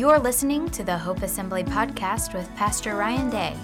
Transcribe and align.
You're 0.00 0.18
listening 0.18 0.70
to 0.70 0.82
the 0.82 0.96
Hope 0.96 1.20
Assembly 1.20 1.62
podcast 1.62 2.32
with 2.32 2.48
Pastor 2.56 2.96
Ryan 2.96 3.28
Day. 3.28 3.54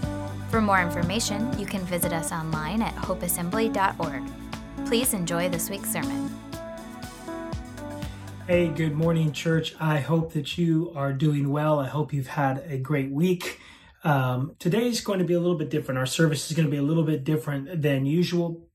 For 0.51 0.61
more 0.61 0.83
information, 0.83 1.59
you 1.59 1.65
can 1.65 1.81
visit 1.87 2.13
us 2.13 2.31
online 2.31 2.83
at 2.83 2.95
hopeassembly.org. 2.95 4.23
Please 4.87 5.15
enjoy 5.15 5.49
this 5.49 5.71
week's 5.71 5.91
sermon. 5.91 6.31
Hey, 8.47 8.69
good 8.69 8.93
morning, 8.95 9.33
church. 9.33 9.75
I 9.81 10.01
hope 10.01 10.35
that 10.35 10.59
you 10.59 10.93
are 10.95 11.15
doing 11.15 11.49
well. 11.49 11.79
I 11.79 11.89
hope 11.89 12.13
you've 12.13 12.27
had 12.27 12.63
a 12.69 12.77
great 12.77 13.11
week. 13.11 13.59
Um, 14.05 14.57
today 14.59 14.89
is 14.89 15.01
going 15.01 15.21
to 15.21 15.25
be 15.25 15.33
a 15.33 15.41
little 15.41 15.57
bit 15.57 15.71
different. 15.71 15.97
Our 15.97 16.05
service 16.05 16.51
is 16.51 16.55
going 16.55 16.67
to 16.67 16.71
be 16.71 16.77
a 16.77 16.83
little 16.83 17.05
bit 17.05 17.25
different 17.25 17.81
than 17.81 18.05
usual 18.05 18.69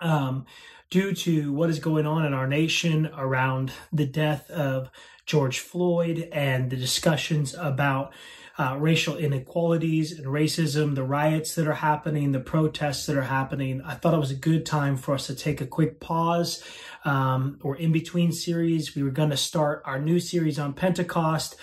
um, 0.00 0.44
due 0.90 1.14
to 1.14 1.50
what 1.50 1.70
is 1.70 1.78
going 1.78 2.06
on 2.06 2.26
in 2.26 2.34
our 2.34 2.46
nation 2.46 3.08
around 3.16 3.72
the 3.90 4.04
death 4.04 4.50
of 4.50 4.90
George 5.30 5.60
Floyd 5.60 6.28
and 6.32 6.70
the 6.70 6.76
discussions 6.76 7.54
about 7.54 8.12
uh, 8.58 8.76
racial 8.76 9.16
inequalities 9.16 10.18
and 10.18 10.26
racism, 10.26 10.96
the 10.96 11.04
riots 11.04 11.54
that 11.54 11.68
are 11.68 11.74
happening, 11.74 12.32
the 12.32 12.40
protests 12.40 13.06
that 13.06 13.16
are 13.16 13.22
happening. 13.22 13.80
I 13.82 13.94
thought 13.94 14.12
it 14.12 14.18
was 14.18 14.32
a 14.32 14.34
good 14.34 14.66
time 14.66 14.96
for 14.96 15.14
us 15.14 15.28
to 15.28 15.36
take 15.36 15.60
a 15.60 15.68
quick 15.68 16.00
pause 16.00 16.64
um, 17.04 17.60
or 17.62 17.76
in 17.76 17.92
between 17.92 18.32
series. 18.32 18.96
We 18.96 19.04
were 19.04 19.12
going 19.12 19.30
to 19.30 19.36
start 19.36 19.82
our 19.84 20.00
new 20.00 20.18
series 20.18 20.58
on 20.58 20.72
Pentecost. 20.72 21.54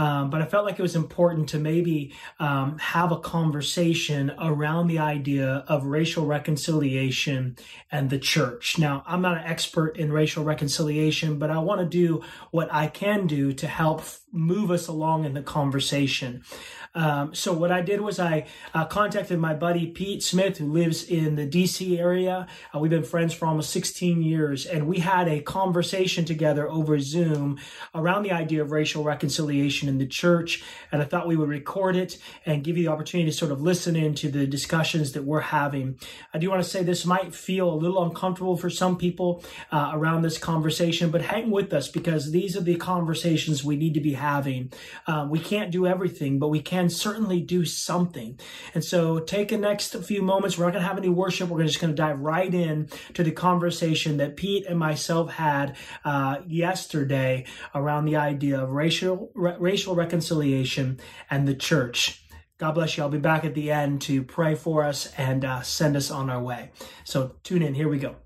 Um, 0.00 0.30
but 0.30 0.40
I 0.40 0.46
felt 0.46 0.64
like 0.64 0.78
it 0.78 0.82
was 0.82 0.96
important 0.96 1.50
to 1.50 1.58
maybe 1.58 2.14
um, 2.38 2.78
have 2.78 3.12
a 3.12 3.18
conversation 3.18 4.32
around 4.40 4.86
the 4.86 4.98
idea 4.98 5.62
of 5.68 5.84
racial 5.84 6.24
reconciliation 6.24 7.58
and 7.92 8.08
the 8.08 8.18
church. 8.18 8.78
Now, 8.78 9.04
I'm 9.06 9.20
not 9.20 9.36
an 9.36 9.44
expert 9.44 9.98
in 9.98 10.10
racial 10.10 10.42
reconciliation, 10.42 11.38
but 11.38 11.50
I 11.50 11.58
want 11.58 11.82
to 11.82 11.86
do 11.86 12.22
what 12.50 12.72
I 12.72 12.86
can 12.86 13.26
do 13.26 13.52
to 13.52 13.66
help 13.66 14.00
move 14.32 14.70
us 14.70 14.86
along 14.88 15.24
in 15.24 15.34
the 15.34 15.42
conversation. 15.42 16.42
Um, 16.94 17.34
so 17.34 17.52
what 17.52 17.70
I 17.70 17.82
did 17.82 18.00
was 18.00 18.18
I 18.18 18.46
uh, 18.74 18.84
contacted 18.84 19.38
my 19.38 19.54
buddy 19.54 19.86
Pete 19.86 20.24
Smith, 20.24 20.58
who 20.58 20.66
lives 20.66 21.04
in 21.04 21.36
the 21.36 21.46
DC 21.46 21.98
area. 21.98 22.48
Uh, 22.74 22.80
we've 22.80 22.90
been 22.90 23.04
friends 23.04 23.32
for 23.32 23.46
almost 23.46 23.70
16 23.70 24.22
years, 24.22 24.66
and 24.66 24.88
we 24.88 24.98
had 24.98 25.28
a 25.28 25.40
conversation 25.40 26.24
together 26.24 26.68
over 26.68 26.98
Zoom 26.98 27.58
around 27.94 28.24
the 28.24 28.32
idea 28.32 28.60
of 28.60 28.72
racial 28.72 29.04
reconciliation 29.04 29.88
in 29.88 29.98
the 29.98 30.06
church. 30.06 30.64
And 30.90 31.00
I 31.00 31.04
thought 31.04 31.28
we 31.28 31.36
would 31.36 31.48
record 31.48 31.94
it 31.94 32.18
and 32.44 32.64
give 32.64 32.76
you 32.76 32.84
the 32.84 32.92
opportunity 32.92 33.30
to 33.30 33.36
sort 33.36 33.52
of 33.52 33.60
listen 33.60 33.94
into 33.94 34.28
the 34.28 34.46
discussions 34.46 35.12
that 35.12 35.22
we're 35.22 35.40
having. 35.40 35.96
I 36.34 36.38
do 36.38 36.50
want 36.50 36.62
to 36.62 36.68
say 36.68 36.82
this 36.82 37.06
might 37.06 37.34
feel 37.34 37.72
a 37.72 37.74
little 37.74 38.02
uncomfortable 38.02 38.56
for 38.56 38.68
some 38.68 38.96
people 38.96 39.44
uh, 39.70 39.92
around 39.94 40.22
this 40.22 40.38
conversation, 40.38 41.10
but 41.10 41.22
hang 41.22 41.52
with 41.52 41.72
us 41.72 41.88
because 41.88 42.32
these 42.32 42.56
are 42.56 42.62
the 42.62 42.76
conversations 42.76 43.62
we 43.62 43.76
need 43.76 43.94
to 43.94 44.00
be 44.00 44.14
having. 44.20 44.72
Um, 45.06 45.30
we 45.30 45.40
can't 45.40 45.70
do 45.70 45.86
everything, 45.86 46.38
but 46.38 46.48
we 46.48 46.60
can 46.60 46.88
certainly 46.88 47.40
do 47.40 47.64
something. 47.64 48.38
And 48.74 48.84
so 48.84 49.18
take 49.18 49.48
the 49.48 49.58
next 49.58 49.96
few 50.04 50.22
moments. 50.22 50.56
We're 50.56 50.66
not 50.66 50.72
going 50.72 50.82
to 50.82 50.88
have 50.88 50.98
any 50.98 51.08
worship. 51.08 51.48
We're 51.48 51.64
just 51.64 51.80
going 51.80 51.92
to 51.92 52.02
dive 52.02 52.20
right 52.20 52.52
in 52.52 52.88
to 53.14 53.24
the 53.24 53.32
conversation 53.32 54.18
that 54.18 54.36
Pete 54.36 54.66
and 54.66 54.78
myself 54.78 55.32
had 55.32 55.76
uh, 56.04 56.38
yesterday 56.46 57.46
around 57.74 58.04
the 58.04 58.16
idea 58.16 58.62
of 58.62 58.70
racial 58.70 59.30
racial 59.34 59.94
reconciliation 59.94 61.00
and 61.30 61.48
the 61.48 61.54
church. 61.54 62.22
God 62.58 62.72
bless 62.72 62.96
you. 62.96 63.02
I'll 63.02 63.08
be 63.08 63.18
back 63.18 63.44
at 63.46 63.54
the 63.54 63.70
end 63.70 64.02
to 64.02 64.22
pray 64.22 64.54
for 64.54 64.84
us 64.84 65.10
and 65.16 65.44
uh, 65.44 65.62
send 65.62 65.96
us 65.96 66.10
on 66.10 66.28
our 66.28 66.42
way. 66.42 66.72
So 67.04 67.36
tune 67.42 67.62
in. 67.62 67.74
Here 67.74 67.88
we 67.88 67.98
go. 67.98 68.16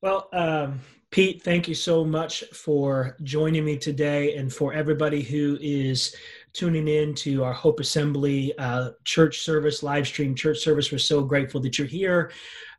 Well, 0.00 0.28
um, 0.32 0.80
Pete, 1.12 1.42
thank 1.42 1.68
you 1.68 1.74
so 1.74 2.06
much 2.06 2.42
for 2.54 3.18
joining 3.22 3.66
me 3.66 3.76
today 3.76 4.34
and 4.34 4.50
for 4.50 4.72
everybody 4.72 5.20
who 5.20 5.58
is 5.60 6.16
tuning 6.54 6.88
in 6.88 7.14
to 7.16 7.44
our 7.44 7.52
Hope 7.52 7.80
Assembly 7.80 8.56
uh, 8.56 8.92
church 9.04 9.40
service, 9.40 9.82
live 9.82 10.06
stream 10.06 10.34
church 10.34 10.60
service. 10.60 10.90
We're 10.90 10.96
so 10.96 11.22
grateful 11.22 11.60
that 11.60 11.76
you're 11.76 11.86
here. 11.86 12.30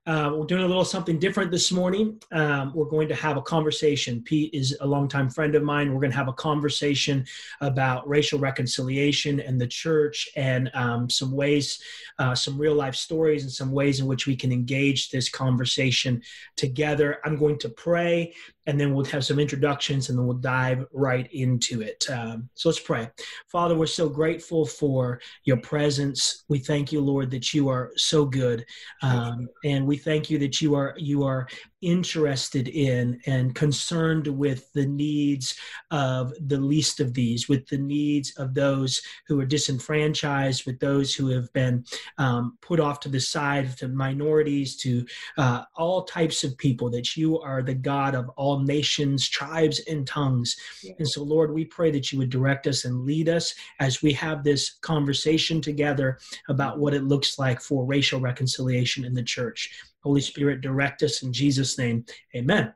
Uh, 0.05 0.33
we're 0.35 0.45
doing 0.45 0.63
a 0.63 0.67
little 0.67 0.83
something 0.83 1.17
different 1.17 1.49
this 1.49 1.71
morning. 1.71 2.21
Um, 2.33 2.73
we're 2.75 2.89
going 2.89 3.07
to 3.07 3.15
have 3.15 3.37
a 3.37 3.41
conversation. 3.41 4.21
Pete 4.21 4.53
is 4.53 4.77
a 4.81 4.85
longtime 4.85 5.29
friend 5.29 5.55
of 5.55 5.63
mine. 5.63 5.93
We're 5.93 6.01
going 6.01 6.11
to 6.11 6.17
have 6.17 6.27
a 6.27 6.33
conversation 6.33 7.25
about 7.61 8.05
racial 8.05 8.37
reconciliation 8.37 9.39
and 9.39 9.61
the 9.61 9.67
church 9.67 10.27
and 10.35 10.69
um, 10.73 11.09
some 11.09 11.31
ways, 11.31 11.81
uh, 12.19 12.35
some 12.35 12.57
real 12.57 12.75
life 12.75 12.95
stories, 12.95 13.43
and 13.43 13.51
some 13.51 13.71
ways 13.71 14.01
in 14.01 14.05
which 14.05 14.27
we 14.27 14.35
can 14.35 14.51
engage 14.51 15.09
this 15.09 15.29
conversation 15.29 16.21
together. 16.57 17.19
I'm 17.23 17.37
going 17.37 17.57
to 17.59 17.69
pray 17.69 18.33
and 18.65 18.79
then 18.79 18.93
we'll 18.93 19.05
have 19.05 19.25
some 19.25 19.39
introductions 19.39 20.09
and 20.09 20.17
then 20.17 20.25
we'll 20.25 20.37
dive 20.37 20.85
right 20.91 21.29
into 21.33 21.81
it. 21.81 22.05
Um, 22.09 22.49
so 22.53 22.69
let's 22.69 22.79
pray. 22.79 23.09
Father, 23.51 23.75
we're 23.75 23.85
so 23.87 24.07
grateful 24.07 24.65
for 24.65 25.19
your 25.43 25.57
presence. 25.57 26.45
We 26.47 26.59
thank 26.59 26.91
you, 26.91 27.01
Lord, 27.01 27.31
that 27.31 27.53
you 27.53 27.69
are 27.69 27.91
so 27.95 28.25
good. 28.25 28.65
Um, 29.01 29.47
and 29.65 29.85
we 29.85 29.97
thank 29.97 30.29
you 30.29 30.39
that 30.39 30.61
you 30.61 30.75
are 30.75 30.95
you 30.97 31.23
are 31.23 31.47
interested 31.83 32.67
in 32.69 33.19
and 33.25 33.53
concerned 33.53 34.27
with 34.27 34.71
the 34.73 34.85
needs 34.85 35.55
of 35.91 36.33
the 36.47 36.57
least 36.57 36.99
of 36.99 37.13
these, 37.13 37.49
with 37.49 37.67
the 37.67 37.77
needs 37.77 38.31
of 38.37 38.53
those 38.53 39.01
who 39.27 39.39
are 39.39 39.45
disenfranchised, 39.45 40.65
with 40.65 40.79
those 40.79 41.13
who 41.13 41.27
have 41.27 41.51
been 41.53 41.83
um, 42.17 42.57
put 42.61 42.79
off 42.79 42.99
to 43.01 43.09
the 43.09 43.19
side, 43.19 43.77
to 43.77 43.87
minorities, 43.87 44.77
to 44.77 45.05
uh, 45.37 45.63
all 45.75 46.03
types 46.03 46.43
of 46.43 46.57
people, 46.57 46.89
that 46.89 47.17
you 47.17 47.39
are 47.39 47.61
the 47.61 47.73
God 47.73 48.15
of 48.15 48.29
all 48.37 48.59
nations, 48.59 49.27
tribes, 49.27 49.79
and 49.89 50.07
tongues. 50.07 50.55
Yeah. 50.81 50.93
And 50.99 51.07
so, 51.07 51.23
Lord, 51.23 51.53
we 51.53 51.65
pray 51.65 51.91
that 51.91 52.11
you 52.11 52.17
would 52.19 52.29
direct 52.29 52.65
us 52.67 52.85
and 52.85 53.05
lead 53.05 53.29
us 53.29 53.53
as 53.79 54.01
we 54.01 54.13
have 54.13 54.43
this 54.43 54.71
conversation 54.81 55.61
together 55.61 56.17
about 56.47 56.79
what 56.79 56.93
it 56.93 57.03
looks 57.03 57.37
like 57.37 57.61
for 57.61 57.85
racial 57.85 58.19
reconciliation 58.19 59.05
in 59.05 59.13
the 59.13 59.23
church. 59.23 59.71
Holy 60.03 60.21
Spirit, 60.21 60.61
direct 60.61 61.03
us 61.03 61.23
in 61.23 61.33
Jesus' 61.33 61.77
name. 61.77 62.05
Amen. 62.35 62.73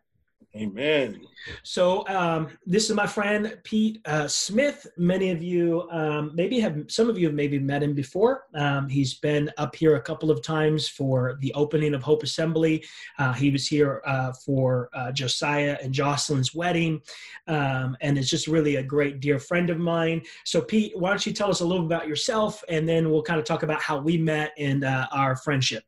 Amen. 0.58 1.22
So 1.62 2.08
um, 2.08 2.48
this 2.66 2.90
is 2.90 2.96
my 2.96 3.06
friend 3.06 3.58
Pete 3.64 4.02
uh, 4.06 4.28
Smith. 4.28 4.88
Many 4.98 5.30
of 5.30 5.44
you 5.44 5.88
um, 5.92 6.32
maybe 6.34 6.60
have 6.60 6.86
some 6.88 7.10
of 7.10 7.18
you 7.18 7.28
have 7.28 7.36
maybe 7.36 7.60
met 7.60 7.84
him 7.84 7.94
before. 7.94 8.46
Um, 8.56 8.90
he's 8.90 9.16
been 9.16 9.52
up 9.58 9.76
here 9.76 9.98
a 9.98 10.02
couple 10.02 10.32
of 10.32 10.42
times 10.42 10.88
for 10.88 11.38
the 11.42 11.54
opening 11.54 11.94
of 11.94 12.02
Hope 12.02 12.24
Assembly. 12.24 12.84
Uh, 13.20 13.34
he 13.34 13.52
was 13.52 13.68
here 13.68 14.02
uh, 14.06 14.34
for 14.46 14.90
uh, 14.94 15.12
Josiah 15.12 15.78
and 15.82 15.94
Jocelyn's 15.94 16.56
wedding, 16.56 17.02
um, 17.48 17.96
and 18.02 18.18
is 18.18 18.30
just 18.30 18.48
really 18.48 18.78
a 18.78 18.84
great 18.84 19.20
dear 19.20 19.38
friend 19.38 19.70
of 19.70 19.78
mine. 19.78 20.24
So 20.44 20.62
Pete, 20.62 20.94
why 20.98 21.10
don't 21.10 21.26
you 21.26 21.34
tell 21.34 21.52
us 21.52 21.60
a 21.60 21.66
little 21.66 21.86
about 21.86 22.08
yourself, 22.08 22.64
and 22.68 22.90
then 22.90 23.12
we'll 23.12 23.24
kind 23.24 23.40
of 23.40 23.46
talk 23.46 23.62
about 23.62 23.82
how 23.82 24.00
we 24.00 24.18
met 24.18 24.54
and 24.58 24.84
uh, 24.84 25.08
our 25.12 25.36
friendship. 25.36 25.84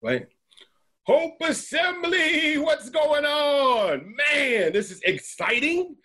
Right. 0.00 0.26
Hope 1.04 1.34
Assembly, 1.40 2.58
what's 2.58 2.88
going 2.88 3.24
on? 3.24 4.14
Man, 4.16 4.72
this 4.72 4.92
is 4.92 5.00
exciting 5.02 5.96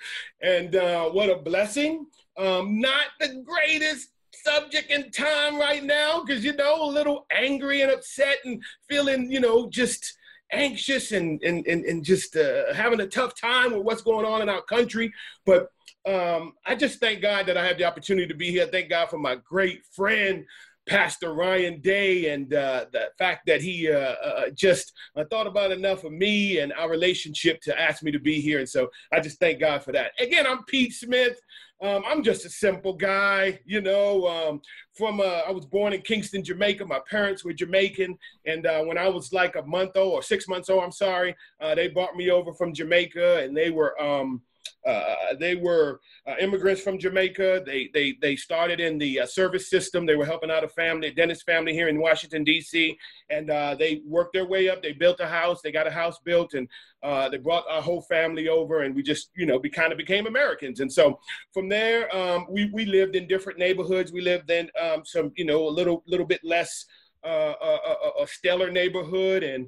and 0.41 0.75
uh, 0.75 1.09
what 1.09 1.29
a 1.29 1.35
blessing. 1.35 2.07
Um, 2.35 2.81
not 2.81 3.05
the 3.19 3.43
greatest 3.45 4.09
subject 4.33 4.89
in 4.89 5.11
time 5.11 5.59
right 5.59 5.83
now 5.83 6.23
because, 6.23 6.43
you 6.43 6.55
know, 6.55 6.83
a 6.83 6.89
little 6.89 7.27
angry 7.29 7.81
and 7.81 7.91
upset 7.91 8.37
and 8.43 8.59
feeling, 8.89 9.29
you 9.29 9.39
know, 9.39 9.69
just 9.69 10.17
anxious 10.51 11.11
and, 11.11 11.43
and, 11.43 11.67
and, 11.67 11.85
and 11.85 12.03
just 12.03 12.35
uh, 12.35 12.73
having 12.73 13.01
a 13.01 13.07
tough 13.07 13.39
time 13.39 13.73
with 13.73 13.83
what's 13.83 14.01
going 14.01 14.25
on 14.25 14.41
in 14.41 14.49
our 14.49 14.63
country. 14.63 15.13
But 15.45 15.69
um, 16.07 16.53
I 16.65 16.73
just 16.73 16.99
thank 16.99 17.21
God 17.21 17.45
that 17.45 17.57
I 17.57 17.67
have 17.67 17.77
the 17.77 17.85
opportunity 17.85 18.27
to 18.27 18.33
be 18.33 18.49
here. 18.49 18.65
Thank 18.65 18.89
God 18.89 19.09
for 19.09 19.19
my 19.19 19.35
great 19.35 19.85
friend, 19.91 20.45
Pastor 20.87 21.33
Ryan 21.33 21.81
Day 21.81 22.29
and 22.33 22.53
uh, 22.53 22.85
the 22.91 23.09
fact 23.17 23.45
that 23.47 23.61
he 23.61 23.91
uh, 23.91 23.97
uh, 23.97 24.49
just 24.53 24.93
uh, 25.15 25.25
thought 25.29 25.47
about 25.47 25.71
enough 25.71 26.03
of 26.03 26.13
me 26.13 26.59
and 26.59 26.73
our 26.73 26.89
relationship 26.89 27.61
to 27.61 27.79
ask 27.79 28.01
me 28.03 28.11
to 28.11 28.19
be 28.19 28.39
here. 28.39 28.59
And 28.59 28.69
so 28.69 28.89
I 29.11 29.19
just 29.19 29.39
thank 29.39 29.59
God 29.59 29.83
for 29.83 29.91
that. 29.91 30.11
Again, 30.19 30.47
I'm 30.47 30.63
Pete 30.63 30.93
Smith. 30.93 31.39
Um, 31.79 32.03
I'm 32.07 32.23
just 32.23 32.45
a 32.45 32.49
simple 32.49 32.93
guy, 32.93 33.59
you 33.65 33.81
know. 33.81 34.27
Um, 34.27 34.61
from 34.95 35.19
uh, 35.19 35.41
I 35.47 35.51
was 35.51 35.67
born 35.67 35.93
in 35.93 36.01
Kingston, 36.01 36.43
Jamaica. 36.43 36.85
My 36.85 37.01
parents 37.07 37.45
were 37.45 37.53
Jamaican, 37.53 38.17
and 38.47 38.65
uh, 38.65 38.81
when 38.83 38.97
I 38.97 39.07
was 39.09 39.31
like 39.31 39.55
a 39.57 39.61
month 39.61 39.91
old 39.95 40.13
or 40.13 40.23
six 40.23 40.47
months 40.47 40.71
old, 40.71 40.83
I'm 40.83 40.91
sorry, 40.91 41.35
they 41.75 41.89
brought 41.89 42.15
me 42.15 42.31
over 42.31 42.51
from 42.51 42.73
Jamaica, 42.73 43.43
and 43.43 43.55
they 43.55 43.69
were 43.69 44.01
um, 44.01 44.41
uh, 44.85 45.35
they 45.39 45.55
were 45.55 45.99
uh, 46.27 46.35
immigrants 46.39 46.81
from 46.81 46.97
Jamaica. 46.97 47.63
They 47.65 47.89
they 47.93 48.15
they 48.21 48.35
started 48.35 48.79
in 48.79 48.97
the 48.97 49.21
uh, 49.21 49.25
service 49.25 49.69
system. 49.69 50.05
They 50.05 50.15
were 50.15 50.25
helping 50.25 50.51
out 50.51 50.63
a 50.63 50.67
family, 50.67 51.09
a 51.09 51.13
dentist 51.13 51.45
family 51.45 51.73
here 51.73 51.87
in 51.87 51.99
Washington 51.99 52.43
D.C. 52.43 52.97
And 53.29 53.49
uh, 53.49 53.75
they 53.75 54.01
worked 54.05 54.33
their 54.33 54.47
way 54.47 54.69
up. 54.69 54.81
They 54.81 54.93
built 54.93 55.19
a 55.19 55.27
house. 55.27 55.61
They 55.61 55.71
got 55.71 55.87
a 55.87 55.91
house 55.91 56.19
built, 56.23 56.53
and 56.53 56.67
uh, 57.03 57.29
they 57.29 57.37
brought 57.37 57.65
our 57.69 57.81
whole 57.81 58.01
family 58.01 58.47
over. 58.47 58.83
And 58.83 58.95
we 58.95 59.03
just 59.03 59.29
you 59.35 59.45
know 59.45 59.57
we 59.57 59.69
kind 59.69 59.91
of 59.91 59.97
became 59.97 60.27
Americans. 60.27 60.79
And 60.79 60.91
so 60.91 61.19
from 61.53 61.69
there, 61.69 62.13
um, 62.15 62.45
we 62.49 62.69
we 62.73 62.85
lived 62.85 63.15
in 63.15 63.27
different 63.27 63.59
neighborhoods. 63.59 64.11
We 64.11 64.21
lived 64.21 64.49
in 64.49 64.69
um, 64.81 65.03
some 65.05 65.31
you 65.35 65.45
know 65.45 65.67
a 65.67 65.69
little 65.69 66.03
little 66.07 66.25
bit 66.25 66.41
less. 66.43 66.85
Uh, 67.23 67.53
a, 67.61 68.23
a, 68.23 68.27
stellar 68.27 68.71
neighborhood, 68.71 69.43
and 69.43 69.67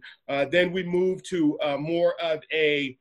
then 0.52 0.72
we 0.72 0.82
moved 0.84 1.26
to 1.28 1.58
more 1.80 2.14
of 2.22 2.40
a 2.54 2.96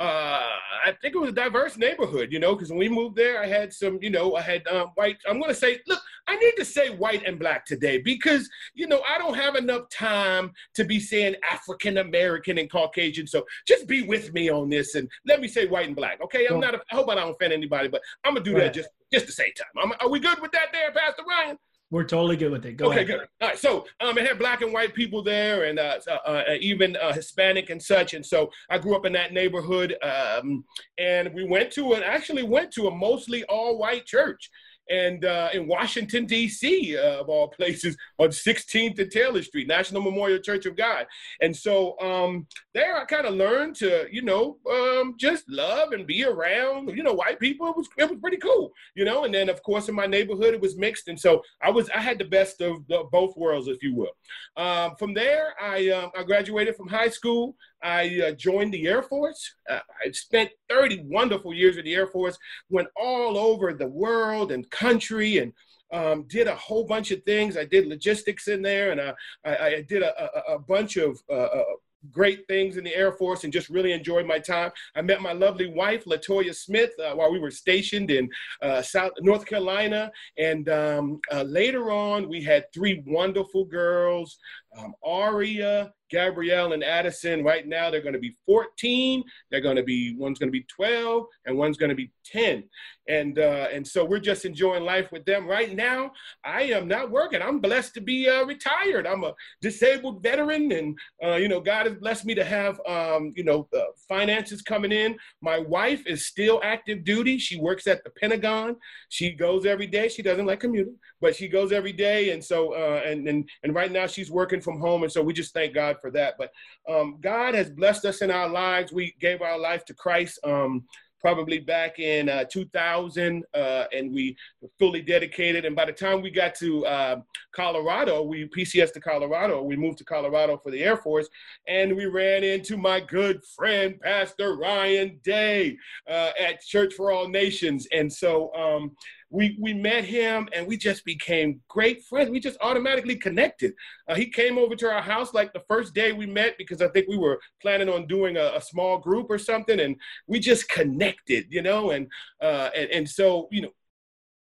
uh, 0.00 0.48
I 0.84 0.92
think 1.00 1.14
it 1.14 1.18
was 1.18 1.30
a 1.30 1.34
diverse 1.34 1.76
neighborhood, 1.76 2.32
you 2.32 2.40
know, 2.40 2.54
because 2.54 2.70
when 2.70 2.78
we 2.78 2.88
moved 2.88 3.14
there, 3.16 3.40
I 3.40 3.46
had 3.46 3.72
some, 3.72 3.98
you 4.02 4.10
know, 4.10 4.34
I 4.34 4.42
had 4.42 4.66
um, 4.66 4.88
white. 4.96 5.18
I'm 5.28 5.38
going 5.38 5.50
to 5.50 5.54
say, 5.54 5.80
look, 5.86 6.00
I 6.26 6.34
need 6.36 6.54
to 6.56 6.64
say 6.64 6.90
white 6.90 7.22
and 7.24 7.38
black 7.38 7.64
today 7.64 7.98
because, 7.98 8.48
you 8.74 8.88
know, 8.88 9.02
I 9.08 9.18
don't 9.18 9.34
have 9.34 9.54
enough 9.54 9.88
time 9.90 10.52
to 10.74 10.84
be 10.84 10.98
saying 10.98 11.36
African 11.48 11.98
American 11.98 12.58
and 12.58 12.70
Caucasian. 12.70 13.26
So 13.26 13.44
just 13.68 13.86
be 13.86 14.02
with 14.02 14.32
me 14.32 14.50
on 14.50 14.68
this 14.68 14.96
and 14.96 15.08
let 15.26 15.40
me 15.40 15.46
say 15.46 15.66
white 15.66 15.86
and 15.86 15.96
black. 15.96 16.20
Okay. 16.22 16.46
I'm 16.46 16.60
not, 16.60 16.74
a, 16.74 16.80
I 16.90 16.96
hope 16.96 17.08
I 17.08 17.14
don't 17.14 17.30
offend 17.30 17.52
anybody, 17.52 17.88
but 17.88 18.02
I'm 18.24 18.34
going 18.34 18.44
to 18.44 18.50
do 18.50 18.56
right. 18.56 18.64
that 18.64 18.74
just, 18.74 18.88
just 19.12 19.26
to 19.26 19.32
say 19.32 19.52
time. 19.52 19.66
I'm, 19.80 19.92
are 20.00 20.10
we 20.10 20.18
good 20.18 20.40
with 20.40 20.50
that 20.52 20.72
there, 20.72 20.90
Pastor 20.90 21.22
Ryan? 21.28 21.56
We're 21.94 22.02
totally 22.02 22.36
good 22.36 22.50
with 22.50 22.66
it. 22.66 22.76
Go 22.76 22.86
okay, 22.86 22.96
ahead. 22.96 23.06
good. 23.06 23.20
All 23.40 23.48
right. 23.50 23.56
So 23.56 23.86
um, 24.00 24.18
it 24.18 24.26
had 24.26 24.36
black 24.36 24.62
and 24.62 24.72
white 24.72 24.94
people 24.94 25.22
there, 25.22 25.66
and 25.66 25.78
uh, 25.78 26.00
uh, 26.08 26.28
uh, 26.28 26.42
even 26.58 26.96
uh, 26.96 27.12
Hispanic 27.12 27.70
and 27.70 27.80
such. 27.80 28.14
And 28.14 28.26
so 28.26 28.50
I 28.68 28.78
grew 28.78 28.96
up 28.96 29.06
in 29.06 29.12
that 29.12 29.32
neighborhood, 29.32 29.94
um, 30.02 30.64
and 30.98 31.32
we 31.32 31.44
went 31.44 31.70
to 31.74 31.92
an 31.92 32.02
actually 32.02 32.42
went 32.42 32.72
to 32.72 32.88
a 32.88 32.90
mostly 32.90 33.44
all 33.44 33.78
white 33.78 34.06
church 34.06 34.50
and 34.90 35.24
uh, 35.24 35.48
in 35.52 35.66
Washington 35.66 36.26
D.C. 36.26 36.96
Uh, 36.96 37.20
of 37.20 37.28
all 37.28 37.48
places 37.48 37.96
on 38.18 38.28
16th 38.28 38.98
and 38.98 39.10
Taylor 39.10 39.42
Street, 39.42 39.68
National 39.68 40.02
Memorial 40.02 40.38
Church 40.38 40.66
of 40.66 40.76
God. 40.76 41.06
And 41.40 41.56
so 41.56 41.98
um, 42.00 42.46
there, 42.74 42.96
I 42.96 43.04
kind 43.04 43.26
of 43.26 43.34
learned 43.34 43.76
to, 43.76 44.06
you 44.10 44.22
know, 44.22 44.58
um, 44.70 45.14
just 45.18 45.48
love 45.48 45.92
and 45.92 46.06
be 46.06 46.24
around, 46.24 46.88
you 46.96 47.02
know, 47.02 47.14
white 47.14 47.40
people. 47.40 47.68
It 47.68 47.76
was 47.76 47.88
it 47.96 48.10
was 48.10 48.18
pretty 48.20 48.38
cool, 48.38 48.72
you 48.94 49.04
know. 49.04 49.24
And 49.24 49.34
then 49.34 49.48
of 49.48 49.62
course 49.62 49.88
in 49.88 49.94
my 49.94 50.06
neighborhood 50.06 50.54
it 50.54 50.60
was 50.60 50.76
mixed, 50.76 51.08
and 51.08 51.18
so 51.18 51.42
I 51.62 51.70
was 51.70 51.88
I 51.90 52.00
had 52.00 52.18
the 52.18 52.24
best 52.24 52.60
of 52.60 52.86
the, 52.88 53.04
both 53.10 53.36
worlds, 53.36 53.68
if 53.68 53.82
you 53.82 53.94
will. 53.94 54.12
Um, 54.56 54.96
from 54.96 55.14
there, 55.14 55.54
I 55.60 55.88
um, 55.90 56.10
I 56.16 56.22
graduated 56.22 56.76
from 56.76 56.88
high 56.88 57.08
school. 57.08 57.56
I 57.84 58.22
uh, 58.28 58.30
joined 58.32 58.72
the 58.72 58.86
Air 58.88 59.02
Force. 59.02 59.54
Uh, 59.68 59.80
I 60.04 60.10
spent 60.12 60.50
30 60.70 61.04
wonderful 61.04 61.52
years 61.52 61.76
in 61.76 61.84
the 61.84 61.94
Air 61.94 62.06
Force, 62.06 62.38
went 62.70 62.88
all 62.96 63.36
over 63.36 63.74
the 63.74 63.86
world 63.86 64.50
and 64.50 64.68
country 64.70 65.38
and 65.38 65.52
um, 65.92 66.24
did 66.28 66.48
a 66.48 66.56
whole 66.56 66.84
bunch 66.84 67.10
of 67.10 67.22
things. 67.24 67.56
I 67.56 67.66
did 67.66 67.86
logistics 67.86 68.48
in 68.48 68.62
there 68.62 68.90
and 68.90 69.00
uh, 69.00 69.12
I, 69.44 69.56
I, 69.66 69.82
did 69.82 70.02
a, 70.02 70.50
a, 70.50 70.54
a 70.54 70.58
bunch 70.58 70.96
of 70.96 71.20
uh, 71.30 71.34
uh, 71.34 71.62
great 72.10 72.46
things 72.48 72.76
in 72.76 72.84
the 72.84 72.94
Air 72.94 73.12
Force 73.12 73.44
and 73.44 73.52
just 73.52 73.68
really 73.68 73.92
enjoyed 73.92 74.26
my 74.26 74.38
time. 74.38 74.70
I 74.94 75.02
met 75.02 75.22
my 75.22 75.32
lovely 75.32 75.66
wife, 75.66 76.04
Latoya 76.04 76.54
Smith, 76.54 76.90
uh, 76.98 77.14
while 77.14 77.32
we 77.32 77.38
were 77.38 77.50
stationed 77.50 78.10
in 78.10 78.28
uh, 78.62 78.82
South 78.82 79.12
North 79.20 79.46
Carolina. 79.46 80.10
And 80.38 80.68
um, 80.68 81.20
uh, 81.32 81.42
later 81.42 81.90
on, 81.90 82.28
we 82.28 82.42
had 82.42 82.72
three 82.72 83.02
wonderful 83.06 83.64
girls, 83.64 84.38
um, 84.76 84.94
Aria, 85.04 85.92
Gabrielle, 86.10 86.72
and 86.72 86.84
Addison. 86.84 87.42
Right 87.42 87.66
now, 87.66 87.90
they're 87.90 88.02
going 88.02 88.14
to 88.14 88.20
be 88.20 88.36
14. 88.46 89.22
They're 89.50 89.60
going 89.60 89.76
to 89.76 89.82
be 89.82 90.14
one's 90.16 90.38
going 90.38 90.48
to 90.48 90.52
be 90.52 90.66
12, 90.74 91.26
and 91.46 91.56
one's 91.56 91.76
going 91.76 91.90
to 91.90 91.94
be 91.94 92.10
10. 92.26 92.64
And 93.06 93.38
uh, 93.38 93.68
and 93.72 93.86
so 93.86 94.04
we're 94.04 94.18
just 94.18 94.46
enjoying 94.46 94.84
life 94.84 95.12
with 95.12 95.26
them. 95.26 95.46
Right 95.46 95.74
now, 95.74 96.12
I 96.42 96.62
am 96.62 96.88
not 96.88 97.10
working. 97.10 97.42
I'm 97.42 97.60
blessed 97.60 97.92
to 97.94 98.00
be 98.00 98.28
uh, 98.28 98.44
retired. 98.46 99.06
I'm 99.06 99.24
a 99.24 99.34
disabled 99.60 100.22
veteran, 100.22 100.72
and 100.72 100.98
uh, 101.22 101.34
you 101.34 101.48
know, 101.48 101.60
God 101.60 101.86
has 101.86 101.96
blessed 101.96 102.24
me 102.24 102.34
to 102.34 102.44
have 102.44 102.80
um, 102.88 103.32
you 103.36 103.44
know 103.44 103.68
uh, 103.76 103.82
finances 104.08 104.62
coming 104.62 104.90
in. 104.90 105.16
My 105.42 105.58
wife 105.58 106.06
is 106.06 106.26
still 106.26 106.60
active 106.62 107.04
duty. 107.04 107.36
She 107.36 107.60
works 107.60 107.86
at 107.86 108.02
the 108.04 108.10
Pentagon. 108.10 108.76
She 109.10 109.32
goes 109.32 109.66
every 109.66 109.86
day. 109.86 110.08
She 110.08 110.22
doesn't 110.22 110.46
like 110.46 110.60
commuting, 110.60 110.96
but 111.20 111.36
she 111.36 111.46
goes 111.46 111.72
every 111.72 111.92
day. 111.92 112.30
And 112.30 112.42
so 112.42 112.72
uh, 112.72 113.02
and 113.04 113.28
and 113.28 113.46
and 113.64 113.74
right 113.74 113.92
now 113.92 114.06
she's 114.06 114.30
working 114.30 114.62
from 114.64 114.80
home, 114.80 115.02
and 115.02 115.12
so 115.12 115.22
we 115.22 115.32
just 115.32 115.54
thank 115.54 115.74
God 115.74 115.98
for 116.00 116.10
that. 116.12 116.34
But 116.38 116.50
um, 116.88 117.18
God 117.20 117.54
has 117.54 117.70
blessed 117.70 118.04
us 118.06 118.22
in 118.22 118.30
our 118.30 118.48
lives. 118.48 118.92
We 118.92 119.14
gave 119.20 119.42
our 119.42 119.58
life 119.58 119.84
to 119.86 119.94
Christ. 119.94 120.38
Um, 120.42 120.84
probably 121.24 121.58
back 121.58 121.98
in 121.98 122.28
uh, 122.28 122.44
2000, 122.44 123.42
uh, 123.54 123.84
and 123.94 124.12
we 124.12 124.36
fully 124.78 125.00
dedicated. 125.00 125.64
And 125.64 125.74
by 125.74 125.86
the 125.86 125.92
time 125.92 126.20
we 126.20 126.30
got 126.30 126.54
to 126.56 126.84
uh, 126.84 127.16
Colorado, 127.52 128.22
we 128.22 128.46
PCS 128.46 128.92
to 128.92 129.00
Colorado. 129.00 129.62
We 129.62 129.74
moved 129.74 129.96
to 129.98 130.04
Colorado 130.04 130.58
for 130.58 130.70
the 130.70 130.84
Air 130.84 130.98
Force, 130.98 131.26
and 131.66 131.96
we 131.96 132.04
ran 132.04 132.44
into 132.44 132.76
my 132.76 133.00
good 133.00 133.40
friend 133.56 133.98
Pastor 134.02 134.58
Ryan 134.58 135.18
Day 135.24 135.78
uh, 136.06 136.32
at 136.38 136.60
Church 136.60 136.92
for 136.92 137.10
All 137.10 137.26
Nations. 137.26 137.88
And 137.90 138.12
so 138.12 138.54
um, 138.54 138.94
we 139.34 139.58
we 139.60 139.74
met 139.74 140.04
him 140.04 140.48
and 140.54 140.64
we 140.66 140.76
just 140.76 141.04
became 141.04 141.60
great 141.68 142.04
friends. 142.04 142.30
We 142.30 142.38
just 142.38 142.56
automatically 142.60 143.16
connected. 143.16 143.74
Uh, 144.08 144.14
he 144.14 144.30
came 144.30 144.58
over 144.58 144.76
to 144.76 144.88
our 144.88 145.02
house 145.02 145.34
like 145.34 145.52
the 145.52 145.64
first 145.68 145.92
day 145.92 146.12
we 146.12 146.24
met 146.24 146.56
because 146.56 146.80
I 146.80 146.88
think 146.88 147.08
we 147.08 147.18
were 147.18 147.40
planning 147.60 147.88
on 147.88 148.06
doing 148.06 148.36
a, 148.36 148.52
a 148.54 148.60
small 148.60 148.98
group 148.98 149.26
or 149.28 149.38
something, 149.38 149.80
and 149.80 149.96
we 150.28 150.38
just 150.38 150.68
connected, 150.68 151.46
you 151.50 151.62
know. 151.62 151.90
And 151.90 152.06
uh, 152.40 152.70
and 152.76 152.88
and 152.90 153.08
so 153.08 153.48
you 153.50 153.62
know, 153.62 153.72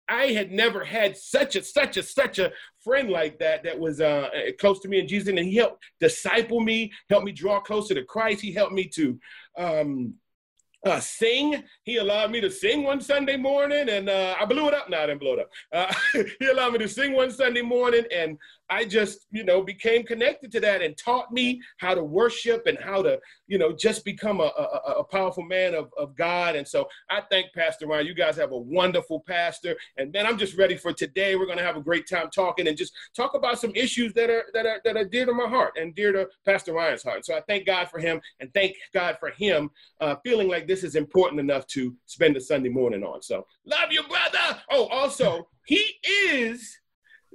I 0.09 0.27
had 0.27 0.51
never 0.51 0.83
had 0.83 1.15
such 1.15 1.55
a 1.55 1.63
such 1.63 1.95
a 1.95 2.03
such 2.03 2.39
a 2.39 2.51
friend 2.83 3.09
like 3.09 3.39
that 3.39 3.63
that 3.63 3.79
was 3.79 4.01
uh, 4.01 4.27
close 4.59 4.81
to 4.81 4.89
me 4.89 4.99
and 4.99 5.07
Jesus, 5.07 5.29
and 5.29 5.39
he 5.39 5.55
helped 5.55 5.85
disciple 6.01 6.59
me, 6.59 6.91
helped 7.09 7.25
me 7.25 7.31
draw 7.31 7.61
closer 7.61 7.93
to 7.93 8.03
Christ. 8.03 8.41
He 8.41 8.51
helped 8.51 8.73
me 8.73 8.89
to. 8.95 9.17
Um, 9.57 10.15
uh, 10.85 10.99
sing. 10.99 11.63
He 11.83 11.97
allowed 11.97 12.31
me 12.31 12.41
to 12.41 12.49
sing 12.49 12.83
one 12.83 13.01
Sunday 13.01 13.37
morning, 13.37 13.89
and 13.89 14.09
uh, 14.09 14.35
I 14.39 14.45
blew 14.45 14.67
it 14.67 14.73
up. 14.73 14.89
Now 14.89 15.03
I 15.03 15.07
didn't 15.07 15.19
blow 15.19 15.33
it 15.33 15.39
up. 15.39 15.49
Uh, 15.73 15.93
he 16.39 16.47
allowed 16.47 16.73
me 16.73 16.79
to 16.79 16.87
sing 16.87 17.13
one 17.13 17.31
Sunday 17.31 17.61
morning, 17.61 18.03
and 18.13 18.37
I 18.71 18.85
just, 18.85 19.27
you 19.31 19.43
know, 19.43 19.61
became 19.61 20.03
connected 20.03 20.49
to 20.53 20.61
that 20.61 20.81
and 20.81 20.97
taught 20.97 21.33
me 21.33 21.61
how 21.77 21.93
to 21.93 22.01
worship 22.01 22.67
and 22.67 22.77
how 22.79 23.01
to, 23.01 23.19
you 23.47 23.57
know, 23.57 23.73
just 23.73 24.05
become 24.05 24.39
a, 24.39 24.45
a, 24.57 24.91
a 24.99 25.03
powerful 25.03 25.43
man 25.43 25.75
of, 25.75 25.91
of 25.97 26.15
God. 26.15 26.55
And 26.55 26.65
so 26.65 26.87
I 27.09 27.21
thank 27.29 27.53
Pastor 27.53 27.85
Ryan. 27.85 28.07
You 28.07 28.15
guys 28.15 28.37
have 28.37 28.53
a 28.53 28.57
wonderful 28.57 29.19
pastor. 29.27 29.75
And 29.97 30.13
then 30.13 30.25
I'm 30.25 30.37
just 30.37 30.57
ready 30.57 30.77
for 30.77 30.93
today. 30.93 31.35
We're 31.35 31.47
going 31.47 31.57
to 31.57 31.65
have 31.65 31.75
a 31.75 31.81
great 31.81 32.07
time 32.07 32.29
talking 32.33 32.69
and 32.69 32.77
just 32.77 32.93
talk 33.13 33.33
about 33.33 33.59
some 33.59 33.73
issues 33.75 34.13
that 34.13 34.29
are, 34.29 34.45
that 34.53 34.65
are, 34.65 34.79
that 34.85 34.95
are 34.95 35.05
dear 35.05 35.25
to 35.25 35.33
my 35.33 35.49
heart 35.49 35.77
and 35.77 35.93
dear 35.93 36.13
to 36.13 36.29
Pastor 36.45 36.71
Ryan's 36.71 37.03
heart. 37.03 37.25
So 37.25 37.35
I 37.35 37.41
thank 37.49 37.65
God 37.65 37.89
for 37.89 37.99
him 37.99 38.21
and 38.39 38.53
thank 38.53 38.77
God 38.93 39.17
for 39.19 39.31
him 39.31 39.69
uh, 39.99 40.15
feeling 40.23 40.47
like 40.47 40.65
this 40.65 40.85
is 40.85 40.95
important 40.95 41.41
enough 41.41 41.67
to 41.67 41.93
spend 42.05 42.37
a 42.37 42.41
Sunday 42.41 42.69
morning 42.69 43.03
on. 43.03 43.21
So 43.21 43.45
love 43.65 43.91
you, 43.91 44.03
brother. 44.03 44.61
Oh, 44.71 44.85
also, 44.87 45.49
he 45.65 45.83
is 46.05 46.80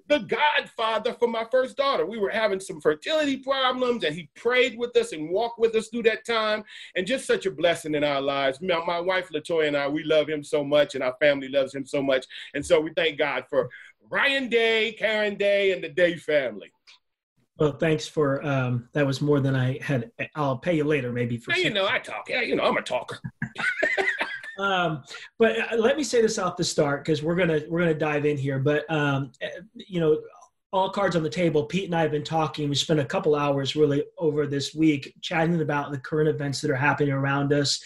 the 0.09 0.21
godfather 0.21 1.15
for 1.15 1.29
my 1.29 1.45
first 1.51 1.77
daughter. 1.77 2.07
We 2.07 2.19
were 2.19 2.31
having 2.31 2.61
some 2.61 2.81
fertility 2.81 3.39
problems, 3.39 4.05
and 4.05 4.15
he 4.15 4.31
prayed 4.37 4.79
with 4.79 4.97
us 4.97 5.13
and 5.13 5.31
walked 5.31 5.59
with 5.59 5.75
us 5.75 5.89
through 5.89 6.05
that 6.05 6.25
time, 6.25 6.65
and 6.95 7.07
just 7.07 7.27
such 7.27 7.47
a 7.47 7.51
blessing 7.51 7.95
in 7.95 8.05
our 8.05 8.21
lives. 8.21 8.61
My, 8.61 8.83
my 8.87 9.01
wife 9.01 9.29
Latoya 9.31 9.69
and 9.69 9.77
I, 9.77 9.89
we 9.89 10.05
love 10.05 10.29
him 10.29 10.43
so 10.43 10.63
much, 10.65 10.95
and 10.95 11.03
our 11.03 11.17
family 11.21 11.49
loves 11.49 11.75
him 11.75 11.87
so 11.87 12.03
much, 12.03 12.27
and 12.55 12.65
so 12.65 12.81
we 12.81 12.93
thank 12.95 13.19
God 13.19 13.45
for 13.49 13.69
Ryan 14.09 14.49
Day, 14.49 14.93
Karen 14.99 15.37
Day, 15.37 15.73
and 15.73 15.83
the 15.83 15.89
Day 15.89 16.17
family. 16.17 16.71
Well, 17.59 17.73
thanks 17.73 18.07
for 18.07 18.45
um, 18.47 18.89
that. 18.93 19.07
Was 19.07 19.23
more 19.23 19.41
than 19.41 19.57
I 19.57 19.79
had. 19.81 20.11
I'll 20.35 20.59
pay 20.59 20.77
you 20.77 20.85
later, 20.85 21.11
maybe 21.11 21.39
for. 21.39 21.53
Hey, 21.53 21.65
you 21.65 21.71
know, 21.71 21.89
I 21.89 21.99
talk. 21.99 22.29
Yeah, 22.29 22.43
you 22.43 22.55
know, 22.55 22.65
I'm 22.65 22.77
a 22.77 22.83
talker. 22.83 23.19
um, 24.59 25.03
but 25.39 25.59
uh, 25.59 25.77
let 25.77 25.97
me 25.97 26.05
say 26.05 26.23
this 26.23 26.39
off 26.39 26.57
the 26.57 26.65
start 26.65 27.05
because 27.05 27.23
we're 27.23 27.35
gonna 27.35 27.61
we're 27.69 27.81
gonna 27.81 27.95
dive 27.95 28.27
in 28.27 28.37
here. 28.37 28.59
But 28.59 28.91
um, 28.91 29.33
eh, 29.41 29.49
you 29.75 30.01
know, 30.01 30.21
all 30.73 30.91
cards 30.91 31.17
on 31.17 31.23
the 31.23 31.31
table. 31.31 31.65
Pete 31.65 31.87
and 31.87 31.95
I 31.95 32.03
have 32.03 32.11
been 32.11 32.25
talking. 32.25 32.69
We 32.69 32.75
spent 32.75 33.01
a 33.01 33.05
couple 33.05 33.35
hours 33.35 33.77
really 33.77 34.05
over 34.19 34.47
this 34.47 34.75
week 34.75 35.15
chatting 35.21 35.61
about 35.61 35.91
the 35.91 35.99
current 35.99 36.29
events 36.29 36.61
that 36.61 36.71
are 36.71 36.77
happening 36.77 37.13
around 37.13 37.53
us, 37.53 37.81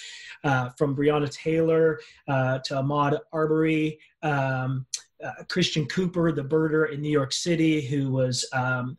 uh, 0.44 0.70
from 0.78 0.96
Breonna 0.96 1.30
Taylor 1.30 2.00
uh, 2.28 2.58
to 2.60 2.74
Ahmaud 2.74 3.18
Arbery. 3.32 3.98
Um, 4.22 4.86
uh, 5.22 5.44
Christian 5.50 5.86
Cooper, 5.86 6.32
the 6.32 6.42
birder 6.42 6.90
in 6.90 7.02
New 7.02 7.10
York 7.10 7.32
City, 7.32 7.82
who 7.82 8.10
was 8.10 8.48
um, 8.54 8.96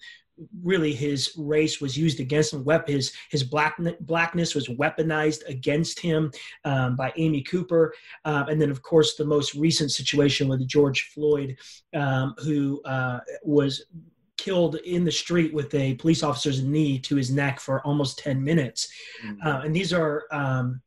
really 0.63 0.93
his 0.93 1.33
race 1.37 1.81
was 1.81 1.97
used 1.97 2.19
against 2.19 2.53
him. 2.53 2.65
His 2.87 3.13
his 3.29 3.43
black, 3.43 3.77
blackness 4.01 4.55
was 4.55 4.67
weaponized 4.67 5.47
against 5.47 5.99
him 5.99 6.31
um, 6.65 6.95
by 6.95 7.13
Amy 7.17 7.41
Cooper, 7.41 7.93
um, 8.25 8.47
and 8.47 8.61
then 8.61 8.71
of 8.71 8.81
course 8.81 9.15
the 9.15 9.25
most 9.25 9.55
recent 9.55 9.91
situation 9.91 10.47
with 10.47 10.67
George 10.67 11.11
Floyd, 11.13 11.57
um, 11.93 12.33
who 12.39 12.81
uh, 12.85 13.19
was 13.43 13.85
killed 14.37 14.75
in 14.77 15.05
the 15.05 15.11
street 15.11 15.53
with 15.53 15.73
a 15.75 15.93
police 15.95 16.23
officer's 16.23 16.63
knee 16.63 16.97
to 16.97 17.15
his 17.15 17.29
neck 17.29 17.59
for 17.59 17.85
almost 17.85 18.17
10 18.19 18.43
minutes. 18.43 18.91
Mm-hmm. 19.23 19.47
Uh, 19.47 19.61
and 19.61 19.75
these 19.75 19.93
are 19.93 20.23
um, 20.31 20.81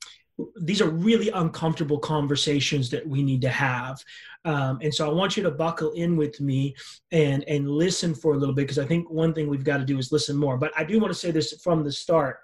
these 0.60 0.82
are 0.82 0.90
really 0.90 1.28
uncomfortable 1.30 1.98
conversations 1.98 2.90
that 2.90 3.06
we 3.06 3.22
need 3.22 3.40
to 3.42 3.48
have. 3.48 4.02
Um, 4.44 4.78
and 4.82 4.94
so 4.94 5.08
I 5.08 5.12
want 5.12 5.36
you 5.36 5.42
to 5.44 5.50
buckle 5.50 5.92
in 5.92 6.16
with 6.16 6.40
me 6.40 6.74
and 7.12 7.44
and 7.44 7.68
listen 7.68 8.14
for 8.14 8.34
a 8.34 8.36
little 8.36 8.54
bit 8.54 8.62
because 8.62 8.78
I 8.78 8.84
think 8.84 9.10
one 9.10 9.32
thing 9.32 9.48
we've 9.48 9.64
got 9.64 9.78
to 9.78 9.84
do 9.84 9.98
is 9.98 10.12
listen 10.12 10.36
more. 10.36 10.58
But 10.58 10.72
I 10.76 10.84
do 10.84 10.98
want 10.98 11.12
to 11.12 11.18
say 11.18 11.30
this 11.30 11.54
from 11.62 11.82
the 11.82 11.92
start: 11.92 12.40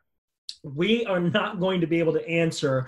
we 0.63 1.05
are 1.07 1.21
not 1.21 1.61
going 1.61 1.81
to 1.81 1.87
be 1.87 1.99
able 1.99 2.13
to 2.15 2.29
answer 2.29 2.87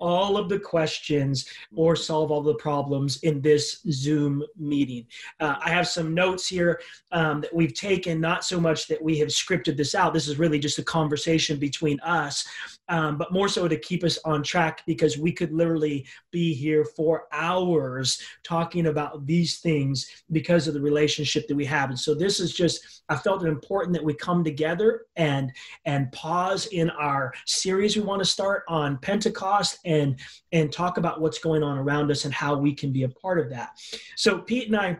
all 0.00 0.36
of 0.36 0.48
the 0.48 0.58
questions 0.58 1.46
or 1.74 1.94
solve 1.94 2.30
all 2.30 2.42
the 2.42 2.54
problems 2.54 3.18
in 3.22 3.40
this 3.40 3.80
Zoom 3.90 4.42
meeting. 4.56 5.06
Uh, 5.38 5.56
I 5.60 5.70
have 5.70 5.86
some 5.86 6.14
notes 6.14 6.48
here 6.48 6.80
um, 7.12 7.40
that 7.42 7.54
we've 7.54 7.74
taken, 7.74 8.20
not 8.20 8.44
so 8.44 8.60
much 8.60 8.86
that 8.88 9.00
we 9.00 9.18
have 9.18 9.28
scripted 9.28 9.76
this 9.76 9.94
out. 9.94 10.14
This 10.14 10.28
is 10.28 10.38
really 10.38 10.58
just 10.58 10.78
a 10.78 10.84
conversation 10.84 11.58
between 11.58 12.00
us, 12.00 12.46
um, 12.88 13.18
but 13.18 13.32
more 13.32 13.48
so 13.48 13.68
to 13.68 13.76
keep 13.76 14.02
us 14.02 14.18
on 14.24 14.42
track 14.42 14.82
because 14.86 15.18
we 15.18 15.32
could 15.32 15.52
literally 15.52 16.06
be 16.30 16.54
here 16.54 16.84
for 16.84 17.24
hours 17.32 18.20
talking 18.42 18.86
about 18.86 19.26
these 19.26 19.58
things 19.58 20.24
because 20.32 20.66
of 20.66 20.74
the 20.74 20.80
relationship 20.80 21.46
that 21.46 21.56
we 21.56 21.64
have. 21.64 21.90
And 21.90 21.98
so 21.98 22.14
this 22.14 22.40
is 22.40 22.52
just, 22.52 23.02
I 23.08 23.16
felt 23.16 23.44
it 23.44 23.48
important 23.48 23.94
that 23.94 24.04
we 24.04 24.14
come 24.14 24.42
together 24.42 25.06
and 25.16 25.52
and 25.84 26.10
pause 26.12 26.66
in 26.66 26.90
our 26.90 27.32
series 27.46 27.96
we 27.96 28.02
want 28.02 28.20
to 28.20 28.28
start 28.28 28.64
on 28.68 28.98
Pentecost 28.98 29.78
and 29.90 30.18
and 30.52 30.72
talk 30.72 30.96
about 30.96 31.20
what's 31.20 31.38
going 31.38 31.62
on 31.62 31.76
around 31.76 32.10
us 32.10 32.24
and 32.24 32.32
how 32.32 32.56
we 32.56 32.72
can 32.74 32.92
be 32.92 33.02
a 33.02 33.08
part 33.08 33.38
of 33.38 33.50
that. 33.50 33.70
So 34.16 34.38
Pete 34.38 34.68
and 34.68 34.76
I 34.76 34.98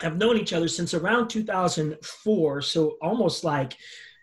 have 0.00 0.16
known 0.16 0.36
each 0.36 0.52
other 0.52 0.68
since 0.68 0.94
around 0.94 1.28
2004, 1.28 2.62
so 2.62 2.96
almost 3.00 3.44
like 3.44 3.76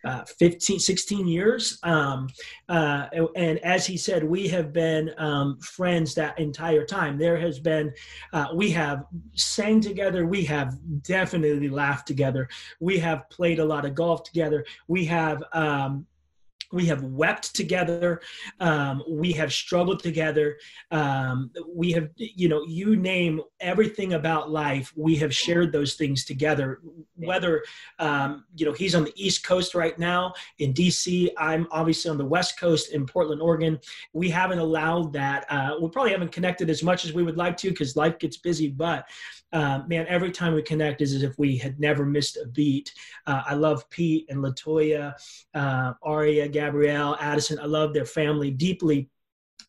uh, 0.06 0.24
15, 0.24 0.80
16 0.80 1.28
years. 1.28 1.78
Um, 1.84 2.30
uh, 2.70 3.08
and 3.36 3.60
as 3.60 3.86
he 3.86 3.98
said, 3.98 4.24
we 4.24 4.48
have 4.48 4.72
been 4.72 5.12
um, 5.18 5.60
friends 5.60 6.16
that 6.16 6.40
entire 6.40 6.86
time. 6.86 7.18
There 7.18 7.38
has 7.38 7.60
been, 7.60 7.94
uh, 8.32 8.48
we 8.54 8.72
have 8.72 9.06
sang 9.36 9.82
together. 9.82 10.26
We 10.26 10.46
have 10.46 10.78
definitely 11.04 11.70
laughed 11.70 12.08
together. 12.08 12.48
We 12.80 12.98
have 13.00 13.30
played 13.30 13.60
a 13.60 13.66
lot 13.66 13.86
of 13.86 13.94
golf 13.94 14.24
together. 14.24 14.66
We 14.88 15.06
have 15.06 15.44
um, 15.54 16.06
we 16.72 16.86
have 16.86 17.04
wept 17.04 17.56
together. 17.56 18.22
Um, 18.60 19.04
we 19.08 19.32
have 19.34 19.52
struggled 19.52 20.02
together. 20.02 20.58
Um, 20.92 21.52
we 21.68 21.92
have 21.92 22.10
you 22.16 22.50
know 22.50 22.64
you 22.68 22.96
name 22.96 23.42
everything 23.60 24.14
about 24.14 24.50
life 24.50 24.94
we 24.96 25.16
have 25.18 25.34
shared 25.34 25.72
those 25.72 25.96
things 25.96 26.26
together. 26.26 26.80
Whether 27.16 27.64
um, 27.98 28.46
you 28.56 28.66
know 28.66 28.74
he's 28.74 28.96
on 28.96 29.04
the 29.04 29.14
east 29.16 29.44
coast 29.44 29.76
right 29.76 29.98
now 30.00 30.34
in 30.60 30.74
dc 30.74 31.30
i'm 31.38 31.68
obviously 31.72 32.10
on 32.10 32.18
the 32.18 32.26
west 32.26 32.60
coast 32.60 32.92
in 32.92 33.06
portland 33.06 33.42
oregon. 33.42 33.80
We 34.14 34.30
haven't 34.30 34.60
allowed 34.60 35.14
that 35.14 35.46
uh, 35.50 35.76
we 35.82 35.90
probably 35.90 36.12
haven't 36.12 36.32
connected 36.32 36.70
as 36.70 36.84
much 36.84 37.06
as 37.06 37.14
we 37.14 37.24
would 37.24 37.38
like 37.38 37.58
to 37.58 37.70
because 37.70 37.96
life 37.96 38.20
gets 38.20 38.38
busy 38.38 38.70
but 38.70 39.06
uh, 39.52 39.82
man, 39.88 40.06
every 40.08 40.32
time 40.32 40.54
we 40.54 40.62
connect 40.62 41.02
is 41.02 41.14
as 41.14 41.24
if 41.24 41.38
we 41.40 41.58
had 41.58 41.80
never 41.80 42.06
missed 42.06 42.38
a 42.38 42.48
beat. 42.48 42.94
Uh, 43.26 43.42
I 43.46 43.56
love 43.56 43.90
Pete 43.90 44.26
and 44.30 44.44
Latoya, 44.44 45.14
uh, 45.54 45.94
Aria, 46.04 46.48
Gabrielle, 46.48 47.18
Addison. 47.20 47.60
I 47.60 47.66
love 47.66 47.94
their 47.94 48.06
family 48.06 48.52
deeply. 48.52 49.10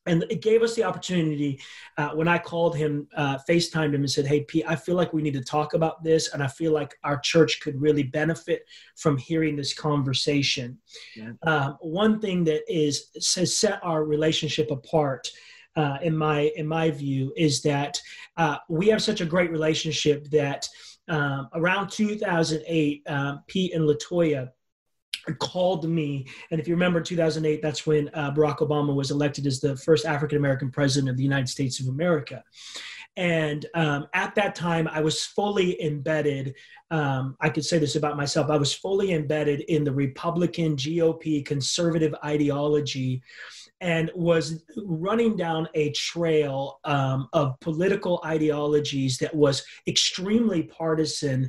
And 0.07 0.25
it 0.31 0.41
gave 0.41 0.63
us 0.63 0.75
the 0.75 0.85
opportunity 0.85 1.61
uh, 1.99 2.11
when 2.11 2.27
I 2.27 2.39
called 2.39 2.75
him, 2.75 3.07
uh, 3.17 3.39
FaceTimed 3.49 3.95
him 3.95 4.01
and 4.01 4.11
said, 4.11 4.27
Hey, 4.27 4.45
Pete, 4.45 4.65
I 4.67 4.75
feel 4.75 4.95
like 4.97 5.13
we 5.13 5.21
need 5.21 5.35
to 5.35 5.45
talk 5.45 5.75
about 5.75 6.03
this. 6.03 6.33
And 6.33 6.43
I 6.43 6.47
feel 6.47 6.73
like 6.73 6.97
our 7.05 7.19
church 7.19 7.61
could 7.61 7.81
really 7.81 8.03
benefit 8.03 8.65
from 8.97 9.19
hearing 9.19 9.57
this 9.57 9.75
conversation. 9.75 10.79
Yeah. 11.15 11.33
Uh, 11.47 11.73
one 11.81 12.19
thing 12.19 12.45
that 12.45 12.63
is 12.67 13.11
has 13.37 13.57
set 13.57 13.79
our 13.83 14.05
relationship 14.05 14.71
apart 14.71 15.31
uh, 15.77 15.99
in 16.03 16.17
my 16.17 16.51
in 16.57 16.67
my 16.67 16.91
view 16.91 17.33
is 17.37 17.63
that 17.63 18.01
uh, 18.37 18.57
we 18.69 18.89
have 18.89 19.03
such 19.03 19.21
a 19.21 19.27
great 19.27 19.51
relationship 19.51 20.29
that 20.31 20.69
um, 21.09 21.49
around 21.55 21.91
2008 21.91 23.03
um, 23.09 23.43
pete 23.47 23.75
and 23.75 23.85
latoya 23.85 24.51
called 25.39 25.89
me. 25.89 26.27
And 26.51 26.61
if 26.61 26.67
you 26.67 26.75
remember 26.75 27.01
2008 27.01 27.63
that's 27.63 27.87
when 27.87 28.11
uh, 28.15 28.33
barack 28.33 28.59
obama 28.59 28.95
was 28.95 29.11
elected 29.11 29.47
as 29.47 29.61
the 29.61 29.77
first 29.77 30.07
african 30.07 30.39
american 30.39 30.71
president 30.71 31.11
of 31.11 31.17
the 31.17 31.23
united 31.23 31.49
states 31.49 31.81
of 31.81 31.89
america. 31.89 32.43
And 33.17 33.67
um, 33.75 34.07
at 34.15 34.35
that 34.37 34.55
time 34.55 34.89
i 34.89 35.01
was 35.01 35.25
fully 35.25 35.83
embedded 35.83 36.55
um, 36.91 37.37
i 37.41 37.49
could 37.49 37.65
say 37.65 37.79
this 37.79 37.97
about 37.97 38.17
myself 38.17 38.51
i 38.51 38.57
was 38.57 38.73
fully 38.73 39.13
embedded 39.13 39.61
in 39.63 39.85
the 39.85 39.93
republican 39.93 40.75
gop 40.77 41.45
conservative 41.45 42.15
ideology 42.25 43.23
and 43.81 44.11
was 44.15 44.63
running 44.85 45.37
down 45.37 45.69
a 45.75 45.91
trail 45.93 46.81
um, 46.85 47.29
of 47.33 47.59
political 47.61 48.21
ideologies 48.25 49.19
that 49.19 49.35
was 49.35 49.65
extremely 49.87 50.65
partisan 50.65 51.49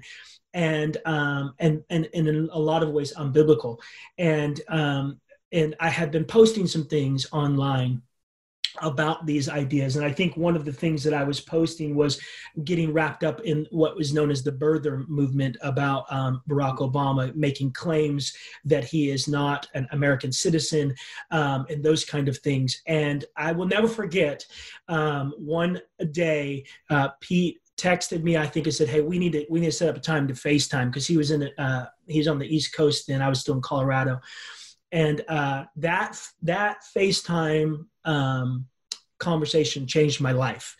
and 0.53 0.97
um, 1.05 1.53
and, 1.59 1.83
and 1.89 2.09
and 2.13 2.27
in 2.27 2.49
a 2.51 2.59
lot 2.59 2.83
of 2.83 2.89
ways 2.89 3.13
unbiblical. 3.15 3.77
And 4.17 4.59
um, 4.67 5.19
and 5.51 5.75
I 5.79 5.89
had 5.89 6.11
been 6.11 6.25
posting 6.25 6.67
some 6.67 6.85
things 6.85 7.27
online 7.31 8.01
about 8.81 9.25
these 9.25 9.49
ideas. 9.49 9.95
And 9.95 10.05
I 10.05 10.11
think 10.11 10.37
one 10.37 10.55
of 10.55 10.65
the 10.65 10.73
things 10.73 11.03
that 11.03 11.13
I 11.13 11.23
was 11.23 11.39
posting 11.39 11.95
was 11.95 12.19
getting 12.63 12.93
wrapped 12.93 13.23
up 13.23 13.41
in 13.41 13.67
what 13.71 13.95
was 13.95 14.13
known 14.13 14.31
as 14.31 14.43
the 14.43 14.51
birther 14.51 15.07
movement 15.07 15.57
about 15.61 16.11
um, 16.11 16.41
Barack 16.49 16.77
Obama 16.77 17.33
making 17.35 17.71
claims 17.71 18.33
that 18.65 18.83
he 18.83 19.09
is 19.09 19.27
not 19.27 19.67
an 19.73 19.87
American 19.91 20.31
citizen 20.31 20.95
um, 21.31 21.65
and 21.69 21.83
those 21.83 22.05
kind 22.05 22.27
of 22.27 22.37
things. 22.39 22.81
And 22.87 23.25
I 23.35 23.51
will 23.51 23.67
never 23.67 23.87
forget 23.87 24.45
um, 24.87 25.33
one 25.37 25.81
day, 26.11 26.65
uh, 26.89 27.09
Pete 27.19 27.61
texted 27.77 28.21
me 28.21 28.37
i 28.37 28.45
think 28.45 28.67
he 28.67 28.71
said 28.71 28.87
hey 28.87 29.01
we 29.01 29.17
need 29.17 29.31
to 29.31 29.43
we 29.49 29.59
need 29.59 29.67
to 29.67 29.71
set 29.71 29.89
up 29.89 29.95
a 29.95 29.99
time 29.99 30.27
to 30.27 30.35
facetime 30.35 30.87
because 30.87 31.07
he 31.07 31.17
was 31.17 31.31
in 31.31 31.49
uh, 31.57 31.85
he's 32.05 32.27
on 32.27 32.37
the 32.37 32.45
east 32.45 32.75
coast 32.75 33.09
and 33.09 33.23
i 33.23 33.29
was 33.29 33.39
still 33.39 33.55
in 33.55 33.61
colorado 33.61 34.19
and 34.91 35.21
uh, 35.27 35.65
that 35.77 36.19
that 36.43 36.83
FaceTime 36.95 37.85
um, 38.05 38.65
conversation 39.19 39.87
changed 39.87 40.21
my 40.21 40.31
life. 40.31 40.75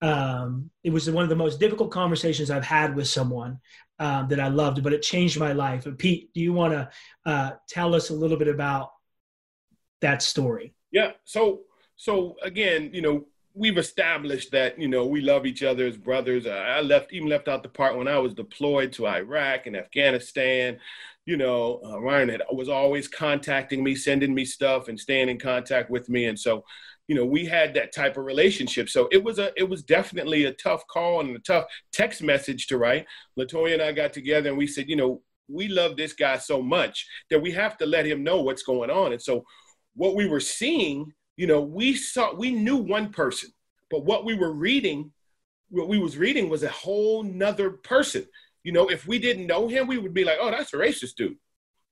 Um, 0.00 0.70
it 0.82 0.90
was 0.90 1.08
one 1.10 1.22
of 1.22 1.28
the 1.28 1.36
most 1.36 1.60
difficult 1.60 1.90
conversations 1.90 2.50
I've 2.50 2.64
had 2.64 2.96
with 2.96 3.06
someone 3.06 3.60
um, 3.98 4.28
that 4.28 4.40
I 4.40 4.48
loved, 4.48 4.82
but 4.82 4.92
it 4.92 5.02
changed 5.02 5.38
my 5.38 5.52
life. 5.52 5.84
But 5.84 5.98
Pete, 5.98 6.32
do 6.34 6.40
you 6.40 6.52
want 6.52 6.72
to 6.72 6.90
uh, 7.24 7.52
tell 7.68 7.94
us 7.94 8.10
a 8.10 8.14
little 8.14 8.36
bit 8.36 8.48
about 8.48 8.90
that 10.00 10.22
story? 10.22 10.74
Yeah. 10.90 11.12
So, 11.24 11.60
so 11.96 12.36
again, 12.42 12.90
you 12.92 13.02
know, 13.02 13.26
we've 13.54 13.78
established 13.78 14.50
that 14.50 14.78
you 14.78 14.88
know 14.88 15.06
we 15.06 15.20
love 15.20 15.46
each 15.46 15.62
other 15.62 15.86
as 15.86 15.96
brothers. 15.96 16.46
I 16.46 16.80
left 16.80 17.12
even 17.12 17.28
left 17.28 17.48
out 17.48 17.62
the 17.62 17.68
part 17.68 17.96
when 17.96 18.08
I 18.08 18.18
was 18.18 18.34
deployed 18.34 18.92
to 18.94 19.06
Iraq 19.06 19.66
and 19.66 19.76
Afghanistan 19.76 20.78
you 21.26 21.36
know, 21.36 21.80
uh, 21.84 22.00
Ryan 22.00 22.30
had, 22.30 22.42
was 22.52 22.68
always 22.68 23.06
contacting 23.08 23.82
me, 23.82 23.94
sending 23.94 24.34
me 24.34 24.44
stuff, 24.44 24.88
and 24.88 24.98
staying 24.98 25.28
in 25.28 25.38
contact 25.38 25.90
with 25.90 26.08
me. 26.08 26.26
And 26.26 26.38
so, 26.38 26.64
you 27.06 27.14
know, 27.14 27.24
we 27.24 27.44
had 27.44 27.74
that 27.74 27.94
type 27.94 28.16
of 28.16 28.24
relationship. 28.24 28.88
So 28.88 29.08
it 29.12 29.22
was 29.22 29.38
a, 29.38 29.52
it 29.56 29.68
was 29.68 29.82
definitely 29.82 30.44
a 30.44 30.52
tough 30.52 30.86
call 30.88 31.20
and 31.20 31.36
a 31.36 31.40
tough 31.40 31.66
text 31.92 32.22
message 32.22 32.66
to 32.68 32.78
write. 32.78 33.06
Latoya 33.38 33.74
and 33.74 33.82
I 33.82 33.92
got 33.92 34.12
together 34.12 34.48
and 34.48 34.58
we 34.58 34.66
said, 34.66 34.88
you 34.88 34.96
know, 34.96 35.22
we 35.48 35.68
love 35.68 35.96
this 35.96 36.12
guy 36.12 36.38
so 36.38 36.62
much 36.62 37.06
that 37.30 37.40
we 37.40 37.52
have 37.52 37.76
to 37.78 37.86
let 37.86 38.06
him 38.06 38.24
know 38.24 38.42
what's 38.42 38.62
going 38.62 38.90
on. 38.90 39.12
And 39.12 39.22
so, 39.22 39.44
what 39.94 40.14
we 40.16 40.26
were 40.26 40.40
seeing, 40.40 41.12
you 41.36 41.46
know, 41.46 41.60
we 41.60 41.94
saw, 41.94 42.34
we 42.34 42.50
knew 42.50 42.76
one 42.76 43.10
person, 43.10 43.50
but 43.90 44.06
what 44.06 44.24
we 44.24 44.34
were 44.34 44.52
reading, 44.52 45.12
what 45.68 45.88
we 45.88 45.98
was 45.98 46.16
reading 46.16 46.48
was 46.48 46.62
a 46.62 46.70
whole 46.70 47.22
nother 47.22 47.70
person. 47.70 48.26
You 48.64 48.72
know, 48.72 48.88
if 48.88 49.06
we 49.06 49.18
didn't 49.18 49.46
know 49.46 49.68
him, 49.68 49.86
we 49.86 49.98
would 49.98 50.14
be 50.14 50.24
like, 50.24 50.38
oh, 50.40 50.50
that's 50.50 50.72
a 50.72 50.76
racist 50.76 51.14
dude. 51.16 51.36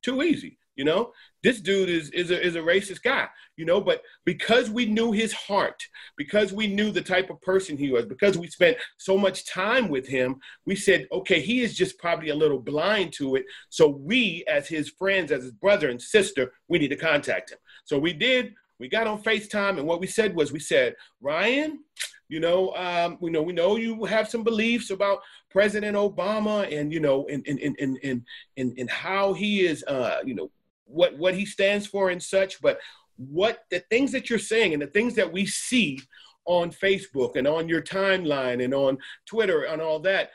Too 0.02 0.22
easy. 0.22 0.58
You 0.76 0.84
know, 0.84 1.12
this 1.42 1.60
dude 1.60 1.90
is 1.90 2.08
is 2.10 2.30
a, 2.30 2.42
is 2.42 2.54
a 2.56 2.60
racist 2.60 3.02
guy. 3.02 3.28
You 3.56 3.66
know, 3.66 3.82
but 3.82 4.02
because 4.24 4.70
we 4.70 4.86
knew 4.86 5.12
his 5.12 5.32
heart, 5.32 5.82
because 6.16 6.54
we 6.54 6.68
knew 6.68 6.90
the 6.90 7.02
type 7.02 7.28
of 7.28 7.42
person 7.42 7.76
he 7.76 7.90
was, 7.90 8.06
because 8.06 8.38
we 8.38 8.46
spent 8.48 8.78
so 8.96 9.18
much 9.18 9.46
time 9.46 9.88
with 9.88 10.06
him, 10.06 10.36
we 10.64 10.74
said, 10.74 11.06
okay, 11.12 11.40
he 11.40 11.60
is 11.60 11.76
just 11.76 11.98
probably 11.98 12.30
a 12.30 12.34
little 12.34 12.58
blind 12.58 13.12
to 13.14 13.34
it. 13.34 13.44
So 13.68 13.88
we, 13.88 14.44
as 14.48 14.68
his 14.68 14.88
friends, 14.88 15.32
as 15.32 15.42
his 15.42 15.52
brother 15.52 15.90
and 15.90 16.00
sister, 16.00 16.52
we 16.68 16.78
need 16.78 16.88
to 16.88 16.96
contact 16.96 17.50
him. 17.50 17.58
So 17.84 17.98
we 17.98 18.14
did. 18.14 18.54
We 18.80 18.88
got 18.88 19.06
on 19.06 19.22
FaceTime, 19.22 19.78
and 19.78 19.86
what 19.86 20.00
we 20.00 20.06
said 20.06 20.34
was, 20.34 20.52
we 20.52 20.58
said, 20.58 20.96
Ryan, 21.20 21.84
you 22.30 22.40
know, 22.40 22.74
um, 22.74 23.18
we 23.20 23.30
know 23.30 23.42
we 23.42 23.52
know 23.52 23.76
you 23.76 24.04
have 24.06 24.28
some 24.28 24.42
beliefs 24.42 24.90
about 24.90 25.20
President 25.50 25.96
Obama 25.96 26.66
and 26.72 26.92
you 26.92 27.00
know, 27.00 27.26
and 27.28 27.46
and 27.46 27.60
and 27.60 27.98
and 28.02 28.22
and, 28.56 28.78
and 28.78 28.90
how 28.90 29.34
he 29.34 29.66
is, 29.66 29.84
uh, 29.84 30.20
you 30.24 30.34
know, 30.34 30.50
what 30.86 31.18
what 31.18 31.34
he 31.34 31.44
stands 31.44 31.86
for 31.86 32.08
and 32.08 32.22
such. 32.22 32.62
But 32.62 32.78
what 33.16 33.64
the 33.70 33.80
things 33.90 34.12
that 34.12 34.30
you're 34.30 34.38
saying 34.38 34.72
and 34.72 34.80
the 34.80 34.86
things 34.86 35.14
that 35.16 35.30
we 35.30 35.44
see 35.44 36.00
on 36.46 36.70
Facebook 36.70 37.36
and 37.36 37.46
on 37.46 37.68
your 37.68 37.82
timeline 37.82 38.64
and 38.64 38.72
on 38.72 38.96
Twitter 39.26 39.64
and 39.64 39.82
all 39.82 40.00
that, 40.00 40.30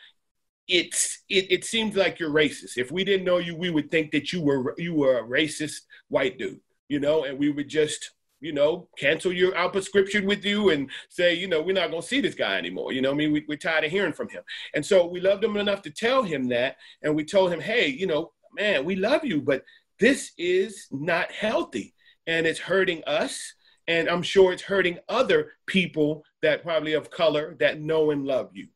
it's 0.67 1.23
it, 1.29 1.51
it 1.51 1.63
seems 1.63 1.95
like 1.95 2.19
you're 2.19 2.29
racist. 2.29 2.77
If 2.77 2.91
we 2.91 3.03
didn't 3.03 3.25
know 3.25 3.39
you, 3.39 3.55
we 3.55 3.71
would 3.71 3.89
think 3.89 4.11
that 4.11 4.31
you 4.31 4.41
were 4.41 4.75
you 4.77 4.93
were 4.93 5.19
a 5.19 5.23
racist 5.23 5.81
white 6.09 6.37
dude, 6.37 6.59
you 6.89 6.99
know, 6.99 7.23
and 7.23 7.39
we 7.39 7.49
would 7.49 7.69
just 7.69 8.11
you 8.39 8.53
know, 8.53 8.87
cancel 8.97 9.31
your 9.31 9.55
our 9.57 9.69
prescription 9.69 10.25
with 10.25 10.45
you 10.45 10.69
and 10.69 10.89
say, 11.09 11.33
you 11.33 11.47
know, 11.47 11.61
we're 11.61 11.73
not 11.73 11.89
going 11.89 12.01
to 12.01 12.07
see 12.07 12.21
this 12.21 12.35
guy 12.35 12.57
anymore. 12.57 12.93
You 12.93 13.01
know, 13.01 13.11
I 13.11 13.15
mean, 13.15 13.31
we, 13.31 13.45
we're 13.47 13.57
tired 13.57 13.83
of 13.83 13.91
hearing 13.91 14.13
from 14.13 14.29
him. 14.29 14.43
And 14.73 14.85
so 14.85 15.07
we 15.07 15.19
loved 15.19 15.43
him 15.43 15.57
enough 15.57 15.81
to 15.83 15.91
tell 15.91 16.23
him 16.23 16.49
that. 16.49 16.77
And 17.01 17.15
we 17.15 17.25
told 17.25 17.51
him, 17.51 17.59
hey, 17.59 17.87
you 17.87 18.07
know, 18.07 18.31
man, 18.55 18.85
we 18.85 18.95
love 18.95 19.23
you, 19.23 19.41
but 19.41 19.63
this 19.99 20.31
is 20.37 20.87
not 20.91 21.31
healthy 21.31 21.93
and 22.27 22.45
it's 22.45 22.59
hurting 22.59 23.03
us 23.05 23.55
and 23.87 24.09
I'm 24.09 24.23
sure 24.23 24.51
it's 24.51 24.63
hurting 24.63 24.97
other 25.09 25.53
people 25.67 26.23
that 26.41 26.63
probably 26.63 26.93
of 26.93 27.11
color 27.11 27.55
that 27.59 27.81
know 27.81 28.11
and 28.11 28.25
love 28.25 28.49
you. 28.53 28.67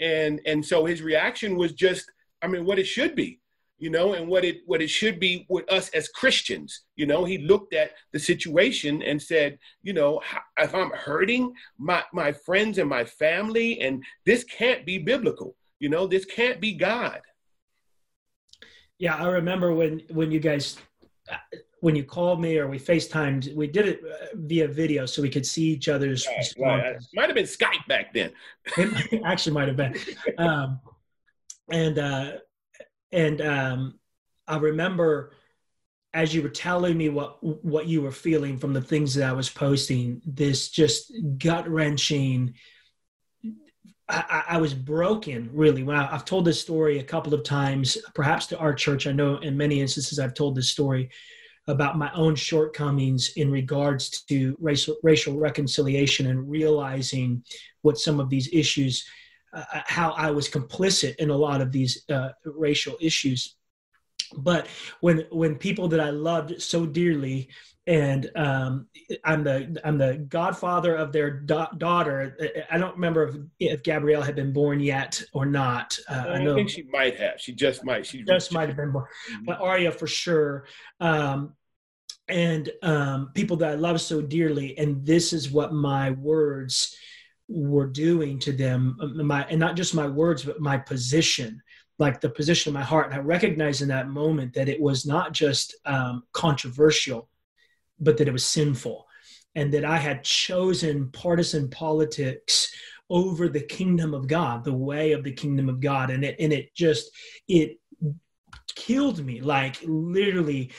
And 0.00 0.40
and 0.46 0.64
so 0.64 0.84
his 0.84 1.02
reaction 1.02 1.56
was 1.56 1.72
just, 1.72 2.10
I 2.42 2.48
mean, 2.48 2.64
what 2.64 2.78
it 2.78 2.86
should 2.86 3.14
be, 3.14 3.40
you 3.78 3.90
know, 3.90 4.14
and 4.14 4.28
what 4.28 4.44
it 4.44 4.58
what 4.66 4.82
it 4.82 4.88
should 4.88 5.18
be 5.18 5.46
with 5.48 5.70
us 5.70 5.88
as 5.90 6.08
Christians. 6.08 6.82
You 6.96 7.06
know, 7.06 7.24
he 7.24 7.38
looked 7.38 7.74
at 7.74 7.92
the 8.12 8.18
situation 8.18 9.02
and 9.02 9.20
said, 9.20 9.58
you 9.82 9.92
know, 9.92 10.20
if 10.58 10.74
I'm 10.74 10.90
hurting 10.90 11.52
my 11.78 12.02
my 12.12 12.32
friends 12.32 12.78
and 12.78 12.88
my 12.88 13.04
family, 13.04 13.80
and 13.80 14.02
this 14.24 14.44
can't 14.44 14.86
be 14.86 14.98
biblical. 14.98 15.56
You 15.80 15.88
know, 15.88 16.06
this 16.06 16.24
can't 16.24 16.60
be 16.60 16.74
God. 16.74 17.20
Yeah, 18.98 19.16
I 19.16 19.26
remember 19.26 19.74
when 19.74 20.02
when 20.10 20.30
you 20.30 20.40
guys 20.40 20.78
when 21.80 21.94
you 21.94 22.02
called 22.02 22.40
me 22.40 22.56
or 22.56 22.66
we 22.66 22.78
FaceTimed, 22.78 23.54
we 23.54 23.66
did 23.66 23.86
it 23.86 24.00
uh, 24.02 24.26
via 24.34 24.66
video 24.66 25.04
so 25.04 25.20
we 25.20 25.28
could 25.28 25.44
see 25.44 25.64
each 25.64 25.86
other's. 25.86 26.26
Right, 26.26 26.82
right. 26.82 26.96
Might 27.14 27.26
have 27.26 27.34
been 27.34 27.44
Skype 27.44 27.86
back 27.88 28.14
then. 28.14 28.32
it 28.78 29.20
actually 29.22 29.52
might 29.52 29.68
have 29.68 29.76
been. 29.76 29.94
Um, 30.38 30.80
and 31.70 31.98
uh, 31.98 32.32
and 33.14 33.40
um, 33.40 33.98
I 34.46 34.58
remember 34.58 35.32
as 36.14 36.32
you 36.32 36.42
were 36.42 36.48
telling 36.48 36.96
me 36.96 37.08
what 37.08 37.42
what 37.42 37.86
you 37.86 38.00
were 38.00 38.12
feeling 38.12 38.56
from 38.56 38.72
the 38.72 38.80
things 38.80 39.14
that 39.14 39.28
I 39.28 39.32
was 39.32 39.50
posting, 39.50 40.22
this 40.24 40.68
just 40.68 41.12
gut 41.38 41.68
wrenching. 41.68 42.54
I, 44.06 44.44
I, 44.50 44.58
was 44.58 44.74
broken 44.74 45.48
really 45.54 45.82
when 45.82 45.96
I, 45.96 46.04
have 46.04 46.26
told 46.26 46.44
this 46.44 46.60
story 46.60 46.98
a 46.98 47.04
couple 47.04 47.32
of 47.32 47.42
times, 47.42 47.96
perhaps 48.14 48.46
to 48.48 48.58
our 48.58 48.74
church. 48.74 49.06
I 49.06 49.12
know 49.12 49.38
in 49.38 49.56
many 49.56 49.80
instances 49.80 50.18
I've 50.18 50.34
told 50.34 50.54
this 50.54 50.68
story 50.68 51.08
about 51.68 51.96
my 51.96 52.12
own 52.12 52.34
shortcomings 52.34 53.32
in 53.36 53.50
regards 53.50 54.22
to 54.24 54.54
racial 54.60 54.96
racial 55.02 55.38
reconciliation 55.38 56.26
and 56.26 56.48
realizing 56.50 57.42
what 57.80 57.96
some 57.98 58.20
of 58.20 58.28
these 58.28 58.48
issues, 58.52 59.06
uh, 59.54 59.64
uh, 59.72 59.80
how 59.86 60.10
I 60.12 60.30
was 60.30 60.48
complicit 60.48 61.16
in 61.16 61.30
a 61.30 61.36
lot 61.36 61.60
of 61.60 61.72
these 61.72 62.04
uh, 62.10 62.30
racial 62.44 62.96
issues. 63.00 63.56
But 64.36 64.66
when 65.00 65.26
when 65.30 65.56
people 65.56 65.88
that 65.88 66.00
I 66.00 66.10
loved 66.10 66.60
so 66.60 66.86
dearly 66.86 67.50
and 67.86 68.30
um, 68.34 68.86
I'm 69.24 69.44
the 69.44 69.80
I'm 69.84 69.98
the 69.98 70.16
godfather 70.28 70.96
of 70.96 71.12
their 71.12 71.30
da- 71.30 71.70
daughter. 71.76 72.64
I 72.70 72.78
don't 72.78 72.94
remember 72.94 73.28
if, 73.28 73.36
if 73.60 73.82
Gabrielle 73.82 74.22
had 74.22 74.34
been 74.34 74.52
born 74.52 74.80
yet 74.80 75.22
or 75.32 75.44
not. 75.44 75.98
Uh, 76.08 76.24
I, 76.28 76.50
I, 76.50 76.54
think 76.54 76.70
she 76.70 76.84
might 76.84 77.18
have. 77.20 77.38
She 77.38 77.52
just 77.52 77.84
might. 77.84 78.06
She 78.06 78.22
just 78.22 78.52
might 78.52 78.68
have 78.68 78.76
been 78.76 78.90
born, 78.90 79.06
mm-hmm. 79.30 79.44
but 79.44 79.60
Aria 79.60 79.92
for 79.92 80.06
sure. 80.06 80.66
Um, 81.00 81.54
and 82.26 82.70
um, 82.82 83.32
people 83.34 83.58
that 83.58 83.72
I 83.72 83.74
love 83.74 84.00
so 84.00 84.22
dearly, 84.22 84.78
and 84.78 85.04
this 85.04 85.34
is 85.34 85.50
what 85.50 85.74
my 85.74 86.12
words 86.12 86.96
were 87.48 87.86
doing 87.86 88.38
to 88.40 88.52
them. 88.52 88.96
Um, 89.00 89.26
my 89.26 89.44
and 89.44 89.60
not 89.60 89.76
just 89.76 89.94
my 89.94 90.06
words, 90.06 90.44
but 90.44 90.60
my 90.60 90.78
position 90.78 91.62
like 91.98 92.20
the 92.20 92.28
position 92.28 92.70
of 92.70 92.74
my 92.74 92.82
heart. 92.82 93.06
And 93.06 93.14
I 93.14 93.18
recognized 93.18 93.82
in 93.82 93.88
that 93.88 94.08
moment 94.08 94.54
that 94.54 94.68
it 94.68 94.80
was 94.80 95.06
not 95.06 95.32
just 95.32 95.76
um, 95.86 96.24
controversial, 96.32 97.28
but 98.00 98.16
that 98.18 98.28
it 98.28 98.32
was 98.32 98.44
sinful 98.44 99.06
and 99.54 99.72
that 99.72 99.84
I 99.84 99.98
had 99.98 100.24
chosen 100.24 101.10
partisan 101.12 101.70
politics 101.70 102.74
over 103.10 103.48
the 103.48 103.60
kingdom 103.60 104.14
of 104.14 104.26
God, 104.26 104.64
the 104.64 104.72
way 104.72 105.12
of 105.12 105.22
the 105.22 105.32
kingdom 105.32 105.68
of 105.68 105.78
God. 105.78 106.10
And 106.10 106.24
it, 106.24 106.36
and 106.40 106.52
it 106.52 106.74
just, 106.74 107.10
it 107.46 107.78
killed 108.74 109.24
me 109.24 109.40
like 109.40 109.76
literally 109.84 110.72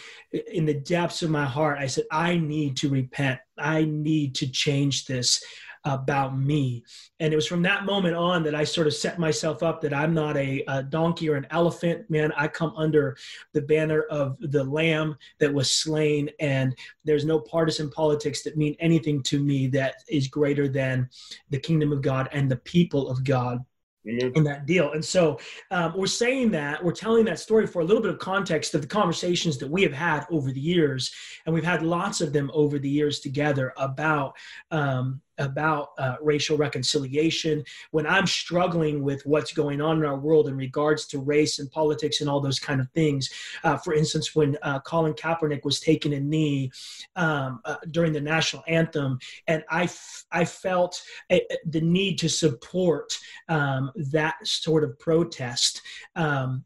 in 0.51 0.65
the 0.65 0.73
depths 0.73 1.21
of 1.21 1.29
my 1.29 1.45
heart 1.45 1.77
i 1.79 1.87
said 1.87 2.03
i 2.11 2.35
need 2.35 2.75
to 2.75 2.89
repent 2.89 3.39
i 3.57 3.85
need 3.85 4.35
to 4.35 4.45
change 4.51 5.05
this 5.05 5.41
about 5.85 6.37
me. 6.37 6.83
And 7.19 7.31
it 7.31 7.35
was 7.35 7.47
from 7.47 7.61
that 7.61 7.85
moment 7.85 8.15
on 8.15 8.43
that 8.43 8.55
I 8.55 8.63
sort 8.63 8.87
of 8.87 8.93
set 8.93 9.19
myself 9.19 9.63
up 9.63 9.81
that 9.81 9.93
I'm 9.93 10.13
not 10.13 10.35
a, 10.35 10.63
a, 10.67 10.83
donkey 10.83 11.29
or 11.29 11.35
an 11.35 11.47
elephant. 11.51 12.09
Man, 12.09 12.31
I 12.35 12.47
come 12.47 12.73
under 12.75 13.15
the 13.53 13.61
banner 13.61 14.01
of 14.03 14.37
the 14.39 14.63
lamb 14.63 15.15
that 15.39 15.53
was 15.53 15.71
slain. 15.71 16.29
And 16.39 16.75
there's 17.03 17.25
no 17.25 17.39
partisan 17.39 17.89
politics 17.89 18.43
that 18.43 18.57
mean 18.57 18.75
anything 18.79 19.21
to 19.23 19.39
me 19.39 19.67
that 19.67 19.95
is 20.09 20.27
greater 20.27 20.67
than 20.67 21.09
the 21.49 21.59
kingdom 21.59 21.91
of 21.91 22.01
God 22.01 22.29
and 22.31 22.49
the 22.49 22.57
people 22.57 23.07
of 23.09 23.23
God. 23.23 23.63
Mm-hmm. 24.07 24.37
in 24.37 24.43
that 24.43 24.67
deal. 24.67 24.91
And 24.91 25.03
so 25.03 25.39
um, 25.71 25.95
we're 25.97 26.05
saying 26.05 26.51
that, 26.51 26.83
we're 26.83 26.91
telling 26.91 27.25
that 27.25 27.39
story 27.39 27.65
for 27.65 27.81
a 27.81 27.83
little 27.83 28.03
bit 28.03 28.11
of 28.11 28.19
context 28.19 28.75
of 28.75 28.81
the 28.81 28.87
conversations 28.87 29.57
that 29.57 29.67
we 29.67 29.81
have 29.81 29.93
had 29.93 30.27
over 30.29 30.51
the 30.51 30.59
years. 30.59 31.11
And 31.43 31.55
we've 31.55 31.63
had 31.63 31.81
lots 31.81 32.21
of 32.21 32.31
them 32.31 32.51
over 32.53 32.77
the 32.77 32.87
years 32.87 33.19
together 33.19 33.73
about 33.77 34.35
um, 34.69 35.21
about 35.37 35.89
uh, 35.97 36.15
racial 36.21 36.57
reconciliation, 36.57 37.63
when 37.91 38.07
I'm 38.07 38.27
struggling 38.27 39.03
with 39.03 39.25
what's 39.25 39.53
going 39.53 39.81
on 39.81 39.97
in 39.97 40.05
our 40.05 40.17
world 40.17 40.47
in 40.47 40.55
regards 40.55 41.05
to 41.07 41.19
race 41.19 41.59
and 41.59 41.69
politics 41.71 42.21
and 42.21 42.29
all 42.29 42.41
those 42.41 42.59
kind 42.59 42.81
of 42.81 42.89
things. 42.91 43.29
Uh, 43.63 43.77
for 43.77 43.93
instance, 43.93 44.35
when 44.35 44.57
uh, 44.61 44.79
Colin 44.81 45.13
Kaepernick 45.13 45.63
was 45.63 45.79
taking 45.79 46.13
a 46.13 46.19
knee 46.19 46.71
um, 47.15 47.59
uh, 47.65 47.77
during 47.91 48.13
the 48.13 48.21
national 48.21 48.63
anthem, 48.67 49.19
and 49.47 49.63
I, 49.69 49.83
f- 49.83 50.25
I 50.31 50.45
felt 50.45 51.01
a, 51.31 51.41
a, 51.51 51.57
the 51.65 51.81
need 51.81 52.17
to 52.19 52.29
support 52.29 53.17
um, 53.49 53.91
that 54.11 54.35
sort 54.43 54.83
of 54.83 54.97
protest. 54.99 55.81
Um, 56.15 56.63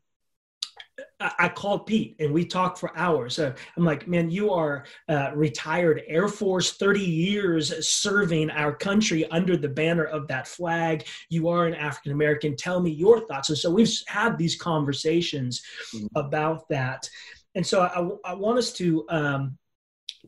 I 1.19 1.49
called 1.49 1.85
Pete 1.85 2.15
and 2.19 2.33
we 2.33 2.45
talked 2.45 2.77
for 2.77 2.95
hours. 2.97 3.39
Uh, 3.39 3.53
I'm 3.75 3.83
like, 3.83 4.07
man, 4.07 4.31
you 4.31 4.51
are 4.51 4.85
uh, 5.09 5.31
retired 5.35 6.03
Air 6.07 6.29
Force, 6.29 6.73
30 6.77 7.01
years 7.01 7.87
serving 7.89 8.49
our 8.51 8.73
country 8.73 9.29
under 9.29 9.57
the 9.57 9.67
banner 9.67 10.05
of 10.05 10.27
that 10.29 10.47
flag. 10.47 11.05
You 11.29 11.49
are 11.49 11.65
an 11.65 11.75
African 11.75 12.13
American. 12.13 12.55
Tell 12.55 12.79
me 12.79 12.91
your 12.91 13.27
thoughts. 13.27 13.49
And 13.49 13.57
so 13.57 13.69
we've 13.69 13.91
had 14.07 14.37
these 14.37 14.55
conversations 14.55 15.61
mm-hmm. 15.93 16.07
about 16.15 16.69
that. 16.69 17.09
And 17.55 17.67
so 17.67 17.81
I, 17.81 18.31
I 18.31 18.33
want 18.33 18.57
us 18.57 18.71
to 18.73 19.05
um, 19.09 19.57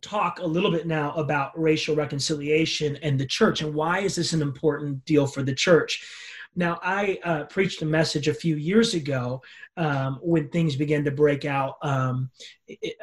talk 0.02 0.40
a 0.40 0.46
little 0.46 0.72
bit 0.72 0.88
now 0.88 1.14
about 1.14 1.58
racial 1.60 1.96
reconciliation 1.96 2.98
and 2.98 3.20
the 3.20 3.26
church 3.26 3.62
and 3.62 3.74
why 3.74 4.00
is 4.00 4.16
this 4.16 4.34
an 4.34 4.42
important 4.42 5.06
deal 5.06 5.28
for 5.28 5.44
the 5.44 5.54
church. 5.54 6.06
Now, 6.56 6.80
I 6.84 7.18
uh, 7.24 7.44
preached 7.46 7.82
a 7.82 7.86
message 7.86 8.28
a 8.28 8.34
few 8.34 8.58
years 8.58 8.94
ago 8.94 9.42
um, 9.78 10.20
when 10.22 10.50
things 10.50 10.76
began 10.76 11.04
to 11.06 11.12
break 11.12 11.46
out 11.46 11.78
um, 11.82 12.30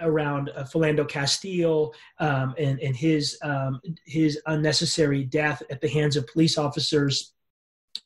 around 0.03 0.51
uh, 0.55 0.65
Philando 0.65 1.09
Castile 1.09 1.95
um, 2.19 2.55
and, 2.59 2.79
and 2.81 2.95
his 2.95 3.39
um, 3.43 3.81
his 4.05 4.41
unnecessary 4.47 5.25
death 5.25 5.63
at 5.71 5.81
the 5.81 5.89
hands 5.89 6.17
of 6.17 6.27
police 6.27 6.59
officers. 6.59 7.33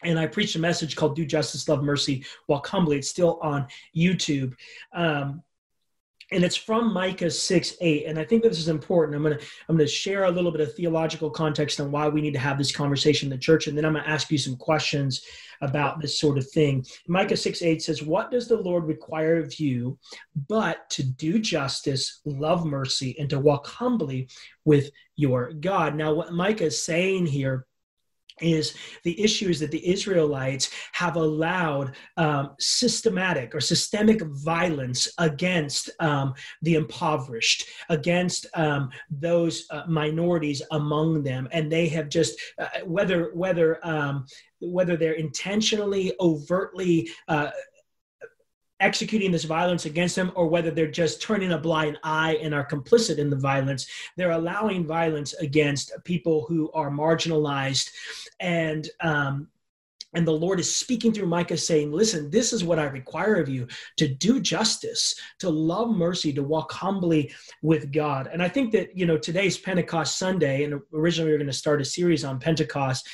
And 0.05 0.18
I 0.18 0.26
preached 0.26 0.55
a 0.55 0.61
message 0.61 0.94
called 0.94 1.16
"Do 1.16 1.26
Justice, 1.26 1.68
Love 1.68 1.83
Mercy, 1.83 2.24
while 2.46 2.62
Humbly." 2.64 2.98
It's 2.98 3.09
still 3.09 3.40
on 3.42 3.66
YouTube. 3.96 4.55
Um, 4.92 5.42
and 6.33 6.45
it's 6.45 6.57
from 6.57 6.92
Micah 6.92 7.31
6 7.31 7.77
8. 7.81 8.07
And 8.07 8.18
I 8.18 8.25
think 8.25 8.42
this 8.42 8.59
is 8.59 8.68
important. 8.68 9.16
I'm 9.16 9.23
gonna 9.23 9.38
I'm 9.68 9.77
gonna 9.77 9.88
share 9.88 10.25
a 10.25 10.31
little 10.31 10.51
bit 10.51 10.61
of 10.61 10.75
theological 10.75 11.31
context 11.31 11.81
on 11.81 11.90
why 11.90 12.09
we 12.09 12.21
need 12.21 12.33
to 12.33 12.38
have 12.38 12.59
this 12.59 12.75
conversation 12.75 13.27
in 13.27 13.37
the 13.37 13.42
church, 13.42 13.66
and 13.66 13.77
then 13.77 13.85
I'm 13.85 13.95
gonna 13.95 14.07
ask 14.07 14.31
you 14.31 14.38
some 14.38 14.57
questions 14.57 15.25
about 15.62 16.01
this 16.01 16.18
sort 16.18 16.38
of 16.38 16.51
thing. 16.51 16.85
Micah 17.07 17.37
6 17.37 17.62
8 17.62 17.83
says, 17.83 18.03
What 18.03 18.31
does 18.31 18.49
the 18.49 18.57
Lord 18.57 18.85
require 18.85 19.38
of 19.38 19.59
you 19.59 19.99
but 20.49 20.90
to 20.90 21.05
do 21.05 21.38
justice, 21.38 22.21
love 22.25 22.66
mercy, 22.66 23.16
and 23.18 23.31
to 23.31 23.38
walk 23.38 23.66
humbly 23.66 24.29
with 24.64 24.90
your 25.16 25.53
God? 25.53 25.95
Now, 25.95 26.12
what 26.12 26.33
Micah 26.33 26.64
is 26.64 26.83
saying 26.83 27.27
here 27.27 27.66
is 28.42 28.74
the 29.05 29.20
issue 29.22 29.48
is 29.48 29.61
that 29.61 29.70
the 29.70 29.88
Israelites 29.88 30.70
have 30.92 31.16
allowed 31.16 31.94
um, 32.16 32.55
systematic 32.59 33.55
or 33.55 33.61
systemic 33.61 34.22
violence 34.22 35.09
against 35.18 35.90
um, 36.00 36.35
the 36.62 36.74
impoverished, 36.74 37.66
against 37.88 38.46
um, 38.55 38.90
those 39.11 39.66
uh, 39.70 39.85
minorities 39.87 40.62
among 40.72 41.22
them, 41.22 41.48
and 41.52 41.70
they 41.70 41.88
have 41.88 42.09
just 42.09 42.38
uh, 42.59 42.68
whether 42.85 43.31
whether 43.35 43.85
um, 43.87 44.26
whether 44.61 44.96
they're 44.96 45.12
intentionally 45.14 46.12
overtly 46.20 47.11
uh, 47.28 47.50
executing 48.83 49.31
this 49.31 49.45
violence 49.45 49.87
against 49.87 50.16
them 50.16 50.33
or 50.35 50.49
whether 50.49 50.71
they're 50.71 50.90
just 50.90 51.23
turning 51.23 51.53
a 51.53 51.59
blind 51.59 51.99
eye 52.03 52.38
and 52.42 52.53
are 52.53 52.66
complicit 52.66 53.18
in 53.18 53.31
the 53.31 53.37
violence. 53.37 53.87
They're 54.16 54.33
allowing 54.33 54.87
violence 54.87 55.33
against 55.35 55.92
people 56.05 56.45
who 56.49 56.71
are 56.73 56.90
marginalized 56.90 57.90
and 58.40 58.88
um, 59.01 59.49
and 60.14 60.27
the 60.27 60.33
Lord 60.33 60.61
is 60.61 60.75
speaking 60.75 61.12
through 61.12 61.27
Micah 61.27 61.57
saying, 61.57 61.90
Listen, 61.90 62.31
this 62.31 62.53
is 62.53 62.62
what 62.62 62.79
I 62.79 62.85
require 62.85 63.37
of 63.37 63.49
you 63.49 63.66
to 63.97 64.09
do 64.09 64.40
justice, 64.40 65.18
to 65.38 65.49
love 65.49 65.88
mercy, 65.88 66.33
to 66.35 66.42
walk 66.42 66.71
humbly 66.71 67.33
with 67.62 67.92
God. 67.92 68.29
And 68.31 68.42
I 68.42 68.49
think 68.49 68.73
that, 68.73 68.97
you 68.97 69.07
know, 69.07 69.16
today's 69.16 69.57
Pentecost 69.57 70.18
Sunday, 70.18 70.64
and 70.64 70.83
originally 70.92 71.29
we 71.29 71.33
were 71.33 71.38
going 71.38 71.47
to 71.47 71.53
start 71.57 71.81
a 71.81 71.85
series 71.85 72.25
on 72.25 72.38
Pentecost 72.38 73.09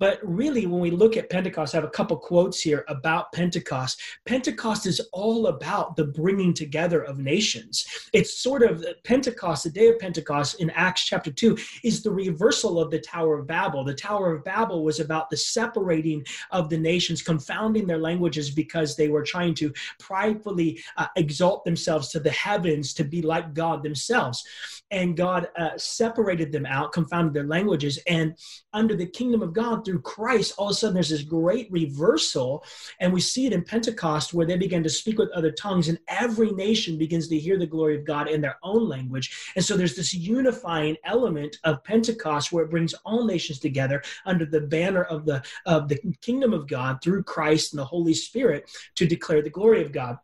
But 0.00 0.18
really, 0.22 0.66
when 0.66 0.80
we 0.80 0.90
look 0.90 1.16
at 1.16 1.30
Pentecost, 1.30 1.74
I 1.74 1.78
have 1.78 1.84
a 1.84 1.90
couple 1.90 2.16
quotes 2.16 2.60
here 2.60 2.84
about 2.88 3.32
Pentecost. 3.32 4.00
Pentecost 4.26 4.86
is 4.86 5.00
all 5.12 5.46
about 5.46 5.94
the 5.94 6.04
bringing 6.04 6.52
together 6.52 7.02
of 7.02 7.18
nations. 7.18 7.86
It's 8.12 8.38
sort 8.40 8.62
of 8.62 8.84
Pentecost, 9.04 9.64
the 9.64 9.70
day 9.70 9.88
of 9.88 9.98
Pentecost 10.00 10.60
in 10.60 10.70
Acts 10.70 11.04
chapter 11.04 11.30
2, 11.30 11.56
is 11.84 12.02
the 12.02 12.10
reversal 12.10 12.80
of 12.80 12.90
the 12.90 12.98
Tower 12.98 13.38
of 13.38 13.46
Babel. 13.46 13.84
The 13.84 13.94
Tower 13.94 14.34
of 14.34 14.44
Babel 14.44 14.82
was 14.82 14.98
about 14.98 15.30
the 15.30 15.36
separating 15.36 16.24
of 16.50 16.68
the 16.70 16.78
nations, 16.78 17.22
confounding 17.22 17.86
their 17.86 17.98
languages 17.98 18.50
because 18.50 18.96
they 18.96 19.08
were 19.08 19.22
trying 19.22 19.54
to 19.54 19.72
pridefully 20.00 20.82
uh, 20.96 21.06
exalt 21.16 21.64
themselves 21.64 22.08
to 22.08 22.20
the 22.20 22.30
heavens 22.30 22.94
to 22.94 23.04
be 23.04 23.22
like 23.22 23.54
God 23.54 23.82
themselves. 23.84 24.44
And 24.90 25.16
God 25.16 25.48
uh, 25.56 25.70
separated 25.76 26.52
them 26.52 26.66
out, 26.66 26.92
confounded 26.92 27.32
their 27.34 27.46
languages. 27.46 27.98
And 28.06 28.36
under 28.72 28.96
the 28.96 29.06
kingdom 29.06 29.42
of 29.42 29.52
God, 29.52 29.83
through 29.84 30.00
Christ, 30.00 30.54
all 30.58 30.68
of 30.68 30.72
a 30.72 30.74
sudden 30.74 30.94
there's 30.94 31.10
this 31.10 31.22
great 31.22 31.70
reversal. 31.70 32.64
And 33.00 33.12
we 33.12 33.20
see 33.20 33.46
it 33.46 33.52
in 33.52 33.62
Pentecost 33.62 34.34
where 34.34 34.46
they 34.46 34.56
begin 34.56 34.82
to 34.82 34.90
speak 34.90 35.18
with 35.18 35.30
other 35.30 35.50
tongues, 35.50 35.88
and 35.88 35.98
every 36.08 36.52
nation 36.52 36.98
begins 36.98 37.28
to 37.28 37.38
hear 37.38 37.58
the 37.58 37.66
glory 37.66 37.96
of 37.96 38.04
God 38.04 38.28
in 38.28 38.40
their 38.40 38.58
own 38.62 38.88
language. 38.88 39.52
And 39.56 39.64
so 39.64 39.76
there's 39.76 39.96
this 39.96 40.14
unifying 40.14 40.96
element 41.04 41.58
of 41.64 41.84
Pentecost 41.84 42.52
where 42.52 42.64
it 42.64 42.70
brings 42.70 42.94
all 43.04 43.24
nations 43.24 43.58
together 43.58 44.02
under 44.24 44.44
the 44.44 44.60
banner 44.60 45.02
of 45.04 45.24
the 45.24 45.42
of 45.66 45.88
the 45.88 45.98
kingdom 46.20 46.52
of 46.52 46.66
God 46.66 46.98
through 47.02 47.22
Christ 47.22 47.72
and 47.72 47.80
the 47.80 47.84
Holy 47.84 48.14
Spirit 48.14 48.70
to 48.96 49.06
declare 49.06 49.42
the 49.42 49.50
glory 49.50 49.82
of 49.82 49.92
God 49.92 50.18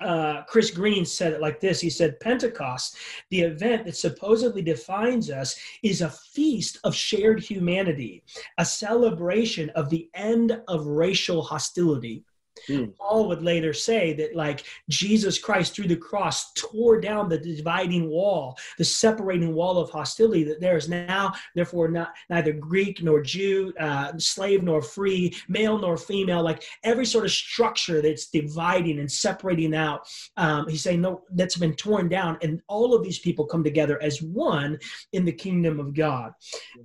uh, 0.00 0.42
Chris 0.44 0.70
Green 0.70 1.04
said 1.04 1.32
it 1.32 1.40
like 1.40 1.60
this. 1.60 1.80
He 1.80 1.90
said, 1.90 2.20
Pentecost, 2.20 2.96
the 3.30 3.42
event 3.42 3.84
that 3.84 3.96
supposedly 3.96 4.62
defines 4.62 5.30
us, 5.30 5.56
is 5.82 6.00
a 6.00 6.10
feast 6.10 6.78
of 6.84 6.94
shared 6.94 7.40
humanity, 7.40 8.22
a 8.58 8.64
celebration 8.64 9.70
of 9.70 9.90
the 9.90 10.08
end 10.14 10.60
of 10.68 10.86
racial 10.86 11.42
hostility. 11.42 12.24
Mm. 12.68 12.96
Paul 12.96 13.28
would 13.28 13.42
later 13.42 13.72
say 13.72 14.12
that, 14.14 14.36
like, 14.36 14.64
Jesus 14.88 15.38
Christ 15.38 15.74
through 15.74 15.88
the 15.88 15.96
cross 15.96 16.52
tore 16.52 17.00
down 17.00 17.28
the 17.28 17.38
dividing 17.38 18.08
wall, 18.08 18.56
the 18.78 18.84
separating 18.84 19.54
wall 19.54 19.78
of 19.78 19.90
hostility, 19.90 20.44
that 20.44 20.60
there 20.60 20.76
is 20.76 20.88
now, 20.88 21.32
therefore, 21.54 21.88
not 21.88 22.14
neither 22.28 22.52
Greek 22.52 23.02
nor 23.02 23.20
Jew, 23.22 23.72
uh, 23.78 24.12
slave 24.18 24.62
nor 24.62 24.82
free, 24.82 25.34
male 25.48 25.78
nor 25.78 25.96
female, 25.96 26.42
like 26.42 26.64
every 26.84 27.06
sort 27.06 27.24
of 27.24 27.30
structure 27.30 28.00
that's 28.02 28.28
dividing 28.28 28.98
and 28.98 29.10
separating 29.10 29.74
out. 29.74 30.08
Um, 30.36 30.68
he's 30.68 30.82
saying, 30.82 31.00
no, 31.00 31.22
that's 31.32 31.56
been 31.56 31.74
torn 31.74 32.08
down, 32.08 32.38
and 32.42 32.60
all 32.68 32.94
of 32.94 33.02
these 33.02 33.18
people 33.18 33.46
come 33.46 33.64
together 33.64 34.00
as 34.02 34.22
one 34.22 34.78
in 35.12 35.24
the 35.24 35.32
kingdom 35.32 35.80
of 35.80 35.94
God. 35.94 36.32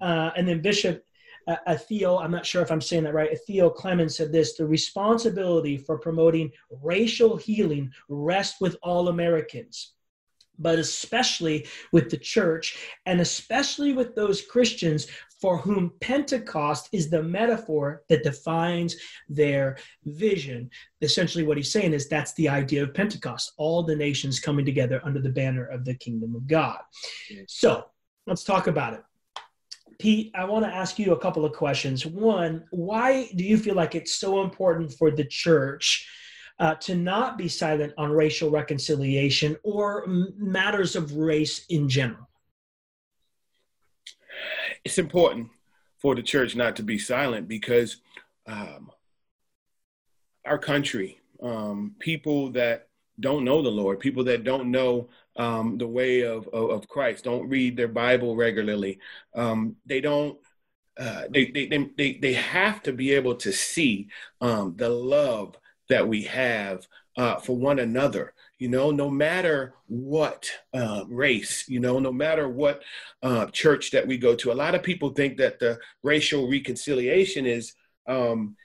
Uh, 0.01 0.31
and 0.35 0.47
then 0.47 0.61
Bishop 0.61 1.03
uh, 1.47 1.75
Theo, 1.75 2.17
I'm 2.17 2.31
not 2.31 2.45
sure 2.45 2.61
if 2.61 2.71
I'm 2.71 2.81
saying 2.81 3.03
that 3.03 3.13
right, 3.13 3.37
Theo 3.45 3.69
Clemmons 3.69 4.11
said 4.11 4.31
this 4.31 4.57
the 4.57 4.65
responsibility 4.65 5.77
for 5.77 5.97
promoting 5.97 6.51
racial 6.81 7.37
healing 7.37 7.91
rests 8.09 8.59
with 8.59 8.75
all 8.81 9.09
Americans, 9.09 9.93
but 10.57 10.79
especially 10.79 11.67
with 11.91 12.09
the 12.09 12.17
church, 12.17 12.77
and 13.05 13.21
especially 13.21 13.93
with 13.93 14.15
those 14.15 14.41
Christians 14.41 15.07
for 15.41 15.57
whom 15.57 15.91
Pentecost 15.99 16.89
is 16.91 17.09
the 17.09 17.21
metaphor 17.21 18.03
that 18.09 18.23
defines 18.23 18.95
their 19.29 19.77
vision. 20.05 20.69
Essentially, 21.01 21.43
what 21.43 21.57
he's 21.57 21.71
saying 21.71 21.93
is 21.93 22.07
that's 22.07 22.33
the 22.33 22.49
idea 22.49 22.81
of 22.81 22.93
Pentecost, 22.93 23.53
all 23.57 23.83
the 23.83 23.95
nations 23.95 24.39
coming 24.39 24.65
together 24.65 25.01
under 25.03 25.21
the 25.21 25.29
banner 25.29 25.65
of 25.65 25.85
the 25.85 25.93
kingdom 25.93 26.35
of 26.35 26.47
God. 26.47 26.79
So 27.47 27.85
let's 28.25 28.43
talk 28.43 28.67
about 28.67 28.93
it. 28.93 29.03
Pete, 29.97 30.31
I 30.35 30.45
want 30.45 30.65
to 30.65 30.73
ask 30.73 30.99
you 30.99 31.13
a 31.13 31.19
couple 31.19 31.45
of 31.45 31.53
questions. 31.53 32.05
One, 32.05 32.65
why 32.71 33.29
do 33.35 33.43
you 33.43 33.57
feel 33.57 33.75
like 33.75 33.95
it's 33.95 34.15
so 34.15 34.41
important 34.41 34.93
for 34.93 35.11
the 35.11 35.25
church 35.25 36.07
uh, 36.59 36.75
to 36.75 36.95
not 36.95 37.37
be 37.37 37.47
silent 37.47 37.93
on 37.97 38.11
racial 38.11 38.49
reconciliation 38.49 39.57
or 39.63 40.03
m- 40.05 40.33
matters 40.37 40.95
of 40.95 41.15
race 41.15 41.65
in 41.69 41.87
general? 41.87 42.29
It's 44.83 44.97
important 44.97 45.49
for 45.97 46.15
the 46.15 46.21
church 46.21 46.55
not 46.55 46.75
to 46.75 46.83
be 46.83 46.97
silent 46.97 47.47
because 47.47 47.97
um, 48.47 48.91
our 50.45 50.57
country, 50.57 51.19
um, 51.41 51.95
people 51.99 52.51
that 52.51 52.89
don't 53.19 53.43
know 53.43 53.61
the 53.61 53.69
Lord, 53.69 53.99
people 53.99 54.23
that 54.25 54.43
don't 54.43 54.71
know 54.71 55.09
um, 55.35 55.77
the 55.77 55.87
way 55.87 56.21
of, 56.21 56.47
of, 56.49 56.69
of, 56.69 56.87
Christ, 56.87 57.23
don't 57.23 57.49
read 57.49 57.75
their 57.75 57.87
Bible 57.87 58.35
regularly. 58.35 58.99
Um, 59.33 59.75
they 59.85 60.01
don't. 60.01 60.37
Uh, 60.97 61.23
they, 61.29 61.51
they, 61.51 61.67
they, 61.97 62.13
they 62.21 62.33
have 62.33 62.81
to 62.83 62.93
be 62.93 63.11
able 63.11 63.35
to 63.35 63.51
see 63.51 64.07
um, 64.39 64.75
the 64.77 64.87
love 64.87 65.57
that 65.89 66.07
we 66.07 66.23
have 66.23 66.87
uh, 67.17 67.35
for 67.35 67.57
one 67.57 67.79
another 67.79 68.33
you 68.59 68.69
know 68.69 68.91
no 68.91 69.09
matter 69.09 69.73
what 69.87 70.49
uh, 70.73 71.03
race 71.07 71.67
you 71.67 71.79
know 71.79 71.99
no 71.99 72.11
matter 72.11 72.47
what 72.47 72.81
uh, 73.23 73.45
church 73.47 73.91
that 73.91 74.07
we 74.07 74.17
go 74.17 74.35
to 74.35 74.51
a 74.51 74.53
lot 74.53 74.75
of 74.75 74.83
people 74.83 75.09
think 75.09 75.37
that 75.37 75.59
the 75.59 75.77
racial 76.03 76.49
reconciliation 76.49 77.45
is 77.45 77.73
um, 78.07 78.55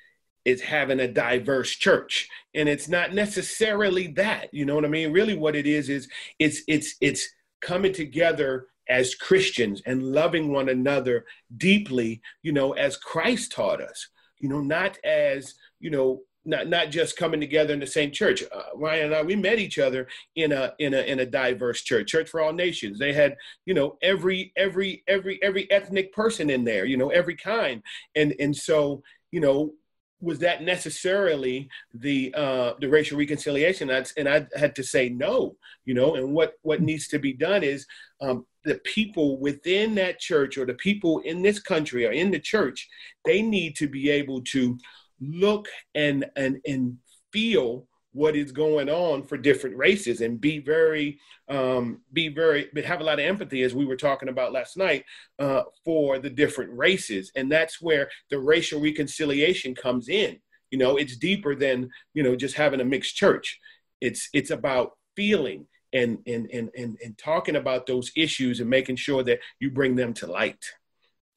is 0.44 0.60
having 0.60 1.00
a 1.00 1.08
diverse 1.08 1.70
church 1.70 2.28
and 2.54 2.68
it's 2.68 2.88
not 2.88 3.12
necessarily 3.12 4.06
that 4.08 4.52
you 4.52 4.64
know 4.64 4.74
what 4.74 4.84
i 4.84 4.88
mean 4.88 5.12
really 5.12 5.36
what 5.36 5.56
it 5.56 5.66
is 5.66 5.88
is 5.88 6.08
it's 6.38 6.62
it's 6.66 6.94
it's 7.00 7.28
coming 7.60 7.92
together 7.92 8.66
as 8.88 9.14
christians 9.14 9.82
and 9.86 10.02
loving 10.02 10.52
one 10.52 10.68
another 10.68 11.24
deeply 11.56 12.20
you 12.42 12.52
know 12.52 12.72
as 12.72 12.96
christ 12.96 13.52
taught 13.52 13.80
us 13.80 14.08
you 14.38 14.48
know 14.48 14.60
not 14.60 14.98
as 15.04 15.54
you 15.78 15.90
know 15.90 16.20
not 16.44 16.68
not 16.68 16.90
just 16.90 17.16
coming 17.16 17.40
together 17.40 17.74
in 17.74 17.80
the 17.80 17.86
same 17.86 18.10
church. 18.10 18.42
Uh, 18.50 18.62
Ryan 18.74 19.06
and 19.06 19.14
I, 19.14 19.22
we 19.22 19.36
met 19.36 19.58
each 19.58 19.78
other 19.78 20.08
in 20.36 20.52
a 20.52 20.72
in 20.78 20.94
a 20.94 21.00
in 21.00 21.20
a 21.20 21.26
diverse 21.26 21.82
church, 21.82 22.10
Church 22.10 22.28
for 22.30 22.40
All 22.40 22.52
Nations. 22.52 22.98
They 22.98 23.12
had 23.12 23.36
you 23.66 23.74
know 23.74 23.98
every 24.02 24.52
every 24.56 25.02
every 25.06 25.38
every 25.42 25.70
ethnic 25.70 26.12
person 26.12 26.50
in 26.50 26.64
there, 26.64 26.84
you 26.84 26.96
know 26.96 27.10
every 27.10 27.36
kind, 27.36 27.82
and 28.14 28.34
and 28.40 28.56
so 28.56 29.02
you 29.30 29.40
know 29.40 29.72
was 30.20 30.38
that 30.40 30.62
necessarily 30.62 31.68
the 31.94 32.32
uh, 32.34 32.74
the 32.80 32.88
racial 32.88 33.18
reconciliation? 33.18 33.90
and 33.90 34.28
I 34.28 34.46
had 34.56 34.74
to 34.76 34.82
say 34.82 35.08
no, 35.08 35.56
you 35.84 35.94
know. 35.94 36.14
And 36.14 36.32
what 36.32 36.54
what 36.62 36.82
needs 36.82 37.08
to 37.08 37.18
be 37.18 37.32
done 37.32 37.62
is 37.62 37.86
um, 38.20 38.46
the 38.64 38.76
people 38.84 39.38
within 39.38 39.94
that 39.96 40.18
church 40.18 40.58
or 40.58 40.66
the 40.66 40.74
people 40.74 41.20
in 41.20 41.42
this 41.42 41.58
country 41.58 42.06
or 42.06 42.12
in 42.12 42.30
the 42.30 42.38
church, 42.38 42.88
they 43.24 43.42
need 43.42 43.76
to 43.76 43.88
be 43.88 44.10
able 44.10 44.42
to 44.42 44.78
look 45.20 45.68
and 45.94 46.26
and 46.36 46.60
and 46.66 46.96
feel 47.32 47.86
what 48.12 48.34
is 48.34 48.50
going 48.50 48.88
on 48.88 49.22
for 49.22 49.36
different 49.36 49.76
races 49.76 50.20
and 50.20 50.40
be 50.40 50.58
very 50.58 51.18
um, 51.48 52.00
be 52.12 52.28
very 52.28 52.68
but 52.72 52.84
have 52.84 53.00
a 53.00 53.04
lot 53.04 53.20
of 53.20 53.24
empathy 53.24 53.62
as 53.62 53.74
we 53.74 53.86
were 53.86 53.96
talking 53.96 54.28
about 54.28 54.52
last 54.52 54.76
night 54.76 55.04
uh, 55.38 55.62
for 55.84 56.18
the 56.18 56.30
different 56.30 56.72
races. 56.76 57.30
And 57.36 57.50
that's 57.50 57.80
where 57.80 58.08
the 58.30 58.38
racial 58.38 58.80
reconciliation 58.80 59.74
comes 59.74 60.08
in. 60.08 60.38
You 60.70 60.78
know 60.78 60.96
it's 60.96 61.16
deeper 61.16 61.54
than 61.54 61.90
you 62.14 62.22
know 62.22 62.36
just 62.36 62.56
having 62.56 62.80
a 62.80 62.84
mixed 62.84 63.16
church. 63.16 63.58
It's 64.00 64.28
it's 64.32 64.50
about 64.50 64.92
feeling 65.16 65.66
and 65.92 66.18
and 66.26 66.48
and 66.52 66.70
and, 66.76 66.96
and 67.04 67.18
talking 67.18 67.56
about 67.56 67.86
those 67.86 68.10
issues 68.16 68.60
and 68.60 68.70
making 68.70 68.96
sure 68.96 69.22
that 69.24 69.40
you 69.58 69.70
bring 69.70 69.96
them 69.96 70.14
to 70.14 70.26
light. 70.26 70.64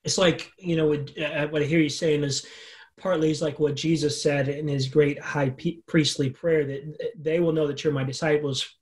It's 0.03 0.17
like 0.17 0.51
you 0.57 0.75
know 0.75 0.87
what, 0.87 1.17
uh, 1.17 1.47
what 1.47 1.61
i 1.61 1.65
hear 1.65 1.79
you 1.79 1.89
saying 1.89 2.23
is 2.23 2.45
partly 2.97 3.31
is 3.31 3.41
like 3.41 3.59
what 3.59 3.75
Jesus 3.75 4.21
said 4.21 4.47
in 4.47 4.67
his 4.67 4.87
great 4.87 5.19
high 5.19 5.53
priestly 5.87 6.29
prayer 6.29 6.65
that 6.65 7.13
they 7.17 7.39
will 7.39 7.51
know 7.51 7.67
that 7.67 7.83
you're 7.83 7.93
my 7.93 8.03
disciples 8.03 8.75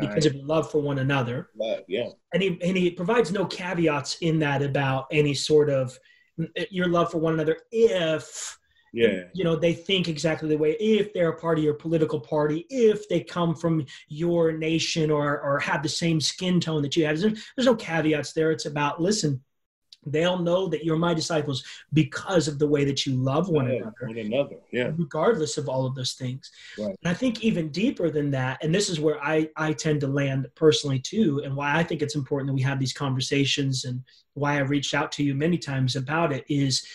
because 0.00 0.26
of 0.26 0.34
your 0.34 0.44
love 0.44 0.70
for 0.70 0.80
one 0.80 0.98
another. 0.98 1.50
Love, 1.56 1.80
yeah. 1.88 2.08
And 2.32 2.42
he 2.42 2.58
and 2.62 2.76
he 2.76 2.90
provides 2.90 3.32
no 3.32 3.46
caveats 3.46 4.16
in 4.20 4.38
that 4.40 4.62
about 4.62 5.06
any 5.10 5.34
sort 5.34 5.70
of 5.70 5.98
mm, 6.38 6.48
eh, 6.56 6.66
your 6.70 6.88
love 6.88 7.10
for 7.10 7.18
one 7.18 7.34
another 7.34 7.58
if 7.72 8.58
yeah 8.92 9.24
you 9.34 9.42
know 9.44 9.56
they 9.56 9.72
think 9.72 10.08
exactly 10.08 10.48
the 10.48 10.56
way 10.56 10.72
if 10.78 11.12
they're 11.12 11.30
a 11.30 11.38
part 11.38 11.58
of 11.58 11.64
your 11.64 11.74
political 11.74 12.20
party 12.20 12.64
if 12.70 13.08
they 13.08 13.20
come 13.20 13.54
from 13.54 13.84
your 14.08 14.52
nation 14.52 15.10
or 15.10 15.40
or 15.40 15.58
have 15.58 15.82
the 15.82 15.88
same 15.88 16.20
skin 16.20 16.60
tone 16.60 16.82
that 16.82 16.96
you 16.96 17.04
have 17.04 17.20
there's 17.20 17.66
no 17.66 17.74
caveats 17.74 18.32
there 18.32 18.52
it's 18.52 18.66
about 18.66 19.02
listen 19.02 19.42
They'll 20.06 20.38
know 20.38 20.68
that 20.68 20.84
you're 20.84 20.96
my 20.96 21.14
disciples 21.14 21.64
because 21.92 22.48
of 22.48 22.58
the 22.58 22.66
way 22.66 22.84
that 22.84 23.04
you 23.04 23.14
love 23.14 23.48
one 23.48 23.66
yeah, 23.66 23.74
another. 23.74 23.94
One 24.02 24.18
another, 24.18 24.56
yeah. 24.70 24.92
Regardless 24.96 25.58
of 25.58 25.68
all 25.68 25.84
of 25.84 25.94
those 25.94 26.12
things. 26.12 26.50
Right. 26.78 26.96
And 27.02 27.10
I 27.10 27.14
think 27.14 27.42
even 27.42 27.70
deeper 27.70 28.08
than 28.10 28.30
that, 28.30 28.62
and 28.62 28.74
this 28.74 28.88
is 28.88 29.00
where 29.00 29.22
I, 29.22 29.48
I 29.56 29.72
tend 29.72 30.00
to 30.02 30.06
land 30.06 30.46
personally 30.54 31.00
too, 31.00 31.42
and 31.44 31.54
why 31.54 31.76
I 31.76 31.82
think 31.82 32.02
it's 32.02 32.14
important 32.14 32.48
that 32.48 32.54
we 32.54 32.62
have 32.62 32.78
these 32.78 32.92
conversations 32.92 33.84
and 33.84 34.02
why 34.34 34.60
I've 34.60 34.70
reached 34.70 34.94
out 34.94 35.10
to 35.12 35.24
you 35.24 35.34
many 35.34 35.58
times 35.58 35.96
about 35.96 36.32
it 36.32 36.44
is 36.48 36.86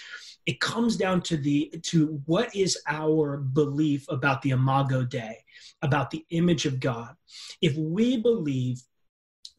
it 0.45 0.60
comes 0.60 0.97
down 0.97 1.21
to 1.21 1.38
the 1.38 1.74
to 1.84 2.21
what 2.26 2.56
is 2.56 2.78
our 2.88 3.38
belief 3.38 4.06
about 4.10 4.41
the 4.41 4.52
imago 4.52 5.04
dei 5.04 5.38
about 5.82 6.10
the 6.10 6.26
image 6.32 6.65
of 6.65 6.80
god 6.80 7.15
if 7.62 7.76
we 7.76 8.17
believe 8.17 8.82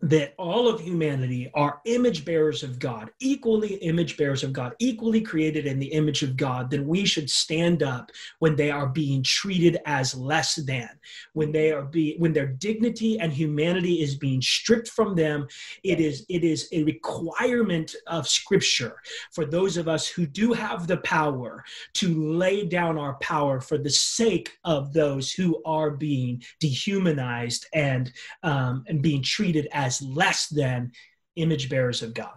that 0.03 0.35
all 0.37 0.69
of 0.69 0.81
humanity 0.81 1.49
are 1.55 1.81
image 1.85 2.25
bearers 2.25 2.65
of 2.65 2.81
God, 2.81 3.13
equally 3.21 3.75
image 3.75 4.17
bearers 4.17 4.43
of 4.43 4.53
God, 4.53 4.75
equally 4.81 5.21
created 5.21 5.65
in 5.65 5.79
the 5.79 5.93
image 5.93 6.25
of 6.25 6.37
God, 6.37 6.71
then 6.71 6.89
we 6.89 7.05
should 7.05 7.31
stand 7.31 7.85
up 7.85 8.11
when 8.41 8.57
they 8.57 8.71
are 8.71 8.89
being 8.89 9.23
treated 9.23 9.79
as 9.87 10.13
less 10.13 10.57
than, 10.57 10.89
when 11.35 11.53
they 11.53 11.71
are 11.71 11.85
be 11.85 12.17
when 12.19 12.33
their 12.33 12.49
dignity 12.49 13.21
and 13.21 13.33
humanity 13.33 14.03
is 14.03 14.17
being 14.17 14.43
stripped 14.43 14.89
from 14.89 15.15
them. 15.15 15.47
It 15.85 16.01
is 16.01 16.27
it 16.29 16.43
is 16.43 16.69
a 16.73 16.83
requirement 16.83 17.95
of 18.09 18.27
Scripture 18.27 18.97
for 19.31 19.45
those 19.45 19.77
of 19.77 19.87
us 19.87 20.09
who 20.09 20.27
do 20.27 20.53
have 20.53 20.89
the 20.89 20.97
power 20.99 21.65
to 21.95 22.33
lay 22.33 22.67
down 22.67 22.99
our 22.99 23.15
power 23.21 23.61
for 23.61 23.79
the 23.79 23.91
sake 23.91 24.59
of 24.65 24.93
those 24.93 25.31
who 25.31 25.63
are 25.65 25.93
being 25.93 26.43
dehumanized 26.59 27.67
and 27.73 28.13
um, 28.43 28.85
and 28.89 29.01
being 29.01 29.23
treated 29.23 29.69
as 29.71 29.92
as 29.93 30.07
less 30.07 30.49
than 30.49 30.93
image 31.37 31.69
bearers 31.69 32.03
of 32.03 32.15
God. 32.15 32.35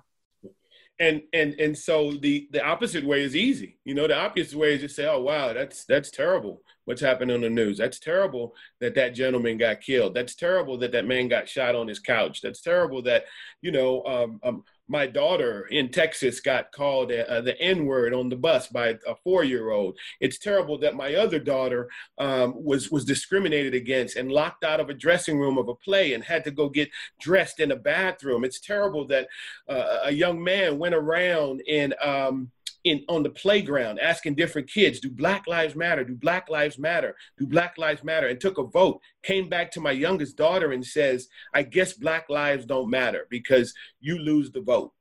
And 0.98 1.24
and 1.34 1.60
and 1.60 1.78
so 1.78 2.12
the 2.12 2.48
the 2.52 2.64
opposite 2.64 3.04
way 3.04 3.22
is 3.22 3.36
easy. 3.36 3.80
You 3.84 3.96
know, 3.96 4.08
the 4.08 4.18
opposite 4.18 4.58
way 4.58 4.76
is 4.76 4.82
just 4.82 4.96
say, 4.96 5.06
"Oh 5.06 5.20
wow, 5.20 5.52
that's 5.52 5.84
that's 5.84 6.10
terrible. 6.10 6.62
What's 6.86 7.02
happened 7.02 7.32
on 7.32 7.42
the 7.42 7.50
news? 7.50 7.78
That's 7.78 8.00
terrible 8.00 8.56
that 8.80 8.96
that 8.96 9.10
gentleman 9.14 9.58
got 9.58 9.82
killed. 9.82 10.14
That's 10.14 10.36
terrible 10.36 10.78
that 10.78 10.94
that 10.94 11.06
man 11.06 11.28
got 11.28 11.50
shot 11.50 11.76
on 11.76 11.90
his 11.90 12.00
couch. 12.00 12.40
That's 12.42 12.62
terrible 12.62 13.02
that 13.02 13.26
you 13.62 13.74
know 13.74 14.06
um, 14.06 14.40
um, 14.42 14.64
my 14.88 15.08
daughter 15.08 15.68
in 15.72 15.90
Texas 15.90 16.40
got 16.40 16.72
called 16.72 17.12
uh, 17.12 17.42
the 17.42 17.60
N 17.60 17.86
word 17.86 18.14
on 18.14 18.30
the 18.30 18.36
bus 18.36 18.68
by 18.68 18.98
a 19.08 19.16
four 19.24 19.44
year 19.44 19.72
old. 19.72 19.98
It's 20.20 20.38
terrible 20.38 20.78
that 20.80 20.96
my 20.96 21.16
other 21.16 21.40
daughter 21.40 21.90
um, 22.18 22.54
was, 22.56 22.92
was 22.92 23.06
discriminated 23.06 23.74
against 23.74 24.16
and 24.16 24.32
locked 24.32 24.64
out 24.64 24.80
of 24.80 24.90
a 24.90 24.94
dressing 24.94 25.40
room 25.40 25.58
of 25.58 25.68
a 25.68 25.76
play 25.76 26.14
and 26.14 26.24
had 26.24 26.44
to 26.44 26.52
go 26.52 26.70
get 26.70 26.90
dressed 27.20 27.60
in 27.60 27.72
a 27.72 27.76
bathroom. 27.76 28.44
It's 28.44 28.60
terrible 28.60 29.08
that 29.08 29.28
uh, 29.68 30.00
a 30.04 30.12
young 30.12 30.44
man 30.44 30.78
went 30.78 30.96
around 30.96 31.62
and 31.68 31.96
um, 32.02 32.52
in 32.86 33.04
on 33.10 33.24
the 33.24 33.30
playground 33.30 34.00
asking 34.00 34.36
different 34.36 34.70
kids, 34.70 35.00
do 35.00 35.10
Black 35.10 35.48
Lives 35.48 35.76
Matter? 35.76 36.06
Do 36.06 36.16
Black 36.16 36.50
Lives 36.50 36.78
Matter? 36.78 37.16
Do 37.38 37.46
Black 37.46 37.78
Lives 37.78 38.04
Matter? 38.04 38.28
And 38.28 38.40
took 38.40 38.58
a 38.58 38.64
vote. 38.64 39.02
Came 39.24 39.50
back 39.50 39.72
to 39.72 39.82
my 39.82 39.92
youngest 39.92 40.38
daughter 40.38 40.72
and 40.72 40.86
says, 40.86 41.28
I 41.54 41.64
guess 41.64 41.94
Black 41.94 42.30
lives 42.30 42.66
don't 42.66 42.90
matter 42.90 43.28
because 43.30 43.74
you 44.00 44.20
lose 44.20 44.52
the 44.52 44.62
vote. 44.62 44.94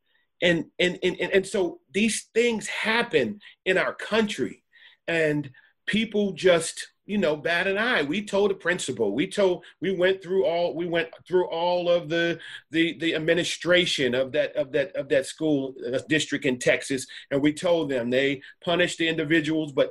And 0.42 0.64
and 0.79 0.99
and 1.03 1.16
and, 1.20 1.31
and 1.31 1.47
so 1.47 1.81
these 1.92 2.29
things 2.35 2.66
happen 2.66 3.40
in 3.64 3.79
our 3.79 3.94
country, 3.94 4.64
and 5.07 5.51
people 5.87 6.33
just 6.33 6.88
you 7.07 7.19
know, 7.19 7.37
bat 7.37 7.67
an 7.67 7.77
eye. 7.77 8.03
We 8.03 8.25
told 8.25 8.51
the 8.51 8.55
principal. 8.55 9.14
We 9.14 9.27
told. 9.27 9.64
We 9.81 9.97
went 9.97 10.23
through 10.23 10.47
all. 10.47 10.75
We 10.75 10.87
went 10.87 11.09
through 11.27 11.49
all 11.49 11.88
of 11.88 12.09
the 12.09 12.38
the 12.71 12.99
the 12.99 13.14
administration 13.14 14.14
of 14.14 14.33
that 14.33 14.57
of 14.57 14.73
that 14.73 14.95
of 14.97 15.09
that 15.11 15.27
school 15.27 15.75
uh, 15.87 15.99
district 16.09 16.47
in 16.47 16.59
Texas, 16.59 17.07
and 17.31 17.43
we 17.43 17.53
told 17.53 17.90
them 17.90 18.11
they 18.11 18.43
punished 18.64 18.99
the 18.99 19.09
individuals, 19.09 19.73
but 19.73 19.90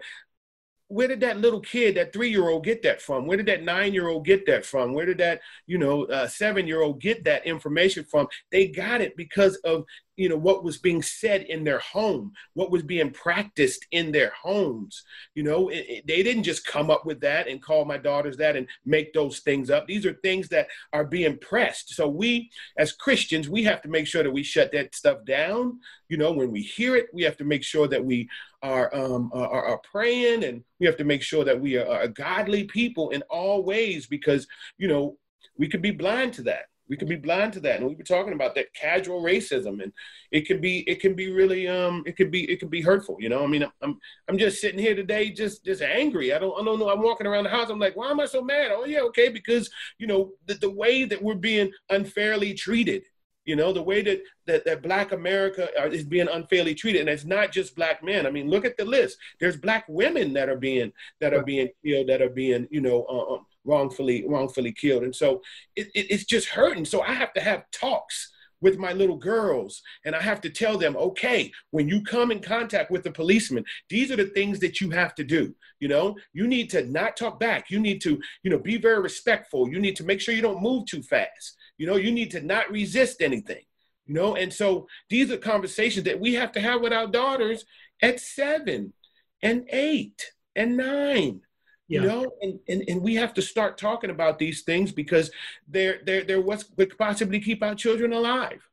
where 0.94 1.08
did 1.08 1.22
that 1.22 1.40
little 1.40 1.60
kid, 1.60 1.96
that 1.96 2.14
three 2.14 2.30
year 2.30 2.50
old, 2.50 2.64
get 2.64 2.84
that 2.84 3.02
from? 3.02 3.26
Where 3.26 3.38
did 3.38 3.48
that 3.48 3.64
nine 3.64 3.94
year 3.94 4.10
old 4.10 4.26
get 4.26 4.46
that 4.46 4.64
from? 4.64 4.94
Where 4.94 5.08
did 5.08 5.18
that, 5.18 5.42
you 5.66 5.80
know, 5.80 6.06
uh, 6.06 6.28
seven 6.28 6.68
year 6.68 6.82
old 6.82 7.02
get 7.02 7.24
that 7.24 7.48
information 7.48 8.04
from? 8.04 8.28
They 8.52 8.68
got 8.68 9.02
it 9.02 9.18
because 9.18 9.56
of 9.64 9.86
you 10.16 10.30
know 10.30 10.38
what 10.38 10.64
was 10.64 10.78
being 10.78 11.02
said 11.02 11.42
in 11.44 11.64
their 11.64 11.80
home 11.80 12.32
what 12.54 12.72
was 12.72 12.84
being 12.84 13.10
practiced 13.12 13.86
in 13.92 14.12
their 14.12 14.32
homes 14.40 15.04
you 15.34 15.44
know 15.44 15.70
it, 15.70 15.86
it, 15.90 16.08
they 16.08 16.22
didn't 16.24 16.44
just 16.44 16.66
come 16.66 16.90
up 16.90 17.06
with 17.06 17.20
that 17.22 17.48
and 17.48 17.62
call 17.62 17.86
my 17.86 17.98
daughters 17.98 18.38
that 18.38 18.56
and 18.56 18.68
make 18.86 19.14
those 19.14 19.40
things 19.40 19.70
up. 19.70 19.88
These 19.88 20.06
are 20.06 20.14
things 20.14 20.48
that 20.50 20.68
are 20.92 21.06
being 21.06 21.38
pressed. 21.38 21.96
So 21.96 22.08
we 22.08 22.50
as 22.78 22.92
christians 22.92 23.50
we 23.50 23.64
have 23.64 23.82
to 23.82 23.90
make 23.90 24.08
sure 24.08 24.24
that 24.24 24.32
we 24.32 24.44
shut 24.44 24.72
that 24.74 24.96
stuff 24.96 25.26
down. 25.26 25.80
You 26.10 26.18
know 26.18 26.32
when 26.32 26.52
we 26.52 26.62
hear 26.62 26.96
it 26.96 27.08
we 27.14 27.24
have 27.24 27.38
to 27.38 27.44
make 27.44 27.64
sure 27.64 27.88
that 27.88 28.04
we 28.04 28.30
are 28.62 28.94
um 28.96 29.32
are, 29.34 29.66
are 29.66 29.80
praying 29.80 30.44
and 30.44 30.64
we 30.80 30.86
have 30.86 30.98
to 30.98 31.04
make 31.04 31.22
sure 31.22 31.44
that 31.44 31.60
we 31.60 31.78
are, 31.78 31.88
are 31.88 32.08
godly 32.08 32.66
people 32.66 33.10
in 33.10 33.22
all 33.30 33.64
ways 33.64 34.08
because 34.08 34.48
you 34.78 34.88
know 34.88 35.18
we 35.58 35.68
could 35.68 35.82
be 35.82 35.92
blind 35.92 36.34
to 36.34 36.44
that 36.44 36.66
we 36.90 36.98
could 36.98 37.08
be 37.08 37.16
blind 37.16 37.54
to 37.54 37.60
that. 37.62 37.80
And 37.80 37.88
we 37.88 37.96
were 37.96 38.04
talking 38.04 38.34
about 38.34 38.56
that 38.56 38.74
casual 38.74 39.22
racism 39.22 39.82
and 39.82 39.92
it 40.32 40.46
can 40.46 40.60
be 40.60 40.80
it 40.90 41.00
can 41.00 41.16
be 41.16 41.32
really 41.32 41.68
um 41.68 42.04
it 42.06 42.18
could 42.18 42.32
be 42.32 42.50
it 42.52 42.60
could 42.60 42.70
be 42.70 42.82
hurtful 42.82 43.18
you 43.20 43.30
know? 43.30 43.44
I 43.44 43.48
mean 43.48 43.66
i'm 43.82 44.00
i'm 44.28 44.38
just 44.38 44.60
sitting 44.60 44.80
here 44.80 44.96
today 44.96 45.32
just 45.32 45.64
just 45.64 45.82
angry. 45.82 46.34
I 46.34 46.40
don't 46.40 46.60
i 46.60 46.64
don't 46.64 46.80
know. 46.80 46.90
I'm 46.90 47.02
walking 47.02 47.28
around 47.28 47.46
the 47.46 47.50
house. 47.50 47.70
I'm 47.70 47.80
like 47.80 47.96
why 47.96 48.10
am 48.10 48.20
i 48.20 48.26
so 48.26 48.42
mad? 48.42 48.72
Oh 48.74 48.86
yeah 48.86 49.02
okay 49.02 49.30
because 49.30 49.70
you 49.98 50.08
know 50.08 50.32
the, 50.46 50.56
the 50.56 50.70
way 50.70 51.06
that 51.06 51.22
we're 51.22 51.36
being 51.36 51.72
unfairly 51.90 52.54
treated 52.54 53.04
you 53.46 53.58
know? 53.58 53.74
The 53.74 53.84
way 53.84 54.02
that 54.04 54.22
that, 54.46 54.66
that 54.66 54.82
black 54.82 55.12
america 55.12 55.70
is 55.92 56.04
being 56.04 56.28
unfairly 56.28 56.76
treated. 56.76 57.02
And 57.02 57.10
it's 57.10 57.26
not 57.26 57.52
just 57.52 57.76
black 57.76 58.04
men. 58.04 58.26
I 58.26 58.32
mean 58.32 58.50
look 58.50 58.66
at 58.66 58.78
the 58.78 58.86
list. 58.86 59.18
There's 59.40 59.58
black 59.58 59.86
women 59.88 60.34
that 60.34 60.50
are 60.50 60.58
being 60.58 60.92
that 61.22 61.34
are 61.34 61.44
being 61.44 61.70
killed 61.84 62.10
that 62.10 62.22
are 62.22 62.30
being 62.30 62.68
you 62.72 62.82
know 62.82 63.06
uh, 63.10 63.36
um, 63.36 63.46
wrongfully 63.66 64.26
wrongfully 64.28 64.72
killed. 64.72 65.04
And 65.04 65.16
so 65.16 65.42
it, 65.76 65.88
it, 65.94 66.08
it's 66.10 66.26
just 66.26 66.48
hurting. 66.48 66.86
So 66.86 67.02
i 67.02 67.14
have 67.14 67.34
to 67.34 67.42
have 67.42 67.64
talks 67.72 68.32
with 68.62 68.78
my 68.78 68.94
little 68.94 69.18
girls 69.18 69.82
and 70.06 70.16
i 70.16 70.22
have 70.22 70.40
to 70.40 70.50
tell 70.50 70.78
them 70.78 70.96
okay 70.96 71.52
when 71.72 71.88
you 71.88 72.02
come 72.02 72.32
in 72.32 72.40
contact 72.40 72.90
with 72.90 73.04
the 73.04 73.12
policeman 73.12 73.66
these 73.90 74.10
are 74.10 74.16
the 74.16 74.28
things 74.28 74.60
that 74.60 74.80
you 74.80 74.90
have 74.90 75.14
to 75.16 75.24
do. 75.24 75.54
You 75.80 75.90
know 75.90 76.16
you 76.32 76.48
need 76.48 76.70
to 76.72 76.86
not 76.86 77.18
talk 77.18 77.40
back. 77.40 77.70
You 77.70 77.80
need 77.80 78.02
to 78.02 78.22
you 78.44 78.50
know 78.50 78.58
be 78.58 78.78
very 78.78 79.02
respectful. 79.02 79.70
You 79.70 79.80
need 79.80 79.98
to 79.98 80.06
make 80.06 80.22
sure 80.22 80.34
you 80.34 80.42
don't 80.42 80.62
move 80.62 80.86
too 80.86 81.04
fast. 81.04 81.58
You 81.78 81.88
know 81.88 81.98
you 81.98 82.12
need 82.12 82.32
to 82.32 82.42
not 82.42 82.72
resist 82.72 83.22
anything. 83.22 83.64
You 84.06 84.14
know 84.14 84.36
and 84.36 84.52
so 84.52 84.88
these 85.10 85.32
are 85.32 85.38
conversations 85.38 86.06
that 86.06 86.20
we 86.20 86.34
have 86.36 86.52
to 86.54 86.62
have 86.62 86.82
with 86.82 86.94
our 86.94 87.08
daughters 87.08 87.66
at 88.02 88.20
seven 88.20 88.94
and 89.42 89.68
eight 89.72 90.32
and 90.56 90.78
nine 90.78 91.42
yeah. 91.88 92.02
you 92.02 92.08
know 92.08 92.32
and, 92.42 92.60
and 92.68 92.84
and 92.88 93.02
we 93.02 93.16
have 93.16 93.34
to 93.34 93.42
start 93.42 93.78
talking 93.78 94.10
about 94.10 94.40
these 94.40 94.62
things 94.62 94.92
because 94.92 95.32
they're 95.68 96.00
they're 96.06 96.24
they're 96.24 96.42
what 96.42 96.64
could 96.78 96.98
possibly 96.98 97.40
keep 97.40 97.64
our 97.64 97.76
children 97.76 98.14
alive 98.14 98.68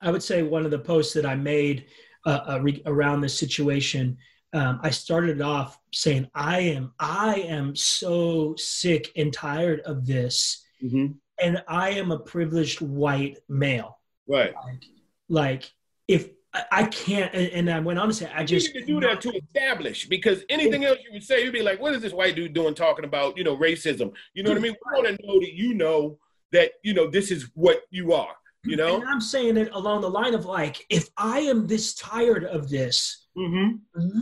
i 0.00 0.10
would 0.10 0.22
say 0.22 0.42
one 0.42 0.64
of 0.64 0.70
the 0.70 0.78
posts 0.78 1.14
that 1.14 1.26
i 1.26 1.34
made 1.34 1.86
uh, 2.26 2.40
uh, 2.48 2.58
re- 2.60 2.82
around 2.86 3.20
this 3.20 3.38
situation 3.38 4.16
um, 4.52 4.78
i 4.82 4.90
started 4.90 5.40
off 5.40 5.78
saying 5.92 6.28
i 6.34 6.60
am 6.60 6.92
i 6.98 7.36
am 7.36 7.74
so 7.74 8.54
sick 8.56 9.10
and 9.16 9.32
tired 9.32 9.80
of 9.80 10.06
this 10.06 10.64
mm-hmm. 10.82 11.06
and 11.42 11.62
i 11.68 11.90
am 11.90 12.12
a 12.12 12.18
privileged 12.18 12.80
white 12.80 13.38
male 13.48 13.98
right 14.28 14.54
like, 14.66 14.84
like 15.28 15.72
if 16.06 16.28
I 16.70 16.84
can't, 16.84 17.34
and 17.34 17.70
I 17.70 17.80
went 17.80 17.98
on 17.98 18.08
to 18.08 18.14
say, 18.14 18.30
I 18.34 18.44
just 18.44 18.68
you 18.68 18.74
need 18.74 18.80
to 18.80 18.86
do 18.86 19.00
that 19.00 19.22
to 19.22 19.32
establish 19.32 20.06
because 20.06 20.44
anything 20.50 20.84
else 20.84 20.98
you 21.02 21.10
would 21.12 21.22
say, 21.22 21.42
you'd 21.44 21.52
be 21.52 21.62
like, 21.62 21.80
"What 21.80 21.94
is 21.94 22.02
this 22.02 22.12
white 22.12 22.36
dude 22.36 22.52
doing 22.52 22.74
talking 22.74 23.06
about, 23.06 23.38
you 23.38 23.44
know, 23.44 23.56
racism?" 23.56 24.12
You 24.34 24.42
know 24.42 24.50
what 24.50 24.58
I 24.58 24.60
mean? 24.60 24.74
We 24.92 25.02
want 25.02 25.06
to 25.18 25.26
know 25.26 25.40
that 25.40 25.54
you 25.54 25.72
know 25.72 26.18
that 26.52 26.72
you 26.82 26.92
know 26.92 27.08
this 27.08 27.30
is 27.30 27.48
what 27.54 27.82
you 27.90 28.12
are. 28.12 28.36
You 28.64 28.76
know, 28.76 28.96
and 29.00 29.08
I'm 29.08 29.20
saying 29.20 29.56
it 29.56 29.72
along 29.72 30.02
the 30.02 30.10
line 30.10 30.34
of 30.34 30.44
like, 30.44 30.84
if 30.88 31.08
I 31.16 31.40
am 31.40 31.66
this 31.66 31.94
tired 31.94 32.44
of 32.44 32.68
this, 32.68 33.26
mm-hmm. 33.36 33.76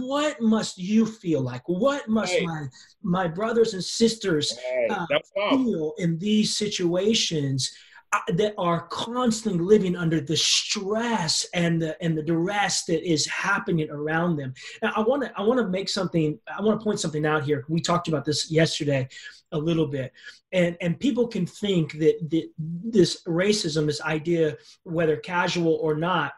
what 0.07 0.41
must 0.41 0.79
you 0.79 1.05
feel 1.05 1.43
like? 1.43 1.69
What 1.69 2.09
must 2.09 2.33
hey. 2.33 2.47
my 2.47 2.67
my 3.03 3.29
brothers 3.29 3.75
and 3.75 3.85
sisters 3.85 4.57
hey, 4.57 4.89
uh, 4.89 5.07
feel 5.51 5.95
in 5.99 6.17
these 6.19 6.57
situations? 6.57 7.71
That 8.29 8.55
are 8.59 8.87
constantly 8.89 9.61
living 9.61 9.95
under 9.95 10.21
the 10.21 10.37
stress 10.37 11.47
and 11.55 11.81
the 11.81 12.03
and 12.03 12.17
the 12.17 12.23
duress 12.23 12.85
that 12.85 13.09
is 13.09 13.27
happening 13.27 13.89
around 13.91 14.37
them. 14.37 14.53
Now, 14.83 14.93
I 14.97 15.01
want 15.01 15.23
to 15.23 15.33
I 15.37 15.43
want 15.43 15.61
to 15.61 15.69
make 15.69 15.89
something 15.89 16.39
I 16.47 16.61
want 16.61 16.81
to 16.81 16.85
point 16.85 17.01
something 17.01 17.25
out 17.25 17.45
here. 17.45 17.65
We 17.69 17.81
talked 17.81 18.09
about 18.09 18.25
this 18.25 18.51
yesterday 18.51 19.09
a 19.53 19.59
little 19.59 19.87
bit, 19.87 20.13
and 20.53 20.77
and 20.81 20.99
people 20.99 21.29
can 21.29 21.47
think 21.47 21.93
that, 21.99 22.31
that 22.31 22.51
this 22.59 23.23
racism, 23.29 23.87
this 23.87 24.03
idea, 24.03 24.57
whether 24.83 25.17
casual 25.17 25.75
or 25.75 25.95
not, 25.95 26.33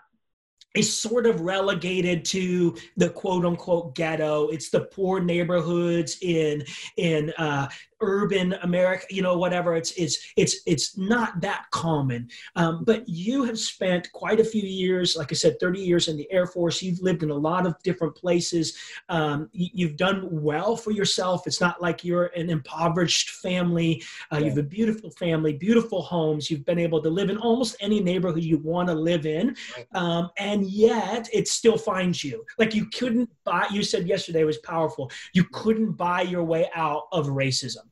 is 0.75 0.95
sort 0.95 1.27
of 1.27 1.41
relegated 1.41 2.25
to 2.25 2.77
the 2.97 3.11
quote 3.11 3.45
unquote 3.45 3.95
ghetto. 3.95 4.49
It's 4.49 4.71
the 4.71 4.83
poor 4.83 5.21
neighborhoods 5.21 6.19
in 6.23 6.65
in 6.97 7.33
uh, 7.39 7.69
urban 8.03 8.53
America, 8.63 9.07
you 9.11 9.23
know, 9.23 9.39
whatever. 9.39 9.75
It's 9.75 9.93
it's 9.93 10.33
it's 10.37 10.61
it's 10.67 10.99
not 10.99 11.41
that 11.41 11.67
common. 11.71 12.29
Um, 12.57 12.85
but 12.85 13.09
you 13.09 13.45
have 13.45 13.59
spent 13.59 14.13
quite 14.13 14.41
a 14.41 14.45
few 14.45 14.63
years, 14.63 15.17
like 15.17 15.33
I 15.33 15.35
said, 15.35 15.59
30 15.61 15.81
years 15.81 16.09
in 16.09 16.17
the 16.17 16.31
Air 16.31 16.47
Force. 16.47 16.83
You've 16.83 17.01
lived 17.01 17.23
in 17.23 17.31
a 17.31 17.35
lot 17.35 17.67
of 17.67 17.81
different 17.83 18.15
places. 18.15 18.77
Um, 19.09 19.49
you've 19.53 19.97
done 19.97 20.29
well 20.31 20.77
for 20.77 20.91
yourself. 20.91 21.47
It's 21.47 21.61
not 21.61 21.81
like 21.81 22.05
you're 22.05 22.27
an 22.37 22.51
impoverished 22.51 23.31
family. 23.31 24.03
Uh, 24.33 24.39
You 24.39 24.47
have 24.47 24.59
a 24.59 24.63
beautiful 24.63 25.11
family, 25.11 25.53
beautiful 25.55 26.03
homes. 26.03 26.51
You've 26.51 26.65
been 26.65 26.79
able 26.79 27.01
to 27.03 27.09
live 27.09 27.31
in 27.31 27.39
almost 27.39 27.77
any 27.81 28.01
neighborhood 28.01 28.43
you 28.43 28.59
want 28.59 28.89
to 28.89 28.95
live 28.95 29.25
in, 29.27 29.57
um, 29.95 30.31
and 30.39 30.65
yet 30.67 31.29
it 31.33 31.47
still 31.49 31.79
finds 31.79 32.25
you. 32.25 32.45
Like 32.59 32.75
you 32.75 32.87
couldn't 32.87 33.31
buy. 33.45 33.67
You 33.71 33.83
said 33.83 34.07
yesterday 34.09 34.45
was 34.45 34.59
powerful. 34.59 35.11
You 35.33 35.45
couldn't 35.53 35.93
buy 35.93 36.23
your 36.23 36.43
way 36.45 36.69
out 36.75 37.05
of 37.13 37.27
racism. 37.29 37.85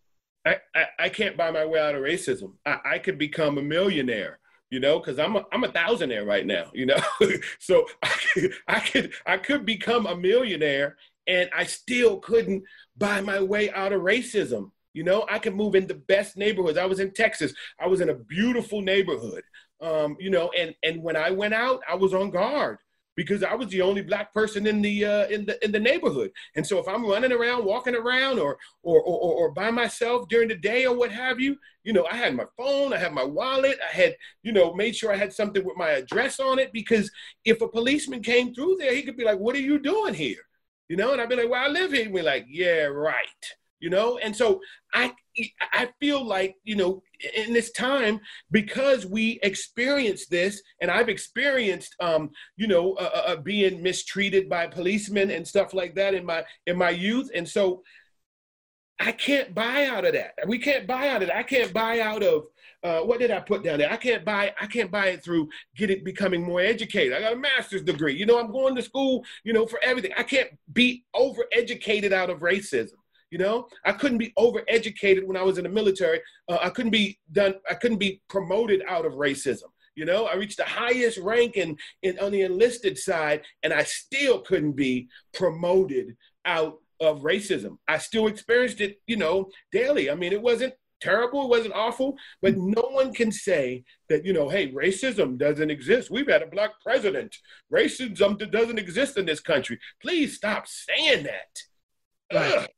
I, 0.46 0.86
I, 0.98 1.08
can't 1.08 1.36
buy 1.36 1.50
my 1.50 1.64
way 1.66 1.80
out 1.80 1.94
of 1.94 2.02
racism. 2.02 2.54
I, 2.64 2.78
I 2.84 2.98
could 2.98 3.18
become 3.18 3.58
a 3.58 3.62
millionaire, 3.62 4.38
you 4.70 4.80
know, 4.80 4.98
because 4.98 5.18
I'm 5.18 5.36
a, 5.36 5.44
I'm 5.52 5.64
a 5.64 5.68
thousandaire 5.68 6.26
right 6.26 6.46
now, 6.46 6.70
you 6.72 6.86
know, 6.86 6.98
so 7.58 7.86
I 8.02 8.16
could, 8.32 8.52
I 8.66 8.80
could 8.80 9.12
I 9.26 9.36
could 9.36 9.66
become 9.66 10.06
a 10.06 10.16
millionaire 10.16 10.96
and 11.26 11.50
I 11.54 11.64
still 11.64 12.18
couldn't 12.18 12.64
buy 12.96 13.20
my 13.20 13.40
way 13.40 13.70
out 13.72 13.92
of 13.92 14.02
racism. 14.02 14.70
You 14.92 15.04
know, 15.04 15.26
I 15.30 15.38
could 15.38 15.54
move 15.54 15.74
in 15.74 15.86
the 15.86 15.94
best 15.94 16.36
neighborhoods. 16.36 16.78
I 16.78 16.86
was 16.86 17.00
in 17.00 17.12
Texas. 17.12 17.52
I 17.78 17.86
was 17.86 18.00
in 18.00 18.08
a 18.08 18.14
beautiful 18.14 18.80
neighborhood. 18.80 19.42
Um, 19.80 20.16
you 20.18 20.30
know, 20.30 20.50
and 20.58 20.74
and 20.82 21.02
when 21.02 21.16
I 21.16 21.30
went 21.30 21.54
out, 21.54 21.82
I 21.88 21.94
was 21.94 22.14
on 22.14 22.30
guard 22.30 22.78
because 23.20 23.42
I 23.42 23.54
was 23.54 23.68
the 23.68 23.82
only 23.82 24.00
black 24.00 24.32
person 24.32 24.66
in 24.66 24.80
the 24.80 25.04
uh, 25.04 25.26
in 25.26 25.44
the 25.44 25.62
in 25.62 25.72
the 25.72 25.78
neighborhood. 25.78 26.30
And 26.56 26.66
so 26.66 26.78
if 26.78 26.88
I'm 26.88 27.04
running 27.04 27.32
around, 27.32 27.66
walking 27.66 27.94
around, 27.94 28.38
or 28.38 28.56
or, 28.82 28.98
or 29.02 29.34
or 29.34 29.52
by 29.52 29.70
myself 29.70 30.26
during 30.30 30.48
the 30.48 30.54
day 30.56 30.86
or 30.86 30.96
what 30.96 31.12
have 31.12 31.38
you, 31.38 31.58
you 31.84 31.92
know, 31.92 32.06
I 32.10 32.16
had 32.16 32.34
my 32.34 32.46
phone, 32.56 32.94
I 32.94 32.96
had 32.96 33.12
my 33.12 33.22
wallet, 33.22 33.78
I 33.86 33.94
had 33.94 34.16
you 34.42 34.52
know 34.52 34.72
made 34.72 34.96
sure 34.96 35.12
I 35.12 35.16
had 35.16 35.34
something 35.34 35.62
with 35.62 35.76
my 35.76 35.90
address 35.90 36.40
on 36.40 36.58
it 36.58 36.72
because 36.72 37.10
if 37.44 37.60
a 37.60 37.68
policeman 37.68 38.22
came 38.22 38.54
through 38.54 38.76
there, 38.78 38.94
he 38.94 39.02
could 39.02 39.18
be 39.18 39.24
like, 39.24 39.38
"What 39.38 39.54
are 39.54 39.60
you 39.70 39.78
doing 39.78 40.14
here?" 40.14 40.42
You 40.88 40.96
know, 40.96 41.12
and 41.12 41.20
I'd 41.20 41.28
be 41.28 41.36
like, 41.36 41.50
"Well, 41.50 41.62
I 41.62 41.68
live 41.68 41.92
here." 41.92 42.04
And 42.06 42.14
we're 42.14 42.22
like, 42.24 42.46
"Yeah, 42.48 42.84
right." 42.84 43.42
You 43.80 43.90
know, 43.90 44.16
and 44.16 44.34
so 44.34 44.62
I 44.94 45.12
I 45.72 45.90
feel 46.00 46.24
like 46.24 46.56
you 46.64 46.76
know 46.76 47.02
in 47.34 47.52
this 47.52 47.70
time 47.72 48.20
because 48.50 49.06
we 49.06 49.38
experienced 49.42 50.30
this 50.30 50.62
and 50.80 50.90
i've 50.90 51.08
experienced 51.08 51.94
um, 52.00 52.30
you 52.56 52.66
know 52.66 52.94
uh, 52.94 53.10
uh, 53.14 53.22
uh, 53.32 53.36
being 53.36 53.82
mistreated 53.82 54.48
by 54.48 54.66
policemen 54.66 55.30
and 55.30 55.46
stuff 55.46 55.74
like 55.74 55.94
that 55.94 56.14
in 56.14 56.24
my 56.24 56.44
in 56.66 56.76
my 56.76 56.90
youth 56.90 57.30
and 57.34 57.48
so 57.48 57.82
i 58.98 59.12
can't 59.12 59.54
buy 59.54 59.86
out 59.86 60.04
of 60.04 60.12
that 60.12 60.34
we 60.46 60.58
can't 60.58 60.86
buy 60.86 61.08
out 61.08 61.22
of 61.22 61.28
it 61.28 61.34
i 61.34 61.42
can't 61.42 61.72
buy 61.72 62.00
out 62.00 62.22
of 62.22 62.44
uh, 62.82 63.00
what 63.00 63.20
did 63.20 63.30
I 63.30 63.40
put 63.40 63.62
down 63.62 63.78
there? 63.78 63.92
I 63.92 63.96
can't 63.98 64.24
buy. 64.24 64.54
I 64.58 64.66
can't 64.66 64.90
buy 64.90 65.08
it 65.08 65.22
through 65.22 65.50
getting 65.76 66.02
becoming 66.02 66.42
more 66.42 66.60
educated. 66.60 67.12
I 67.12 67.20
got 67.20 67.34
a 67.34 67.36
master's 67.36 67.82
degree. 67.82 68.16
You 68.16 68.24
know, 68.24 68.40
I'm 68.40 68.50
going 68.50 68.74
to 68.74 68.82
school. 68.82 69.22
You 69.44 69.52
know, 69.52 69.66
for 69.66 69.78
everything. 69.82 70.12
I 70.16 70.22
can't 70.22 70.48
be 70.72 71.04
overeducated 71.14 72.12
out 72.12 72.30
of 72.30 72.38
racism. 72.38 72.94
You 73.30 73.38
know, 73.38 73.68
I 73.84 73.92
couldn't 73.92 74.18
be 74.18 74.32
overeducated 74.36 75.24
when 75.24 75.36
I 75.36 75.42
was 75.42 75.56
in 75.56 75.64
the 75.64 75.70
military. 75.70 76.20
Uh, 76.48 76.58
I 76.60 76.70
couldn't 76.70 76.90
be 76.90 77.18
done. 77.30 77.54
I 77.68 77.74
couldn't 77.74 77.98
be 77.98 78.20
promoted 78.28 78.82
out 78.88 79.06
of 79.06 79.14
racism. 79.14 79.70
You 79.94 80.04
know, 80.04 80.26
I 80.26 80.34
reached 80.34 80.56
the 80.56 80.64
highest 80.64 81.18
rank 81.18 81.56
in, 81.56 81.76
in 82.02 82.18
on 82.18 82.32
the 82.32 82.42
enlisted 82.42 82.98
side, 82.98 83.42
and 83.62 83.72
I 83.72 83.84
still 83.84 84.40
couldn't 84.40 84.72
be 84.72 85.08
promoted 85.32 86.16
out 86.44 86.78
of 87.00 87.20
racism. 87.20 87.78
I 87.86 87.98
still 87.98 88.26
experienced 88.26 88.80
it, 88.80 89.00
you 89.06 89.16
know, 89.16 89.50
daily. 89.72 90.10
I 90.10 90.14
mean, 90.14 90.32
it 90.32 90.42
wasn't 90.42 90.74
terrible, 91.00 91.44
it 91.44 91.48
wasn't 91.48 91.74
awful, 91.74 92.16
but 92.42 92.56
no 92.56 92.82
one 92.90 93.12
can 93.12 93.32
say 93.32 93.84
that, 94.08 94.24
you 94.24 94.32
know, 94.32 94.48
hey, 94.48 94.70
racism 94.72 95.38
doesn't 95.38 95.70
exist. 95.70 96.10
We've 96.10 96.28
had 96.28 96.42
a 96.42 96.46
black 96.46 96.72
president. 96.82 97.36
Racism 97.72 98.50
doesn't 98.50 98.78
exist 98.78 99.16
in 99.16 99.24
this 99.24 99.40
country. 99.40 99.78
Please 100.02 100.36
stop 100.36 100.66
saying 100.66 101.24
that. 101.24 101.62
Right 102.32 102.68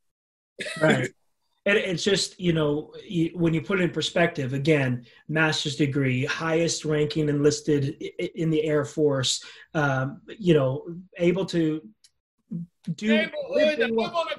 right. 0.80 1.10
And 1.64 1.78
it's 1.78 2.02
just, 2.02 2.40
you 2.40 2.52
know, 2.52 2.92
when 3.34 3.54
you 3.54 3.62
put 3.62 3.78
it 3.80 3.84
in 3.84 3.90
perspective, 3.90 4.52
again, 4.52 5.06
master's 5.28 5.76
degree, 5.76 6.24
highest 6.24 6.84
ranking 6.84 7.28
enlisted 7.28 8.02
in 8.34 8.50
the 8.50 8.64
Air 8.64 8.84
Force, 8.84 9.44
um, 9.72 10.22
you 10.26 10.54
know, 10.54 10.84
able 11.18 11.44
to 11.46 11.80
do 12.96 13.28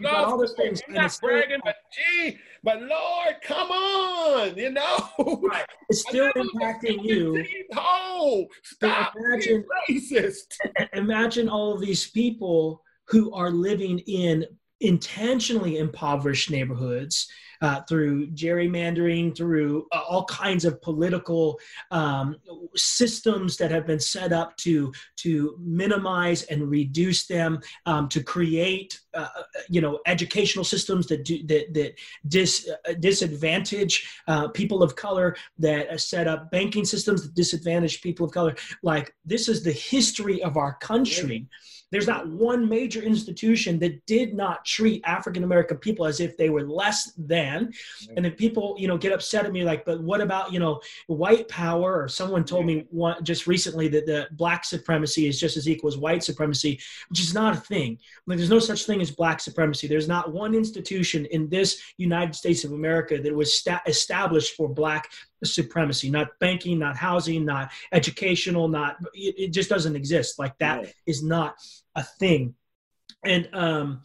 all 0.06 0.38
those 0.38 0.54
things. 0.54 0.82
I'm 0.88 0.96
not 0.96 1.18
bragging, 1.22 1.60
but 1.64 1.76
gee, 1.94 2.38
but 2.64 2.82
Lord, 2.82 3.36
come 3.42 3.72
on, 3.72 4.58
you 4.58 4.72
know. 4.72 5.10
Right. 5.42 5.66
It's 5.90 6.02
still 6.10 6.32
impacting 6.34 7.04
you. 7.04 7.46
Oh, 7.76 8.48
stop 8.64 9.14
imagine, 9.16 9.66
being 9.88 10.02
racist. 10.02 10.58
Imagine 10.94 11.50
all 11.50 11.74
of 11.74 11.82
these 11.82 12.10
people 12.10 12.82
who 13.08 13.34
are 13.34 13.52
living 13.52 14.00
in 14.00 14.46
intentionally 14.84 15.78
impoverished 15.78 16.52
neighborhoods 16.52 17.28
uh, 17.64 17.82
through 17.88 18.28
gerrymandering, 18.32 19.36
through 19.36 19.88
uh, 19.94 20.02
all 20.10 20.26
kinds 20.26 20.66
of 20.66 20.82
political 20.82 21.58
um, 21.92 22.36
systems 22.76 23.56
that 23.56 23.72
have 23.72 23.88
been 23.88 24.02
set 24.02 24.34
up 24.34 24.56
to 24.58 24.92
to 25.16 25.56
minimize 25.62 26.44
and 26.44 26.70
reduce 26.70 27.26
them, 27.26 27.62
um, 27.86 28.10
to 28.10 28.22
create 28.22 29.00
uh, 29.14 29.30
you 29.70 29.80
know 29.80 30.00
educational 30.06 30.66
systems 30.66 31.08
that 31.08 31.24
do 31.24 31.42
that 31.48 31.74
that 31.74 31.94
dis, 32.28 32.70
uh, 32.70 32.94
disadvantage 33.00 34.10
uh, 34.28 34.50
people 34.50 34.84
of 34.84 34.98
color, 34.98 35.34
that 35.58 36.02
set 36.02 36.28
up 36.28 36.52
banking 36.52 36.84
systems 36.84 37.24
that 37.24 37.34
disadvantage 37.34 38.02
people 38.02 38.26
of 38.26 38.34
color. 38.34 38.56
Like 38.84 39.16
this 39.24 39.48
is 39.48 39.64
the 39.64 39.72
history 39.72 40.44
of 40.44 40.58
our 40.58 40.76
country. 40.76 41.48
There's 41.94 42.08
not 42.08 42.28
one 42.28 42.68
major 42.68 43.04
institution 43.04 43.78
that 43.78 44.04
did 44.08 44.34
not 44.34 44.66
treat 44.66 45.04
African 45.06 45.44
American 45.44 45.78
people 45.78 46.08
as 46.08 46.20
if 46.20 46.36
they 46.36 46.50
were 46.50 46.64
less 46.64 47.14
than. 47.20 47.72
And 48.16 48.26
then 48.26 48.32
people, 48.32 48.76
you 48.80 48.88
know, 48.88 48.98
get 48.98 49.12
upset 49.12 49.46
at 49.46 49.52
me 49.52 49.64
like, 49.64 49.86
but 49.86 50.02
what 50.02 50.20
about, 50.20 50.52
you 50.52 50.58
know, 50.58 50.82
white 51.06 51.48
power? 51.48 52.02
Or 52.02 52.08
someone 52.08 52.46
told 52.46 52.66
me 52.66 52.88
one, 52.90 53.24
just 53.24 53.46
recently 53.46 53.88
that 53.90 54.08
the 54.08 54.28
black 54.32 54.66
supremacy 54.66 55.28
is 55.28 55.40
just 55.40 55.56
as 55.56 55.70
equal 55.70 55.88
as 55.88 55.96
white 55.96 56.24
supremacy, 56.24 56.80
which 57.10 57.20
is 57.20 57.36
not 57.36 57.56
a 57.56 57.60
thing. 57.60 58.00
Like, 58.26 58.40
there's 58.40 58.50
no 58.50 58.58
such 58.58 58.86
thing 58.86 59.00
as 59.00 59.12
black 59.12 59.40
supremacy. 59.40 59.86
There's 59.86 60.08
not 60.08 60.34
one 60.34 60.56
institution 60.56 61.26
in 61.28 61.48
this 61.48 61.80
United 61.98 62.34
States 62.34 62.64
of 62.64 62.72
America 62.72 63.22
that 63.22 63.36
was 63.36 63.54
sta- 63.54 63.82
established 63.86 64.56
for 64.56 64.68
black 64.68 65.12
supremacy 65.44 66.10
not 66.10 66.28
banking 66.40 66.80
not 66.80 66.96
housing 66.96 67.44
not 67.44 67.70
educational 67.92 68.70
not 68.70 68.96
it, 69.14 69.36
it 69.38 69.48
just 69.50 69.70
doesn't 69.70 69.96
exist 69.96 70.40
like 70.40 70.58
that 70.58 70.94
is 71.06 71.22
not 71.22 71.56
a 71.96 72.04
thing. 72.04 72.56
And 73.26 73.50
um 73.54 74.02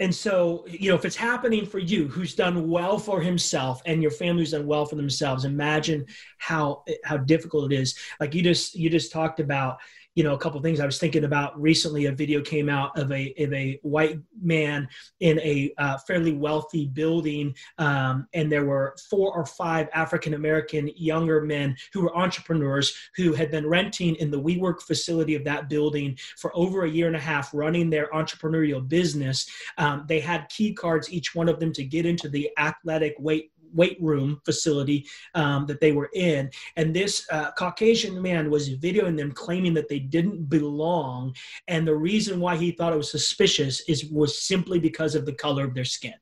and 0.00 0.14
so 0.14 0.64
you 0.68 0.90
know 0.90 0.96
if 0.96 1.04
it's 1.04 1.16
happening 1.16 1.66
for 1.66 1.78
you 1.78 2.06
who's 2.08 2.34
done 2.34 2.68
well 2.68 2.98
for 2.98 3.20
himself 3.20 3.82
and 3.86 4.00
your 4.00 4.10
family's 4.12 4.52
done 4.52 4.66
well 4.66 4.86
for 4.86 4.94
themselves 4.94 5.44
imagine 5.44 6.06
how 6.38 6.84
how 7.04 7.16
difficult 7.16 7.72
it 7.72 7.80
is. 7.80 7.96
Like 8.20 8.34
you 8.34 8.42
just 8.42 8.74
you 8.74 8.90
just 8.90 9.12
talked 9.12 9.40
about 9.40 9.78
you 10.18 10.24
know 10.24 10.34
a 10.34 10.38
couple 10.38 10.60
things. 10.60 10.80
I 10.80 10.84
was 10.84 10.98
thinking 10.98 11.22
about 11.22 11.58
recently 11.60 12.06
a 12.06 12.12
video 12.12 12.40
came 12.42 12.68
out 12.68 12.98
of 12.98 13.12
a 13.12 13.32
of 13.38 13.52
a 13.52 13.78
white 13.84 14.18
man 14.42 14.88
in 15.20 15.38
a 15.38 15.72
uh, 15.78 15.96
fairly 15.98 16.32
wealthy 16.32 16.86
building 16.86 17.54
um, 17.78 18.26
and 18.34 18.50
there 18.50 18.64
were 18.64 18.96
four 19.08 19.32
or 19.32 19.46
five 19.46 19.88
african 19.94 20.34
american 20.34 20.90
younger 20.96 21.40
men 21.40 21.76
who 21.92 22.02
were 22.02 22.16
entrepreneurs 22.16 22.96
who 23.14 23.32
had 23.32 23.52
been 23.52 23.66
renting 23.66 24.16
in 24.16 24.30
the 24.30 24.40
WeWork 24.40 24.82
facility 24.82 25.36
of 25.36 25.44
that 25.44 25.68
building 25.68 26.18
for 26.36 26.50
over 26.56 26.84
a 26.84 26.90
year 26.90 27.06
and 27.06 27.14
a 27.14 27.20
half 27.20 27.54
running 27.54 27.88
their 27.88 28.08
entrepreneurial 28.08 28.86
business. 28.86 29.48
Um, 29.76 30.04
they 30.08 30.18
had 30.18 30.48
key 30.48 30.72
cards 30.74 31.12
each 31.12 31.34
one 31.34 31.48
of 31.48 31.60
them 31.60 31.72
to 31.74 31.84
get 31.84 32.06
into 32.06 32.28
the 32.28 32.50
athletic 32.58 33.14
weight 33.18 33.52
weight 33.72 33.98
room 34.00 34.40
facility 34.44 35.06
um, 35.34 35.66
that 35.66 35.80
they 35.80 35.92
were 35.92 36.10
in. 36.14 36.50
And 36.76 36.94
this 36.94 37.26
uh, 37.30 37.50
Caucasian 37.52 38.20
man 38.20 38.50
was 38.50 38.76
videoing 38.76 39.16
them 39.16 39.32
claiming 39.32 39.74
that 39.74 39.88
they 39.88 39.98
didn't 39.98 40.48
belong. 40.48 41.34
And 41.66 41.86
the 41.86 41.96
reason 41.96 42.40
why 42.40 42.56
he 42.56 42.72
thought 42.72 42.92
it 42.92 42.96
was 42.96 43.10
suspicious 43.10 43.80
is 43.88 44.04
was 44.06 44.42
simply 44.42 44.78
because 44.78 45.14
of 45.14 45.26
the 45.26 45.34
color 45.34 45.64
of 45.64 45.74
their 45.74 45.84
skin. 45.84 46.14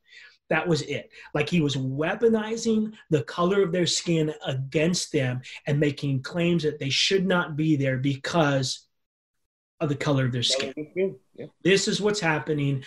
That 0.49 0.69
was 0.69 0.83
it. 0.83 1.11
Like 1.35 1.49
he 1.49 1.61
was 1.61 1.77
weaponizing 1.77 2.93
the 3.11 3.25
color 3.25 3.63
of 3.63 3.73
their 3.73 3.87
skin 3.87 4.33
against 4.47 5.13
them 5.13 5.41
and 5.67 5.81
making 5.81 6.23
claims 6.23 6.63
that 6.63 6.79
they 6.79 6.91
should 6.91 7.27
not 7.27 7.57
be 7.57 7.75
there 7.75 7.99
because 7.99 8.87
of 9.81 9.89
the 9.89 9.97
color 9.97 10.27
of 10.27 10.33
their 10.33 10.43
skin. 10.43 10.73
Yeah. 11.35 11.47
This 11.63 11.89
is 11.89 12.01
what's 12.01 12.21
happening. 12.21 12.85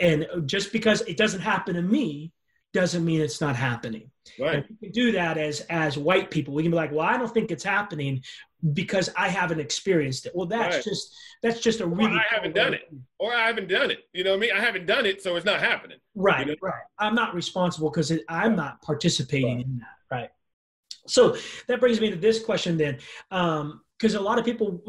And 0.00 0.26
just 0.46 0.72
because 0.72 1.00
it 1.02 1.16
doesn't 1.16 1.40
happen 1.40 1.76
to 1.76 1.82
me 1.82 2.32
doesn't 2.76 3.06
mean 3.06 3.22
it's 3.22 3.40
not 3.40 3.56
happening. 3.56 4.10
Right. 4.38 4.66
we 4.68 4.76
can 4.76 4.92
do 4.92 5.12
that 5.12 5.38
as 5.38 5.60
as 5.70 5.96
white 5.96 6.30
people. 6.30 6.52
We 6.52 6.62
can 6.62 6.70
be 6.70 6.76
like, 6.76 6.92
well, 6.92 7.06
I 7.06 7.16
don't 7.16 7.32
think 7.32 7.50
it's 7.50 7.64
happening 7.64 8.22
because 8.74 9.08
I 9.16 9.28
haven't 9.28 9.60
experienced 9.60 10.26
it. 10.26 10.32
Well, 10.34 10.46
that's 10.46 10.76
right. 10.76 10.84
just 10.84 11.16
that's 11.42 11.60
just 11.60 11.80
a 11.80 11.86
really. 11.86 12.16
Or 12.16 12.20
I 12.20 12.24
haven't 12.28 12.54
done 12.54 12.74
it, 12.74 12.82
or 13.18 13.34
I 13.34 13.46
haven't 13.46 13.68
done 13.68 13.90
it. 13.90 14.00
You 14.12 14.24
know 14.24 14.32
what 14.32 14.36
I 14.36 14.40
mean? 14.40 14.50
I 14.54 14.60
haven't 14.60 14.84
done 14.84 15.06
it, 15.06 15.22
so 15.22 15.36
it's 15.36 15.46
not 15.46 15.60
happening. 15.60 15.98
Right. 16.14 16.46
You 16.46 16.52
know? 16.52 16.58
Right. 16.60 16.82
I'm 16.98 17.14
not 17.14 17.34
responsible 17.34 17.90
because 17.90 18.12
I'm 18.28 18.50
right. 18.50 18.56
not 18.56 18.82
participating 18.82 19.56
right. 19.56 19.64
in 19.64 19.78
that. 19.78 20.14
Right. 20.14 20.30
So 21.06 21.36
that 21.68 21.80
brings 21.80 21.98
me 21.98 22.10
to 22.10 22.16
this 22.16 22.44
question 22.44 22.76
then. 22.76 22.98
Um, 23.30 23.80
because 23.98 24.14
a 24.14 24.20
lot 24.20 24.38
of 24.38 24.44
people 24.44 24.82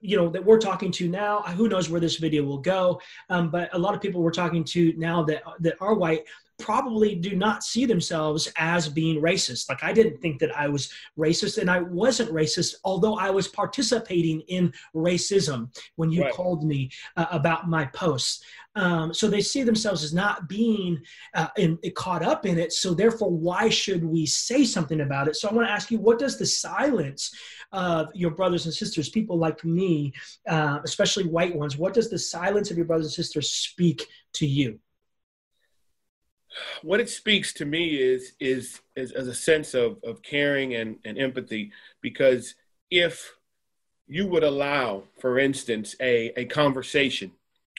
you 0.00 0.16
know 0.16 0.28
that 0.28 0.44
we're 0.44 0.58
talking 0.58 0.92
to 0.92 1.08
now 1.08 1.40
who 1.42 1.68
knows 1.68 1.88
where 1.88 2.00
this 2.00 2.16
video 2.16 2.44
will 2.44 2.58
go 2.58 3.00
um, 3.28 3.50
but 3.50 3.68
a 3.72 3.78
lot 3.78 3.94
of 3.94 4.00
people 4.00 4.22
we're 4.22 4.30
talking 4.30 4.62
to 4.62 4.92
now 4.96 5.22
that 5.22 5.42
that 5.60 5.74
are 5.80 5.94
white 5.94 6.24
probably 6.62 7.14
do 7.14 7.36
not 7.36 7.64
see 7.64 7.84
themselves 7.84 8.50
as 8.56 8.88
being 8.88 9.20
racist. 9.20 9.68
Like 9.68 9.82
I 9.82 9.92
didn't 9.92 10.18
think 10.22 10.38
that 10.38 10.56
I 10.56 10.68
was 10.68 10.90
racist 11.18 11.58
and 11.58 11.70
I 11.70 11.80
wasn't 11.80 12.30
racist, 12.30 12.76
although 12.84 13.16
I 13.16 13.30
was 13.30 13.48
participating 13.48 14.40
in 14.42 14.72
racism 14.94 15.76
when 15.96 16.10
you 16.10 16.22
right. 16.22 16.32
called 16.32 16.64
me 16.64 16.90
uh, 17.16 17.26
about 17.30 17.68
my 17.68 17.84
posts. 17.86 18.44
Um, 18.74 19.12
so 19.12 19.28
they 19.28 19.42
see 19.42 19.62
themselves 19.64 20.02
as 20.02 20.14
not 20.14 20.48
being 20.48 21.02
uh, 21.34 21.48
in, 21.58 21.78
caught 21.94 22.22
up 22.22 22.46
in 22.46 22.58
it. 22.58 22.72
So 22.72 22.94
therefore, 22.94 23.30
why 23.30 23.68
should 23.68 24.04
we 24.04 24.24
say 24.24 24.64
something 24.64 25.02
about 25.02 25.28
it? 25.28 25.36
So 25.36 25.48
I 25.48 25.52
want 25.52 25.68
to 25.68 25.72
ask 25.72 25.90
you, 25.90 25.98
what 25.98 26.18
does 26.18 26.38
the 26.38 26.46
silence 26.46 27.34
of 27.72 28.08
your 28.14 28.30
brothers 28.30 28.64
and 28.64 28.74
sisters, 28.74 29.08
people 29.08 29.36
like 29.36 29.62
me, 29.64 30.12
uh, 30.48 30.78
especially 30.84 31.24
white 31.24 31.54
ones, 31.54 31.76
what 31.76 31.92
does 31.92 32.08
the 32.08 32.18
silence 32.18 32.70
of 32.70 32.76
your 32.76 32.86
brothers 32.86 33.06
and 33.06 33.12
sisters 33.12 33.50
speak 33.50 34.06
to 34.34 34.46
you? 34.46 34.78
What 36.82 37.00
it 37.00 37.08
speaks 37.08 37.52
to 37.54 37.64
me 37.64 37.96
is 38.00 38.32
is 38.40 38.80
is, 38.96 39.12
as 39.12 39.28
a 39.28 39.34
sense 39.34 39.74
of 39.74 39.98
of 40.04 40.22
caring 40.22 40.74
and, 40.74 40.98
and 41.04 41.18
empathy 41.18 41.72
because 42.00 42.54
if 42.90 43.34
you 44.06 44.26
would 44.26 44.44
allow 44.44 45.04
for 45.18 45.38
instance 45.38 45.96
a, 46.00 46.32
a 46.38 46.44
conversation 46.46 47.32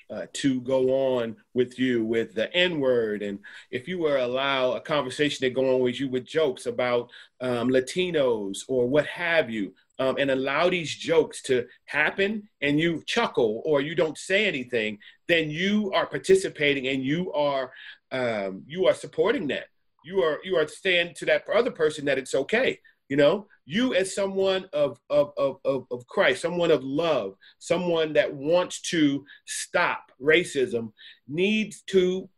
uh, 0.10 0.26
to 0.34 0.62
go 0.62 0.90
on 1.18 1.36
with 1.54 1.80
you 1.80 2.06
with 2.06 2.36
the 2.36 2.54
N 2.54 2.80
word, 2.80 3.24
and 3.24 3.40
if 3.72 3.88
you 3.88 4.00
were 4.00 4.18
allow 4.18 4.74
a 4.74 4.82
conversation 4.82 5.42
to 5.42 5.50
go 5.50 5.76
on 5.76 5.82
with 5.82 6.00
you 6.00 6.08
with 6.08 6.26
jokes 6.26 6.66
about 6.66 7.10
um, 7.42 7.70
Latinos 7.70 8.64
or 8.68 8.88
what 8.88 9.08
have 9.08 9.50
you, 9.50 9.74
um, 10.00 10.18
and 10.18 10.32
allow 10.32 10.70
these 10.70 10.96
jokes 10.96 11.42
to 11.44 11.66
happen, 11.86 12.50
and 12.62 12.80
you 12.80 13.04
chuckle 13.06 13.62
or 13.66 13.82
you 13.82 13.96
don't 13.96 14.18
say 14.18 14.46
anything, 14.46 14.98
then 15.28 15.50
you 15.50 15.92
are 15.94 16.06
participating 16.06 16.88
and 16.88 17.04
you 17.04 17.32
are 17.34 17.72
um, 18.12 18.64
you 18.68 18.88
are 18.88 18.94
supporting 18.94 19.48
that. 19.48 19.66
You 20.06 20.22
are 20.22 20.40
you 20.44 20.56
are 20.58 20.68
saying 20.68 21.14
to 21.18 21.26
that 21.26 21.44
other 21.54 21.72
person 21.72 22.06
that 22.06 22.18
it's 22.18 22.36
okay. 22.36 22.80
You 23.10 23.18
know, 23.18 23.48
you 23.66 23.94
as 23.94 24.16
someone 24.16 24.66
of 24.74 25.00
of 25.10 25.34
of 25.38 25.58
of, 25.66 25.86
of 25.92 26.08
Christ, 26.08 26.42
someone 26.42 26.72
of 26.72 26.84
love, 26.84 27.36
someone 27.60 28.14
that 28.14 28.34
wants 28.34 28.82
to 28.92 29.24
stop 29.46 30.12
racism, 30.22 30.92
needs 31.28 31.82
to 31.88 32.30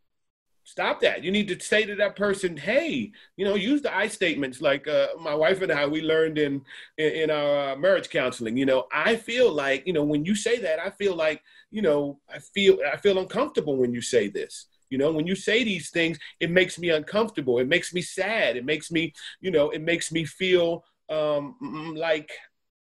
stop 0.65 0.99
that. 0.99 1.23
You 1.23 1.31
need 1.31 1.47
to 1.47 1.59
say 1.59 1.85
to 1.85 1.95
that 1.95 2.17
person, 2.17 2.57
"Hey, 2.57 3.11
you 3.37 3.45
know, 3.45 3.55
use 3.55 3.81
the 3.81 3.95
I 3.95 4.07
statements." 4.07 4.59
Like 4.59 4.87
uh, 4.87 5.07
my 5.19 5.33
wife 5.33 5.61
and 5.61 5.71
I, 5.71 5.85
we 5.85 6.01
learned 6.01 6.37
in 6.37 6.61
in, 6.97 7.29
our 7.29 7.71
uh, 7.71 7.75
marriage 7.77 8.09
counseling. 8.09 8.57
You 8.57 8.65
know, 8.65 8.87
I 8.91 9.15
feel 9.15 9.51
like 9.53 9.87
you 9.87 9.93
know 9.93 10.03
when 10.03 10.25
you 10.25 10.35
say 10.35 10.59
that, 10.59 10.79
I 10.79 10.89
feel 10.89 11.15
like 11.15 11.41
you 11.71 11.81
know, 11.81 12.19
I 12.29 12.39
feel 12.39 12.79
I 12.91 12.97
feel 12.97 13.19
uncomfortable 13.19 13.77
when 13.77 13.93
you 13.93 14.01
say 14.01 14.27
this. 14.27 14.65
You 14.89 14.97
know, 14.97 15.11
when 15.11 15.25
you 15.25 15.35
say 15.35 15.63
these 15.63 15.89
things, 15.89 16.17
it 16.39 16.51
makes 16.51 16.77
me 16.77 16.89
uncomfortable. 16.89 17.59
It 17.59 17.67
makes 17.67 17.93
me 17.93 18.01
sad. 18.01 18.55
It 18.55 18.65
makes 18.65 18.91
me, 18.91 19.13
you 19.41 19.51
know, 19.51 19.71
it 19.71 19.81
makes 19.81 20.11
me 20.11 20.25
feel 20.25 20.83
um, 21.09 21.95
like, 21.97 22.31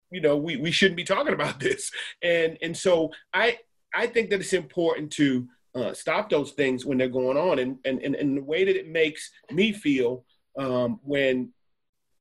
you 0.09 0.19
know, 0.19 0.36
we, 0.36 0.57
we 0.57 0.71
shouldn't 0.71 0.97
be 0.97 1.03
talking 1.03 1.34
about 1.34 1.59
this. 1.59 1.91
And 2.21 2.57
and 2.61 2.75
so 2.75 3.11
I 3.34 3.59
I 3.93 4.07
think 4.07 4.29
that 4.29 4.39
it's 4.39 4.53
important 4.53 5.11
to 5.13 5.47
uh, 5.74 5.93
stop 5.93 6.30
those 6.30 6.51
things 6.51 6.86
when 6.86 6.97
they're 6.97 7.07
going 7.07 7.38
on. 7.38 7.59
And 7.59 7.78
and 7.86 7.99
and, 8.01 8.15
and 8.15 8.38
the 8.38 8.43
way 8.43 8.65
that 8.65 8.78
it 8.78 8.88
makes 8.88 9.32
me 9.51 9.72
feel 9.72 10.26
um, 10.57 10.99
when 11.03 11.53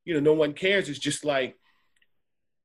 you 0.04 0.14
know 0.14 0.20
no 0.20 0.34
one 0.34 0.52
cares 0.52 0.88
is 0.88 0.98
just 0.98 1.24
like 1.24 1.56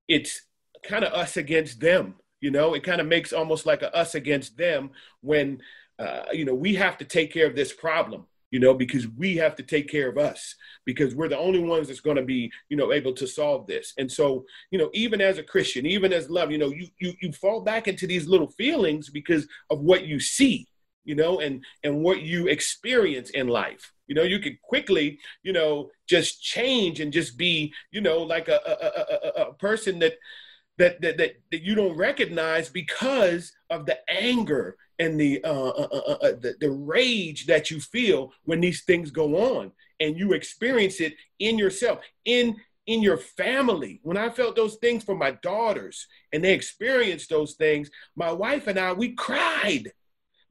it's 0.08 0.42
kind 0.84 1.04
of 1.04 1.14
us 1.14 1.38
against 1.38 1.80
them. 1.80 2.16
You 2.42 2.52
know, 2.52 2.74
it 2.76 2.84
kind 2.84 3.02
of 3.02 3.08
makes 3.08 3.34
almost 3.34 3.66
like 3.66 3.82
a 3.82 3.96
us 3.96 4.14
against 4.16 4.58
them 4.58 4.92
when 5.22 5.62
uh, 5.98 6.24
you 6.34 6.46
know, 6.46 6.54
we 6.54 6.76
have 6.76 6.98
to 6.98 7.06
take 7.06 7.32
care 7.32 7.48
of 7.48 7.56
this 7.56 7.72
problem, 7.72 8.26
you 8.52 8.60
know, 8.60 8.74
because 8.74 9.08
we 9.08 9.38
have 9.38 9.56
to 9.56 9.64
take 9.64 9.90
care 9.90 10.10
of 10.10 10.18
us 10.18 10.56
because 10.86 11.16
we're 11.16 11.30
the 11.30 11.38
only 11.38 11.60
ones 11.60 11.88
that's 11.88 12.02
going 12.02 12.18
to 12.18 12.24
be, 12.24 12.52
you 12.70 12.76
know, 12.76 12.92
able 12.92 13.14
to 13.14 13.28
solve 13.28 13.66
this. 13.66 13.94
And 13.98 14.12
so, 14.12 14.46
you 14.72 14.78
know, 14.78 14.90
even 14.94 15.22
as 15.22 15.38
a 15.38 15.44
Christian, 15.44 15.86
even 15.86 16.12
as 16.12 16.30
love, 16.30 16.52
you 16.52 16.58
know, 16.58 16.70
you 16.70 16.88
you 17.00 17.14
you 17.22 17.32
fall 17.32 17.62
back 17.62 17.88
into 17.88 18.08
these 18.08 18.28
little 18.28 18.50
feelings 18.50 19.10
because 19.10 19.48
of 19.70 19.80
what 19.80 20.06
you 20.06 20.20
see, 20.20 20.68
you 21.06 21.16
know, 21.16 21.40
and 21.40 21.64
and 21.84 22.04
what 22.04 22.22
you 22.22 22.48
experience 22.48 23.30
in 23.30 23.48
life. 23.48 23.94
You 24.08 24.16
know, 24.16 24.24
you 24.24 24.40
could 24.40 24.62
quickly, 24.62 25.20
you 25.44 25.54
know, 25.54 25.90
just 26.08 26.44
change 26.44 27.00
and 27.00 27.14
just 27.14 27.38
be, 27.38 27.74
you 27.92 28.02
know, 28.02 28.20
like 28.20 28.48
a 28.50 28.60
a, 28.66 29.42
a, 29.42 29.50
a 29.50 29.54
person 29.54 30.00
that 30.00 30.16
that, 30.78 31.02
that 31.02 31.18
that 31.18 31.36
that 31.52 31.62
you 31.62 31.76
don't 31.76 31.98
recognize 31.98 32.70
because 32.70 33.54
of 33.70 33.86
the 33.86 33.98
anger 34.10 34.76
and 35.00 35.20
the, 35.20 35.44
uh, 35.44 35.70
uh, 35.70 35.88
uh, 35.92 36.18
uh, 36.22 36.32
the 36.40 36.56
the 36.60 36.72
rage 36.72 37.46
that 37.48 37.70
you 37.70 37.80
feel 37.80 38.32
when 38.44 38.62
these 38.62 38.84
things 38.84 39.12
go 39.12 39.56
on, 39.56 39.72
and 40.00 40.18
you 40.18 40.34
experience 40.34 41.00
it 41.02 41.16
in 41.40 41.58
yourself, 41.58 42.00
in 42.26 42.56
in 42.88 43.02
your 43.02 43.18
family. 43.18 44.00
When 44.04 44.18
I 44.18 44.30
felt 44.30 44.56
those 44.56 44.76
things 44.76 45.04
for 45.04 45.16
my 45.16 45.32
daughters, 45.32 46.08
and 46.32 46.44
they 46.44 46.54
experienced 46.54 47.30
those 47.30 47.54
things, 47.56 47.90
my 48.16 48.32
wife 48.32 48.68
and 48.68 48.80
I 48.80 48.94
we 48.94 49.14
cried. 49.14 49.92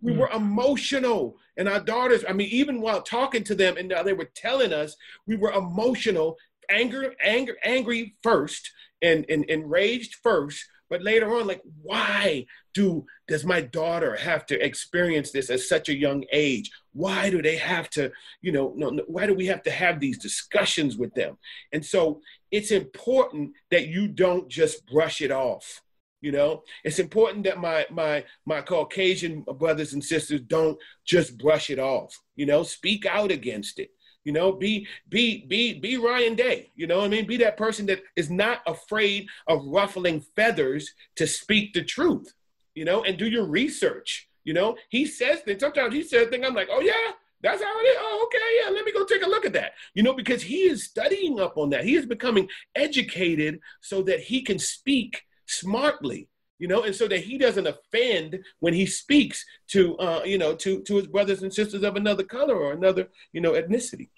We 0.05 0.13
mm. 0.13 0.19
were 0.19 0.31
emotional, 0.31 1.37
and 1.57 1.69
our 1.69 1.81
daughters. 1.81 2.25
I 2.29 2.33
mean, 2.33 2.49
even 2.51 2.81
while 2.81 3.03
talking 3.03 3.43
to 3.45 3.55
them, 3.55 3.77
and 3.77 3.91
they 3.91 4.13
were 4.13 4.31
telling 4.37 4.73
us, 4.73 4.95
we 5.27 5.37
were 5.37 5.53
emotional, 5.53 6.37
anger, 6.71 7.15
anger, 7.23 7.57
angry 7.65 8.15
first, 8.23 8.71
and, 9.03 9.25
and 9.29 9.45
enraged 9.47 10.17
first, 10.23 10.65
but 10.91 11.03
later 11.03 11.35
on, 11.35 11.47
like, 11.47 11.63
why 11.83 12.47
do 12.75 13.07
does 13.27 13.45
my 13.45 13.63
daughter 13.63 14.15
have 14.17 14.45
to 14.47 14.65
experience 14.65 15.31
this 15.33 15.49
at 15.49 15.61
such 15.61 15.89
a 15.89 15.97
young 15.97 16.25
age? 16.31 16.71
Why 16.93 17.31
do 17.31 17.41
they 17.41 17.57
have 17.57 17.89
to, 17.91 18.13
you 18.43 18.53
know, 18.53 18.75
no, 18.77 18.91
no, 18.91 19.03
why 19.07 19.27
do 19.27 19.35
we 19.35 19.47
have 19.47 19.63
to 19.63 19.71
have 19.71 19.99
these 19.99 20.19
discussions 20.19 20.97
with 20.97 21.15
them? 21.15 21.39
And 21.73 21.85
so 21.85 22.21
it's 22.51 22.71
important 22.71 23.53
that 23.71 23.89
you 23.89 24.09
don't 24.09 24.49
just 24.49 24.87
brush 24.87 25.23
it 25.23 25.31
off. 25.31 25.83
You 26.25 26.33
know, 26.33 26.63
it's 26.85 27.01
important 27.01 27.45
that 27.45 27.59
my 27.59 27.85
my 27.91 28.25
my 28.47 28.63
Caucasian 28.63 29.43
brothers 29.43 29.93
and 29.93 30.03
sisters 30.03 30.41
don't 30.41 30.79
just 31.05 31.37
brush 31.37 31.69
it 31.69 31.79
off. 31.79 32.19
You 32.35 32.47
know, 32.47 32.63
speak 32.63 33.05
out 33.05 33.31
against 33.31 33.79
it. 33.79 33.91
You 34.25 34.33
know, 34.33 34.51
be 34.51 34.87
be 35.11 35.45
be 35.45 35.79
be 35.79 35.99
Ryan 35.99 36.35
Day. 36.35 36.73
You 36.77 36.87
know 36.87 37.05
I 37.05 37.09
mean? 37.09 37.27
Be 37.27 37.37
that 37.37 37.59
person 37.59 37.85
that 37.87 38.01
is 38.17 38.31
not 38.31 38.63
afraid 38.67 39.27
of 39.49 39.67
ruffling 39.67 40.23
feathers 40.35 40.91
to 41.17 41.27
speak 41.27 41.75
the 41.75 41.85
truth. 41.85 42.33
You 42.75 42.87
know, 42.87 43.05
and 43.05 43.19
do 43.19 43.29
your 43.29 43.45
research. 43.45 44.27
You 44.45 44.55
know, 44.55 44.79
he 44.89 45.05
says 45.05 45.41
things. 45.41 45.61
Sometimes 45.61 45.93
he 45.93 46.05
says 46.05 46.29
things. 46.29 46.47
I'm 46.47 46.55
like, 46.55 46.69
oh 46.71 46.81
yeah, 46.81 47.13
that's 47.43 47.63
how 47.63 47.81
it 47.81 47.83
is. 47.83 47.99
Oh, 48.01 48.27
okay, 48.29 48.39
yeah. 48.63 48.71
Let 48.75 48.87
me 48.87 48.93
go 48.93 49.05
take 49.05 49.27
a 49.27 49.29
look 49.29 49.45
at 49.45 49.53
that. 49.53 49.73
You 49.93 50.03
know, 50.03 50.15
because 50.15 50.43
he 50.43 50.61
is 50.61 50.85
studying 50.85 51.39
up 51.39 51.59
on 51.59 51.69
that. 51.69 51.85
He 51.85 51.97
is 51.97 52.07
becoming 52.07 52.49
educated 52.75 53.61
so 53.83 54.01
that 54.05 54.21
he 54.21 54.41
can 54.41 54.59
speak 54.59 55.23
smartly 55.47 56.29
you 56.59 56.69
know, 56.69 56.85
and 56.85 56.95
so 56.95 57.09
that 57.09 57.19
he 57.19 57.37
doesn't 57.37 57.67
offend 57.67 58.39
when 58.61 58.73
he 58.73 58.87
speaks 58.87 59.45
to, 59.69 59.99
uh, 59.99 60.23
you 60.25 60.39
know, 60.39 60.55
to 60.55 60.81
to 60.83 60.97
his 60.97 61.09
brothers 61.09 61.43
and 61.43 61.53
sisters 61.53 61.83
of 61.83 61.97
another 61.97 62.23
color 62.23 62.55
or 62.55 62.73
another, 62.73 63.09
you 63.33 63.41
know, 63.41 63.53
ethnicity. 63.53 64.09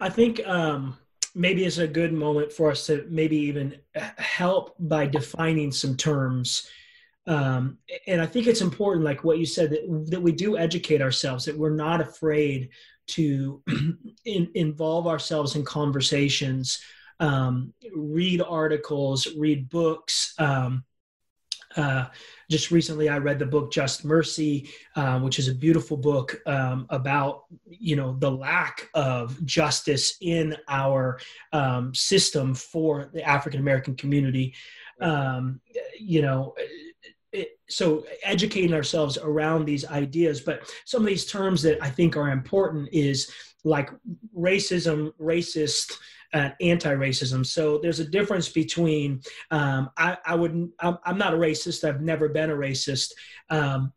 I 0.00 0.08
think 0.08 0.46
um, 0.46 0.98
maybe 1.34 1.64
it's 1.64 1.78
a 1.78 1.86
good 1.86 2.12
moment 2.12 2.52
for 2.52 2.70
us 2.70 2.86
to 2.86 3.06
maybe 3.08 3.36
even 3.36 3.76
help 3.94 4.74
by 4.78 5.06
defining 5.06 5.70
some 5.72 5.96
terms. 5.96 6.68
Um, 7.26 7.78
and 8.06 8.20
I 8.20 8.26
think 8.26 8.46
it's 8.46 8.62
important, 8.62 9.04
like 9.04 9.22
what 9.22 9.38
you 9.38 9.46
said, 9.46 9.70
that, 9.70 10.06
that 10.10 10.22
we 10.22 10.32
do 10.32 10.56
educate 10.56 11.02
ourselves, 11.02 11.44
that 11.44 11.56
we're 11.56 11.70
not 11.70 12.00
afraid 12.00 12.70
to 13.08 13.62
in, 14.24 14.50
involve 14.54 15.06
ourselves 15.06 15.54
in 15.54 15.64
conversations, 15.64 16.80
um, 17.20 17.72
read 17.94 18.42
articles, 18.42 19.28
read 19.36 19.68
books. 19.68 20.34
Um, 20.38 20.84
uh, 21.76 22.06
just 22.50 22.72
recently, 22.72 23.08
I 23.08 23.18
read 23.18 23.38
the 23.38 23.46
book 23.46 23.70
Just 23.70 24.04
Mercy, 24.04 24.70
uh, 24.96 25.20
which 25.20 25.38
is 25.38 25.46
a 25.46 25.54
beautiful 25.54 25.96
book 25.96 26.40
um, 26.46 26.86
about 26.90 27.44
you 27.66 27.94
know 27.94 28.16
the 28.18 28.30
lack 28.30 28.88
of 28.94 29.44
justice 29.44 30.16
in 30.20 30.56
our 30.66 31.20
um, 31.52 31.94
system 31.94 32.54
for 32.54 33.10
the 33.12 33.22
African 33.22 33.60
American 33.60 33.94
community. 33.94 34.54
Um, 35.00 35.60
you 35.98 36.22
know. 36.22 36.54
It, 37.32 37.60
so 37.68 38.04
educating 38.24 38.74
ourselves 38.74 39.16
around 39.16 39.64
these 39.64 39.86
ideas 39.86 40.40
but 40.40 40.68
some 40.84 41.02
of 41.02 41.06
these 41.06 41.26
terms 41.26 41.62
that 41.62 41.80
i 41.80 41.88
think 41.88 42.16
are 42.16 42.30
important 42.30 42.88
is 42.90 43.30
like 43.62 43.88
racism 44.36 45.12
racist 45.20 45.92
and 46.32 46.54
anti-racism. 46.60 47.44
So 47.44 47.78
there's 47.78 48.00
a 48.00 48.04
difference 48.04 48.48
between 48.48 49.20
um, 49.50 49.90
I, 49.96 50.16
I 50.24 50.34
wouldn't 50.34 50.72
I'm, 50.80 50.98
I'm, 51.04 51.18
not 51.18 51.34
a 51.34 51.36
racist. 51.36 51.86
I've 51.86 52.00
never 52.00 52.28
been 52.28 52.50
a 52.50 52.54
racist. 52.54 53.12
Um, 53.48 53.92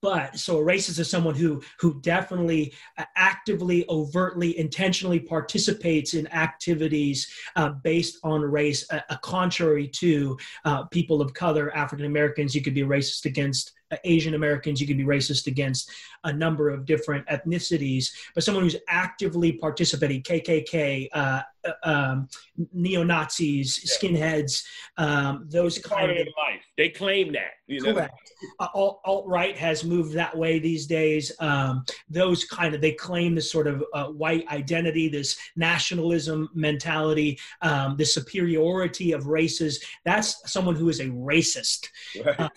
but 0.00 0.38
so 0.38 0.58
a 0.58 0.62
racist 0.62 0.98
is 0.98 1.10
someone 1.10 1.34
who 1.34 1.60
who 1.80 2.00
definitely 2.00 2.72
uh, 2.98 3.04
actively 3.16 3.84
overtly 3.88 4.58
intentionally 4.58 5.18
participates 5.18 6.14
in 6.14 6.26
activities 6.28 7.28
uh, 7.56 7.70
based 7.82 8.18
on 8.22 8.40
race 8.40 8.86
uh, 8.90 9.00
contrary 9.22 9.88
to 9.88 10.36
uh, 10.64 10.84
people 10.86 11.20
of 11.20 11.34
color 11.34 11.74
african 11.76 12.06
americans 12.06 12.54
you 12.54 12.62
could 12.62 12.74
be 12.74 12.82
racist 12.82 13.24
against 13.24 13.70
uh, 13.70 13.77
Asian 14.04 14.34
Americans, 14.34 14.80
you 14.80 14.86
can 14.86 14.96
be 14.96 15.04
racist 15.04 15.46
against 15.46 15.90
a 16.24 16.32
number 16.32 16.68
of 16.68 16.84
different 16.84 17.26
ethnicities, 17.28 18.10
but 18.34 18.44
someone 18.44 18.64
who's 18.64 18.76
actively 18.88 19.52
participating, 19.52 20.22
KKK, 20.22 21.08
uh, 21.12 21.42
uh, 21.64 21.72
um, 21.82 22.28
neo 22.72 23.02
Nazis, 23.02 23.98
yeah. 24.02 24.10
skinheads, 24.10 24.64
um, 24.96 25.46
those 25.48 25.78
kind 25.78 26.10
of 26.10 26.16
life. 26.18 26.62
They 26.76 26.88
claim 26.88 27.32
that. 27.32 27.52
You 27.66 27.82
know? 27.82 27.94
Correct. 27.94 28.32
Uh, 28.60 28.68
alt 28.72 29.26
right 29.26 29.56
has 29.56 29.84
moved 29.84 30.12
that 30.14 30.36
way 30.36 30.58
these 30.58 30.86
days. 30.86 31.32
Um, 31.40 31.84
those 32.08 32.44
kind 32.44 32.74
of 32.74 32.80
they 32.80 32.92
claim 32.92 33.34
this 33.34 33.50
sort 33.50 33.66
of 33.66 33.82
uh, 33.92 34.06
white 34.06 34.46
identity, 34.48 35.08
this 35.08 35.36
nationalism 35.56 36.48
mentality, 36.54 37.38
um, 37.62 37.96
the 37.96 38.04
superiority 38.04 39.12
of 39.12 39.26
races. 39.26 39.84
That's 40.04 40.50
someone 40.50 40.76
who 40.76 40.88
is 40.88 41.00
a 41.00 41.06
racist. 41.06 41.88
Right. 42.24 42.38
Uh, 42.38 42.48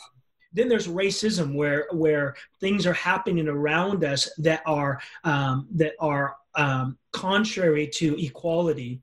then 0.53 0.69
there's 0.69 0.87
racism 0.87 1.55
where 1.55 1.87
where 1.91 2.35
things 2.59 2.85
are 2.85 2.93
happening 2.93 3.47
around 3.47 4.03
us 4.03 4.29
that 4.37 4.61
are 4.65 4.99
um, 5.23 5.67
that 5.75 5.93
are 5.99 6.35
um, 6.55 6.97
contrary 7.11 7.87
to 7.87 8.21
equality 8.23 9.01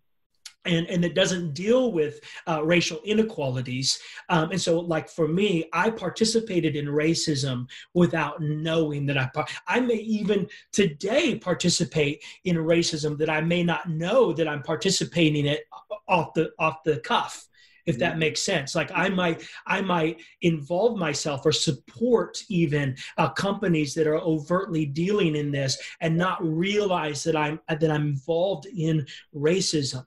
and, 0.68 0.86
and 0.88 1.05
it 1.05 1.14
doesn't 1.14 1.55
deal 1.55 1.92
with 1.92 2.20
uh, 2.46 2.62
racial 2.64 3.01
inequalities. 3.05 3.99
Um, 4.28 4.51
and 4.51 4.61
so, 4.61 4.78
like 4.78 5.09
for 5.09 5.26
me, 5.26 5.68
I 5.72 5.90
participated 5.90 6.76
in 6.76 6.86
racism 6.86 7.66
without 7.94 8.40
knowing 8.40 9.07
that 9.07 9.16
I, 9.16 9.30
I 9.66 9.80
may 9.80 9.94
even 9.94 10.46
today 10.72 11.38
participate 11.38 12.22
in 12.44 12.57
racism 12.57 13.18
that 13.18 13.30
I 13.30 13.40
may 13.40 13.62
not 13.62 13.88
know 13.88 14.32
that 14.32 14.49
I'm 14.49 14.62
participating 14.62 15.46
in 15.46 15.46
it 15.46 15.64
off 16.07 16.34
the 16.34 16.51
off 16.59 16.82
the 16.84 16.99
cuff 17.01 17.49
if 17.89 17.99
that 17.99 18.18
makes 18.18 18.43
sense. 18.43 18.74
Like 18.74 18.91
i 18.95 19.09
might 19.09 19.49
i 19.66 19.80
might 19.80 20.20
involve 20.43 20.99
myself 20.99 21.45
or 21.45 21.53
support 21.53 22.45
even 22.49 22.95
uh, 23.16 23.30
companies 23.30 23.95
that 23.95 24.07
are 24.07 24.18
overtly 24.18 24.84
dealing 24.84 25.34
in 25.34 25.51
this 25.51 25.78
and 26.01 26.16
not 26.16 26.39
realize 26.45 27.24
that 27.24 27.34
i'm 27.34 27.59
that 27.68 27.91
i'm 27.91 28.09
involved 28.09 28.66
in 28.66 29.07
racism. 29.34 30.05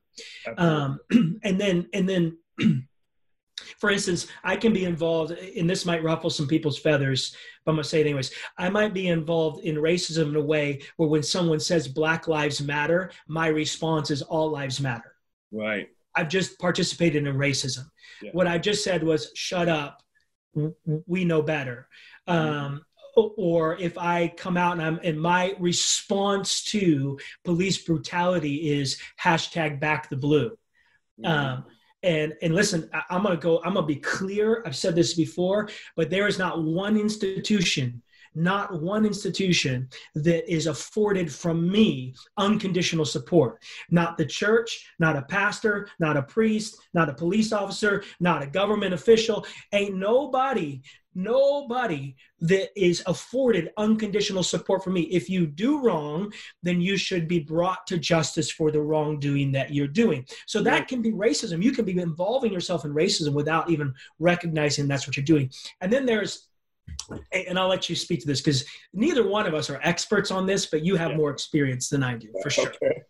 Um, 0.57 0.99
and 1.43 1.59
then 1.59 1.87
and 1.93 2.07
then 2.07 2.37
for 3.77 3.89
instance 3.89 4.27
i 4.43 4.55
can 4.55 4.73
be 4.73 4.85
involved 4.85 5.31
and 5.31 5.69
this 5.69 5.85
might 5.85 6.03
ruffle 6.03 6.29
some 6.29 6.47
people's 6.47 6.79
feathers 6.79 7.35
but 7.63 7.71
i'm 7.71 7.75
going 7.77 7.83
to 7.83 7.89
say 7.89 8.01
it 8.01 8.05
anyways. 8.05 8.31
I 8.57 8.69
might 8.69 8.93
be 8.93 9.07
involved 9.07 9.63
in 9.65 9.75
racism 9.75 10.29
in 10.29 10.35
a 10.35 10.41
way 10.41 10.81
where 10.97 11.09
when 11.09 11.23
someone 11.23 11.59
says 11.59 11.87
black 11.87 12.27
lives 12.27 12.61
matter 12.61 13.11
my 13.27 13.47
response 13.47 14.11
is 14.11 14.21
all 14.21 14.51
lives 14.51 14.79
matter. 14.79 15.15
Right 15.51 15.89
I've 16.15 16.29
just 16.29 16.59
participated 16.59 17.25
in 17.25 17.35
racism. 17.35 17.85
Yeah. 18.21 18.31
What 18.33 18.47
I 18.47 18.57
just 18.57 18.83
said 18.83 19.03
was, 19.03 19.31
shut 19.35 19.69
up. 19.69 20.01
We 21.07 21.25
know 21.25 21.41
better. 21.41 21.87
Mm-hmm. 22.27 22.57
Um, 22.57 22.81
or 23.15 23.77
if 23.77 23.97
I 23.97 24.29
come 24.37 24.57
out 24.57 24.73
and 24.73 24.81
I'm 24.81 24.99
and 25.03 25.19
my 25.19 25.53
response 25.59 26.63
to 26.65 27.19
police 27.43 27.77
brutality 27.83 28.71
is 28.71 28.99
hashtag 29.21 29.79
back 29.79 30.09
the 30.09 30.15
blue. 30.15 30.51
Mm-hmm. 31.19 31.25
Um, 31.25 31.65
and 32.03 32.33
and 32.41 32.55
listen, 32.55 32.89
I, 32.93 33.03
I'm 33.09 33.23
gonna 33.23 33.37
go. 33.37 33.61
I'm 33.63 33.73
gonna 33.73 33.85
be 33.85 33.97
clear. 33.97 34.63
I've 34.65 34.75
said 34.75 34.95
this 34.95 35.13
before, 35.13 35.69
but 35.95 36.09
there 36.09 36.27
is 36.27 36.39
not 36.39 36.63
one 36.63 36.97
institution 36.97 38.01
not 38.33 38.81
one 38.81 39.05
institution 39.05 39.89
that 40.15 40.51
is 40.51 40.67
afforded 40.67 41.31
from 41.31 41.69
me 41.69 42.13
unconditional 42.37 43.05
support. 43.05 43.61
Not 43.89 44.17
the 44.17 44.25
church, 44.25 44.85
not 44.99 45.15
a 45.15 45.23
pastor, 45.23 45.89
not 45.99 46.17
a 46.17 46.23
priest, 46.23 46.77
not 46.93 47.09
a 47.09 47.13
police 47.13 47.51
officer, 47.51 48.03
not 48.19 48.43
a 48.43 48.47
government 48.47 48.93
official. 48.93 49.45
Ain't 49.73 49.95
nobody 49.95 50.81
nobody 51.13 52.15
that 52.39 52.69
is 52.81 53.03
afforded 53.05 53.71
unconditional 53.77 54.43
support 54.43 54.83
from 54.83 54.93
me. 54.93 55.01
If 55.01 55.29
you 55.29 55.45
do 55.45 55.81
wrong, 55.81 56.31
then 56.63 56.81
you 56.81 56.97
should 56.97 57.27
be 57.27 57.39
brought 57.39 57.85
to 57.87 57.97
justice 57.97 58.49
for 58.49 58.71
the 58.71 58.81
wrongdoing 58.81 59.51
that 59.51 59.73
you're 59.73 59.87
doing. 59.87 60.25
So 60.47 60.61
that 60.63 60.87
can 60.87 61.01
be 61.01 61.11
racism. 61.11 61.61
You 61.61 61.71
can 61.71 61.85
be 61.85 61.99
involving 61.99 62.53
yourself 62.53 62.85
in 62.85 62.93
racism 62.93 63.33
without 63.33 63.69
even 63.69 63.93
recognizing 64.19 64.87
that's 64.87 65.05
what 65.05 65.17
you're 65.17 65.23
doing. 65.23 65.51
And 65.81 65.91
then 65.91 66.05
there's 66.05 66.47
and 67.31 67.57
I'll 67.57 67.67
let 67.67 67.89
you 67.89 67.95
speak 67.95 68.21
to 68.21 68.27
this 68.27 68.41
because 68.41 68.65
neither 68.93 69.27
one 69.27 69.47
of 69.47 69.53
us 69.53 69.69
are 69.69 69.79
experts 69.83 70.31
on 70.31 70.45
this, 70.45 70.65
but 70.65 70.83
you 70.83 70.95
have 70.95 71.11
yeah. 71.11 71.17
more 71.17 71.31
experience 71.31 71.89
than 71.89 72.03
I 72.03 72.17
do 72.17 72.29
for 72.41 72.49
sure. 72.49 72.67
Okay. 72.67 73.01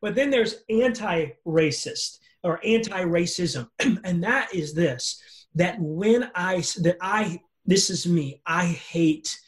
But 0.00 0.14
then 0.14 0.30
there's 0.30 0.56
anti-racist 0.68 2.18
or 2.42 2.60
anti-racism, 2.64 3.68
and 4.04 4.24
that 4.24 4.54
is 4.54 4.74
this: 4.74 5.22
that 5.54 5.76
when 5.78 6.30
I 6.34 6.62
that 6.80 6.96
I 7.00 7.40
this 7.64 7.90
is 7.90 8.06
me, 8.06 8.40
I 8.46 8.66
hate 8.66 9.38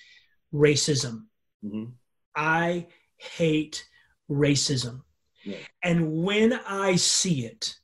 racism. 0.53 1.25
Mm-hmm. 1.65 1.91
I 2.35 2.87
hate 3.17 3.87
racism, 4.31 5.03
yeah. 5.45 5.59
and 5.83 6.23
when 6.23 6.59
I 6.67 6.97
see 6.97 7.47
it, 7.47 7.77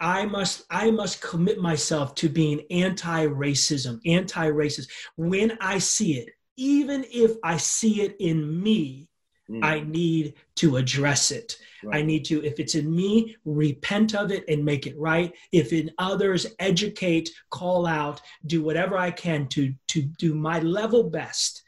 I 0.00 0.26
must 0.26 0.64
I 0.70 0.90
must 0.90 1.20
commit 1.20 1.60
myself 1.60 2.14
to 2.16 2.28
being 2.28 2.62
anti-racism, 2.70 4.00
anti-racist 4.06 4.88
when 5.16 5.58
I 5.60 5.78
see 5.78 6.18
it. 6.18 6.30
Even 6.56 7.04
if 7.10 7.36
I 7.44 7.56
see 7.56 8.02
it 8.02 8.16
in 8.18 8.62
me, 8.62 9.08
mm. 9.48 9.64
I 9.64 9.80
need 9.80 10.34
to 10.56 10.76
address 10.76 11.30
it. 11.30 11.56
Right. 11.84 11.98
I 11.98 12.02
need 12.02 12.24
to, 12.24 12.44
if 12.44 12.58
it's 12.58 12.74
in 12.74 12.94
me, 12.94 13.36
repent 13.44 14.16
of 14.16 14.32
it 14.32 14.44
and 14.48 14.64
make 14.64 14.88
it 14.88 14.98
right. 14.98 15.32
If 15.52 15.72
in 15.72 15.92
others, 15.98 16.46
educate, 16.58 17.30
call 17.50 17.86
out, 17.86 18.20
do 18.46 18.62
whatever 18.62 18.98
I 18.98 19.12
can 19.12 19.46
to 19.48 19.72
to 19.88 20.02
do 20.02 20.34
my 20.34 20.58
level 20.60 21.04
best 21.04 21.62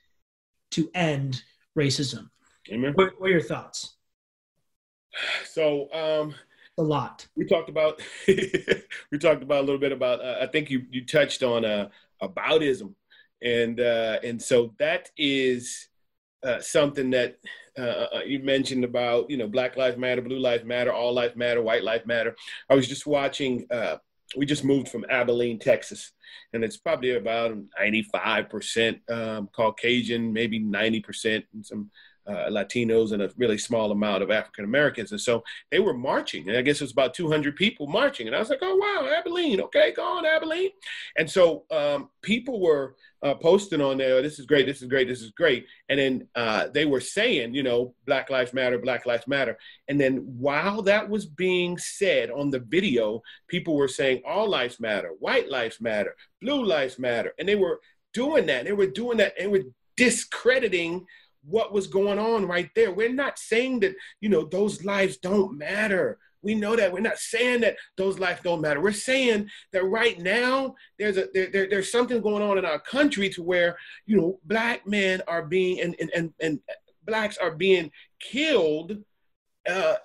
to 0.73 0.91
end 0.95 1.43
racism. 1.79 2.31
Amen. 2.71 2.93
What, 2.95 3.21
what 3.21 3.29
are 3.29 3.33
your 3.33 3.43
thoughts? 3.43 3.95
So 5.45 5.93
um 5.93 6.35
a 6.81 6.83
lot. 6.83 7.27
We 7.37 7.45
talked 7.45 7.69
about 7.69 8.01
we 8.27 9.19
talked 9.21 9.43
about 9.43 9.61
a 9.61 9.67
little 9.67 9.79
bit 9.79 9.93
about. 9.93 10.25
Uh, 10.25 10.39
I 10.41 10.47
think 10.47 10.71
you 10.71 10.83
you 10.91 11.05
touched 11.05 11.43
on 11.43 11.65
uh, 11.65 11.89
aboutism, 12.23 12.95
and 13.43 13.79
uh, 13.79 14.19
and 14.25 14.41
so 14.41 14.75
that 14.79 15.11
is 15.17 15.89
uh, 16.43 16.61
something 16.61 17.11
that 17.11 17.37
uh, 17.79 18.07
uh, 18.17 18.21
you 18.27 18.41
mentioned 18.41 18.85
about. 18.85 19.31
You 19.31 19.37
know, 19.37 19.47
Black 19.47 19.77
Lives 19.77 19.99
Matter, 19.99 20.23
Blue 20.23 20.39
Lives 20.39 20.65
Matter, 20.65 20.93
All 20.93 21.13
Lives 21.13 21.37
Matter, 21.37 21.63
White 21.63 21.85
Lives 21.85 22.07
Matter. 22.07 22.35
I 22.69 22.75
was 22.75 22.89
just 22.89 23.07
watching. 23.07 23.67
we 24.37 24.47
just 24.47 24.65
moved 24.65 24.89
from 24.89 25.05
Abilene, 25.11 25.59
Texas, 25.59 26.13
and 26.53 26.65
it's 26.65 26.79
probably 26.79 27.17
about 27.17 27.57
95% 27.81 29.11
um, 29.11 29.49
Caucasian, 29.53 30.33
maybe 30.33 30.61
90% 30.61 31.45
and 31.53 31.67
some 31.67 31.91
uh, 32.27 32.49
Latinos 32.51 33.13
and 33.13 33.23
a 33.23 33.31
really 33.37 33.59
small 33.59 33.91
amount 33.91 34.23
of 34.23 34.31
African 34.31 34.65
Americans. 34.65 35.13
And 35.13 35.21
so 35.21 35.43
they 35.71 35.81
were 35.81 35.95
marching. 35.95 36.49
And 36.49 36.57
I 36.57 36.63
guess 36.63 36.81
it 36.81 36.85
was 36.85 36.93
about 36.93 37.15
200 37.15 37.57
people 37.57 37.87
marching. 37.87 38.27
And 38.27 38.37
I 38.37 38.39
was 38.39 38.51
like, 38.51 38.61
oh, 38.63 38.77
wow, 38.77 39.11
Abilene. 39.19 39.61
Okay, 39.61 39.93
go 39.95 40.05
on, 40.05 40.27
Abilene. 40.27 40.71
And 41.17 41.29
so 41.29 41.65
um, 41.71 42.11
people 42.23 42.61
were 42.61 42.97
uh, 43.23 43.35
posting 43.35 43.81
on 43.81 43.99
there, 43.99 44.23
this 44.23 44.39
is 44.39 44.47
great, 44.47 44.67
this 44.67 44.81
is 44.81 44.89
great, 44.89 45.07
this 45.07 45.21
is 45.21 45.31
great. 45.31 45.67
And 45.89 46.01
then 46.01 46.29
uh, 46.35 46.69
they 46.73 46.87
were 46.87 47.01
saying, 47.01 47.55
you 47.55 47.63
know, 47.63 47.95
Black 48.07 48.31
Lives 48.31 48.55
Matter, 48.55 48.79
Black 48.79 49.05
Lives 49.05 49.27
Matter. 49.27 49.59
And 49.89 50.01
then 50.01 50.19
while 50.39 50.81
that 50.83 51.09
was 51.09 51.27
being 51.27 51.77
said 51.77 52.31
on 52.31 52.51
the 52.51 52.61
video, 52.61 53.23
people 53.49 53.77
were 53.77 53.89
saying, 53.89 54.23
all 54.27 54.49
lives 54.49 54.81
matter, 54.81 55.11
white 55.19 55.51
lives 55.51 55.81
matter, 55.81 56.17
blue 56.41 56.65
lives 56.65 56.99
matter. 56.99 57.35
And 57.39 57.47
they 57.47 57.57
were 57.57 57.81
doing 58.13 58.47
that. 58.47 58.65
They 58.65 58.73
were 58.73 58.87
doing 58.87 59.19
that 59.19 59.35
and 59.39 59.53
were 59.53 59.65
discrediting 59.97 61.07
what 61.45 61.73
was 61.73 61.87
going 61.87 62.19
on 62.19 62.47
right 62.47 62.71
there. 62.75 62.93
We're 62.93 63.13
not 63.13 63.39
saying 63.39 63.81
that, 63.81 63.95
you 64.21 64.29
know, 64.29 64.45
those 64.45 64.85
lives 64.85 65.17
don't 65.17 65.57
matter. 65.57 66.19
We 66.43 66.55
know 66.55 66.75
that. 66.77 66.93
We're 66.93 67.01
not 67.01 67.19
saying 67.19 67.61
that 67.63 67.77
those 67.97 68.19
lives 68.19 68.41
don't 68.43 68.63
matter. 68.63 68.81
We're 68.81 68.93
saying 68.93 69.51
that 69.73 69.85
right 69.85 70.19
now 70.19 70.75
there's 70.99 71.19
a 71.19 71.29
there, 71.35 71.51
there, 71.51 71.69
there's 71.69 71.93
something 71.93 72.21
going 72.23 72.43
on 72.43 72.59
in 72.59 72.65
our 72.65 72.81
country 72.81 73.29
to 73.31 73.43
where, 73.43 73.77
you 74.07 74.17
know, 74.17 74.41
black 74.45 74.87
men 74.87 75.23
are 75.29 75.45
being 75.45 75.81
and 75.81 75.95
and 76.01 76.11
and, 76.15 76.33
and 76.41 76.61
blacks 77.05 77.37
are 77.37 77.51
being 77.51 77.91
killed 78.21 78.97
uh, 79.69 79.97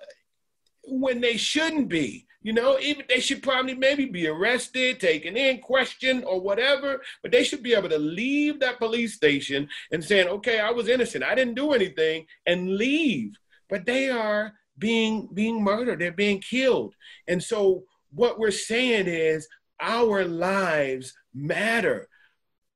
when 0.84 1.20
they 1.20 1.36
shouldn't 1.36 1.88
be. 1.88 2.26
You 2.46 2.52
know, 2.52 2.78
even 2.78 3.06
they 3.08 3.18
should 3.18 3.42
probably 3.42 3.74
maybe 3.74 4.04
be 4.04 4.28
arrested, 4.28 5.00
taken 5.00 5.36
in, 5.36 5.58
questioned, 5.58 6.24
or 6.24 6.40
whatever. 6.40 7.02
But 7.20 7.32
they 7.32 7.42
should 7.42 7.60
be 7.60 7.74
able 7.74 7.88
to 7.88 7.98
leave 7.98 8.60
that 8.60 8.78
police 8.78 9.14
station 9.14 9.68
and 9.90 10.04
saying, 10.04 10.28
"Okay, 10.28 10.60
I 10.60 10.70
was 10.70 10.86
innocent. 10.86 11.24
I 11.24 11.34
didn't 11.34 11.56
do 11.56 11.72
anything," 11.72 12.24
and 12.46 12.76
leave. 12.76 13.34
But 13.68 13.84
they 13.84 14.10
are 14.10 14.54
being 14.78 15.28
being 15.34 15.64
murdered. 15.64 15.98
They're 15.98 16.12
being 16.12 16.40
killed. 16.40 16.94
And 17.26 17.42
so 17.42 17.82
what 18.12 18.38
we're 18.38 18.52
saying 18.52 19.08
is 19.08 19.48
our 19.80 20.24
lives 20.24 21.14
matter. 21.34 22.08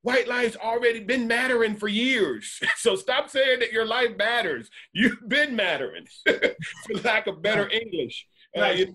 White 0.02 0.26
lives 0.26 0.56
already 0.56 0.98
been 0.98 1.28
mattering 1.28 1.76
for 1.76 1.86
years. 1.86 2.58
So 2.76 2.96
stop 2.96 3.30
saying 3.30 3.60
that 3.60 3.70
your 3.70 3.86
life 3.86 4.16
matters. 4.16 4.68
You've 4.92 5.28
been 5.28 5.54
mattering, 5.54 6.08
for 6.26 6.94
lack 7.04 7.28
of 7.28 7.40
better 7.40 7.68
English. 7.68 8.26
Right. 8.56 8.88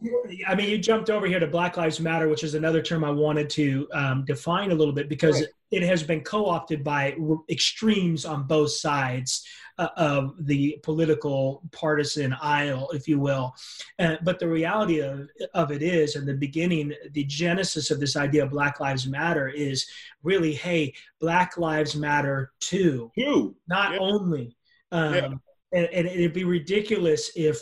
I 0.48 0.56
mean, 0.56 0.70
you 0.70 0.78
jumped 0.78 1.10
over 1.10 1.28
here 1.28 1.40
to 1.40 1.48
Black 1.48 1.78
Lives 1.78 2.02
Matter, 2.02 2.28
which 2.28 2.44
is 2.44 2.56
another 2.56 2.82
term 2.82 3.06
I 3.06 3.10
wanted 3.10 3.50
to 3.52 3.88
um, 3.94 4.26
define 4.26 4.72
a 4.72 4.76
little 4.76 4.94
bit 4.94 5.08
because 5.08 5.40
right. 5.40 5.50
it 5.72 5.84
has 5.84 6.04
been 6.04 6.22
co-opted 6.22 6.84
by 6.84 7.16
extremes 7.50 8.26
on 8.26 8.44
both 8.48 8.72
sides 8.72 9.48
uh, 9.78 9.88
of 9.96 10.36
the 10.46 10.78
political 10.84 11.62
partisan 11.72 12.36
aisle, 12.42 12.90
if 12.94 13.08
you 13.08 13.18
will. 13.18 13.56
Uh, 13.98 14.18
but 14.24 14.40
the 14.40 14.48
reality 14.48 15.00
of, 15.00 15.30
of 15.54 15.72
it 15.72 15.82
is, 15.82 16.18
in 16.18 16.26
the 16.26 16.34
beginning, 16.34 16.94
the 17.12 17.24
genesis 17.24 17.92
of 17.92 18.00
this 18.02 18.18
idea 18.18 18.44
of 18.44 18.52
Black 18.52 18.82
Lives 18.82 19.08
Matter 19.08 19.48
is 19.48 19.88
really, 20.22 20.54
hey, 20.54 20.94
Black 21.22 21.58
Lives 21.58 21.96
Matter 21.96 22.52
too, 22.60 23.10
too. 23.18 23.56
not 23.70 23.94
yeah. 23.94 24.00
only. 24.00 24.58
Um, 24.92 25.14
yeah. 25.14 25.26
and, 25.72 25.86
and 25.88 26.08
it'd 26.08 26.34
be 26.34 26.44
ridiculous 26.44 27.32
if 27.38 27.58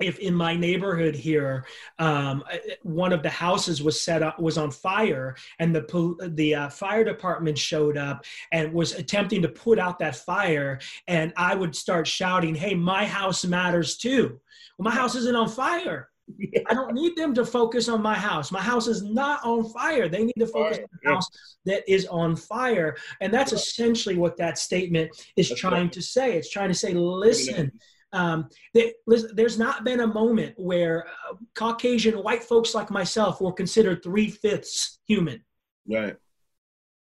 if 0.00 0.18
in 0.18 0.34
my 0.34 0.56
neighborhood 0.56 1.14
here 1.14 1.64
um, 1.98 2.42
one 2.82 3.12
of 3.12 3.22
the 3.22 3.30
houses 3.30 3.82
was 3.82 4.00
set 4.00 4.22
up 4.22 4.38
was 4.38 4.58
on 4.58 4.70
fire 4.70 5.36
and 5.58 5.74
the 5.74 6.30
the 6.34 6.54
uh, 6.54 6.68
fire 6.68 7.04
department 7.04 7.56
showed 7.56 7.96
up 7.96 8.24
and 8.52 8.72
was 8.72 8.92
attempting 8.92 9.42
to 9.42 9.48
put 9.48 9.78
out 9.78 9.98
that 9.98 10.16
fire 10.16 10.78
and 11.08 11.32
i 11.36 11.54
would 11.54 11.74
start 11.74 12.06
shouting 12.06 12.54
hey 12.54 12.74
my 12.74 13.04
house 13.04 13.44
matters 13.44 13.96
too 13.96 14.40
well 14.78 14.84
my 14.84 14.94
house 14.94 15.14
isn't 15.14 15.36
on 15.36 15.48
fire 15.48 16.10
I 16.68 16.74
don't 16.74 16.94
need 16.94 17.16
them 17.16 17.34
to 17.34 17.44
focus 17.44 17.88
on 17.88 18.02
my 18.02 18.14
house. 18.14 18.52
My 18.52 18.60
house 18.60 18.86
is 18.86 19.02
not 19.02 19.44
on 19.44 19.68
fire. 19.70 20.08
They 20.08 20.24
need 20.24 20.38
to 20.38 20.46
focus 20.46 20.78
on 20.78 20.84
the 21.02 21.10
house 21.10 21.28
that 21.66 21.82
is 21.88 22.06
on 22.06 22.36
fire. 22.36 22.96
And 23.20 23.32
that's 23.32 23.52
essentially 23.52 24.16
what 24.16 24.36
that 24.38 24.58
statement 24.58 25.10
is 25.36 25.50
trying 25.50 25.90
to 25.90 26.02
say. 26.02 26.36
It's 26.36 26.50
trying 26.50 26.68
to 26.68 26.74
say, 26.74 26.94
listen, 26.94 27.72
um, 28.12 28.48
there, 28.74 28.90
there's 29.06 29.58
not 29.58 29.84
been 29.84 30.00
a 30.00 30.06
moment 30.06 30.54
where 30.56 31.06
uh, 31.06 31.34
Caucasian 31.54 32.22
white 32.22 32.42
folks 32.42 32.74
like 32.74 32.90
myself 32.90 33.40
were 33.40 33.52
considered 33.52 34.02
three 34.02 34.30
fifths 34.30 34.98
human. 35.06 35.44
Right. 35.88 36.16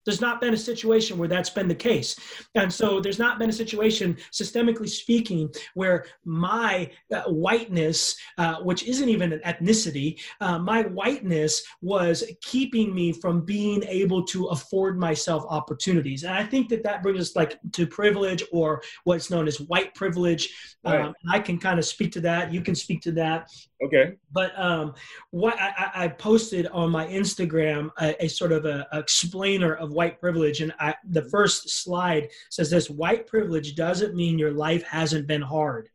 There's 0.06 0.22
not 0.22 0.42
been 0.42 0.54
a 0.54 0.58
situation 0.58 1.18
where 1.18 1.28
that's 1.28 1.50
been 1.50 1.68
the 1.68 1.76
case. 1.76 2.16
And 2.56 2.72
so 2.74 3.00
there's 3.00 3.20
not 3.20 3.40
been 3.40 3.50
a 3.50 3.54
situation, 3.54 4.18
systemically 4.32 4.90
speaking, 4.90 5.50
where 5.74 6.06
my 6.26 6.90
uh, 7.14 7.24
whiteness, 7.24 8.16
uh, 8.38 8.58
which 8.62 8.84
isn't 8.84 9.10
even 9.10 9.34
an 9.34 9.42
ethnicity, 9.46 10.20
uh, 10.40 10.60
my 10.60 10.84
whiteness 10.84 11.64
was 11.82 12.24
keeping 12.42 12.94
me 12.94 13.12
from 13.12 13.42
being 13.42 13.84
able 13.84 14.24
to 14.26 14.48
afford 14.48 15.00
myself 15.00 15.46
opportunities. 15.50 16.24
And 16.24 16.34
I 16.34 16.44
think 16.44 16.70
that 16.70 16.84
that 16.84 17.04
brings 17.04 17.20
us 17.20 17.36
like 17.36 17.60
to 17.74 17.88
privilege 17.88 18.44
or 18.52 18.82
what's 19.04 19.30
known 19.30 19.48
as 19.48 19.60
white 19.62 19.94
privilege. 19.96 20.50
Right. 20.84 21.02
Um, 21.02 21.14
I 21.30 21.40
can 21.40 21.60
kind 21.60 21.80
of 21.80 21.86
speak 21.86 22.12
to 22.14 22.22
that. 22.22 22.52
You 22.52 22.62
can 22.62 22.76
speak 22.76 23.02
to 23.02 23.12
that. 23.14 23.50
Okay. 23.84 24.14
But 24.32 24.58
um, 24.60 24.94
what 25.32 25.60
I, 25.60 25.92
I, 25.96 26.08
posted 26.08 26.68
on 26.68 26.92
my 26.92 27.08
Instagram 27.08 27.90
a, 28.00 28.26
a 28.26 28.28
sort 28.28 28.52
of 28.52 28.66
a, 28.66 28.88
a, 28.92 29.00
explainer 29.00 29.74
of 29.74 29.92
white 29.92 30.20
privilege, 30.20 30.62
and 30.62 30.72
I, 30.80 30.94
the 31.10 31.24
first 31.30 31.70
slide 31.70 32.30
says 32.52 32.70
this: 32.70 32.92
white 32.92 33.26
privilege 33.26 33.76
doesn't 33.76 34.16
mean 34.16 34.38
your 34.38 34.52
life 34.52 34.84
hasn't 34.84 35.26
been 35.26 35.42
hard. 35.42 35.90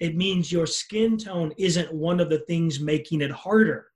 It 0.00 0.16
means 0.16 0.50
your 0.50 0.66
skin 0.66 1.16
tone 1.16 1.52
isn't 1.58 1.94
one 1.94 2.18
of 2.18 2.28
the 2.28 2.40
things 2.40 2.80
making 2.80 3.20
it 3.20 3.30
harder. 3.30 3.91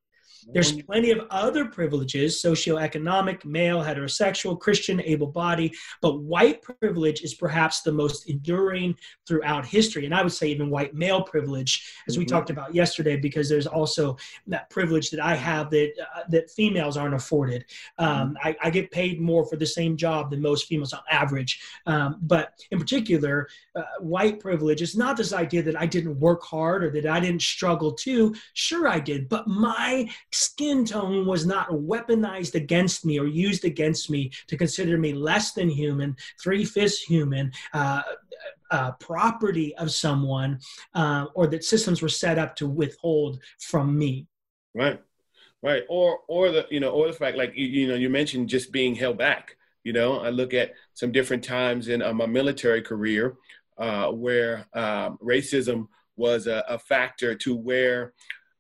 There's 0.52 0.72
mm-hmm. 0.72 0.86
plenty 0.86 1.10
of 1.10 1.26
other 1.30 1.64
privileges 1.64 2.40
socioeconomic, 2.42 3.44
male, 3.44 3.82
heterosexual, 3.82 4.58
Christian, 4.58 5.00
able 5.02 5.26
bodied, 5.26 5.74
but 6.00 6.20
white 6.20 6.62
privilege 6.62 7.22
is 7.22 7.34
perhaps 7.34 7.82
the 7.82 7.92
most 7.92 8.28
enduring 8.28 8.96
throughout 9.26 9.66
history. 9.66 10.04
And 10.04 10.14
I 10.14 10.22
would 10.22 10.32
say 10.32 10.48
even 10.48 10.70
white 10.70 10.94
male 10.94 11.22
privilege, 11.22 11.94
as 12.06 12.14
mm-hmm. 12.14 12.20
we 12.20 12.26
talked 12.26 12.50
about 12.50 12.74
yesterday, 12.74 13.16
because 13.16 13.48
there's 13.48 13.66
also 13.66 14.16
that 14.46 14.70
privilege 14.70 15.10
that 15.10 15.20
I 15.20 15.34
have 15.34 15.70
that, 15.70 15.92
uh, 16.00 16.22
that 16.28 16.50
females 16.50 16.96
aren't 16.96 17.14
afforded. 17.14 17.64
Um, 17.98 18.34
mm-hmm. 18.34 18.48
I, 18.48 18.56
I, 18.62 18.70
get 18.70 18.90
paid 18.90 19.20
more 19.20 19.44
for 19.46 19.56
the 19.56 19.66
same 19.66 19.96
job 19.96 20.30
than 20.30 20.42
most 20.42 20.66
females 20.66 20.92
on 20.92 21.00
average. 21.10 21.60
Um, 21.86 22.18
but 22.22 22.52
in 22.70 22.78
particular, 22.78 23.48
uh, 23.74 23.82
white 24.00 24.38
privilege 24.40 24.82
is 24.82 24.96
not 24.96 25.16
this 25.16 25.32
idea 25.32 25.62
that 25.62 25.78
I 25.78 25.86
didn't 25.86 26.18
work 26.20 26.42
hard 26.44 26.84
or 26.84 26.90
that 26.90 27.06
I 27.06 27.20
didn't 27.20 27.42
struggle 27.42 27.92
too. 27.92 28.34
Sure, 28.52 28.86
I 28.86 29.00
did, 29.00 29.28
but 29.28 29.46
my 29.48 30.08
skin 30.36 30.84
tone 30.84 31.26
was 31.26 31.46
not 31.46 31.70
weaponized 31.70 32.54
against 32.54 33.04
me 33.04 33.18
or 33.18 33.26
used 33.26 33.64
against 33.64 34.10
me 34.10 34.30
to 34.48 34.56
consider 34.56 34.98
me 34.98 35.12
less 35.12 35.52
than 35.52 35.68
human, 35.68 36.16
three 36.42 36.64
fifths 36.64 37.00
human, 37.00 37.50
uh, 37.72 38.02
uh, 38.70 38.92
property 38.92 39.74
of 39.76 39.90
someone, 39.90 40.58
uh, 40.94 41.26
or 41.34 41.46
that 41.46 41.64
systems 41.64 42.02
were 42.02 42.08
set 42.08 42.38
up 42.38 42.54
to 42.56 42.68
withhold 42.68 43.40
from 43.58 43.96
me. 43.96 44.26
Right, 44.74 45.00
right, 45.62 45.84
or 45.88 46.20
or 46.28 46.50
the 46.50 46.66
you 46.70 46.80
know 46.80 46.90
or 46.90 47.06
the 47.06 47.12
fact 47.12 47.36
like 47.36 47.52
you, 47.56 47.66
you 47.66 47.88
know 47.88 47.94
you 47.94 48.10
mentioned 48.10 48.48
just 48.48 48.72
being 48.72 48.94
held 48.94 49.18
back. 49.18 49.56
You 49.84 49.92
know, 49.92 50.18
I 50.18 50.30
look 50.30 50.52
at 50.52 50.72
some 50.94 51.12
different 51.12 51.44
times 51.44 51.88
in 51.88 52.02
uh, 52.02 52.12
my 52.12 52.26
military 52.26 52.82
career 52.82 53.36
uh, 53.78 54.10
where 54.10 54.66
um, 54.74 55.16
racism 55.22 55.86
was 56.16 56.46
a, 56.46 56.64
a 56.68 56.78
factor 56.78 57.34
to 57.34 57.54
where 57.54 58.12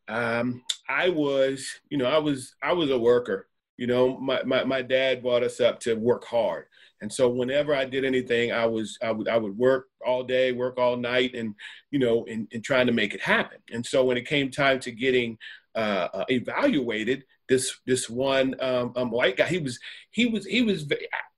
um, 0.08 0.62
I 0.88 1.08
was, 1.08 1.66
you 1.90 1.98
know, 1.98 2.06
I 2.06 2.18
was 2.18 2.54
I 2.62 2.72
was 2.72 2.90
a 2.90 2.98
worker. 2.98 3.48
You 3.76 3.86
know, 3.86 4.18
my, 4.18 4.42
my, 4.44 4.64
my 4.64 4.80
dad 4.82 5.22
brought 5.22 5.42
us 5.42 5.60
up 5.60 5.80
to 5.80 5.94
work 5.94 6.24
hard. 6.24 6.64
And 7.02 7.12
so 7.12 7.28
whenever 7.28 7.74
I 7.74 7.84
did 7.84 8.04
anything, 8.06 8.52
I 8.52 8.64
was 8.64 8.98
I 9.02 9.10
would 9.12 9.28
I 9.28 9.36
would 9.36 9.56
work 9.56 9.88
all 10.04 10.22
day, 10.24 10.52
work 10.52 10.78
all 10.78 10.96
night, 10.96 11.34
and 11.34 11.54
you 11.90 11.98
know, 11.98 12.24
in, 12.24 12.48
in 12.52 12.62
trying 12.62 12.86
to 12.86 12.92
make 12.92 13.12
it 13.12 13.20
happen. 13.20 13.58
And 13.70 13.84
so 13.84 14.04
when 14.04 14.16
it 14.16 14.26
came 14.26 14.50
time 14.50 14.80
to 14.80 14.90
getting 14.90 15.36
uh, 15.74 16.08
uh, 16.14 16.24
evaluated, 16.30 17.24
this 17.48 17.76
this 17.86 18.08
one 18.08 18.54
um, 18.60 18.92
um, 18.96 19.10
white 19.10 19.36
guy, 19.36 19.46
he 19.46 19.58
was 19.58 19.78
he 20.10 20.26
was 20.26 20.46
he 20.46 20.62
was. 20.62 20.90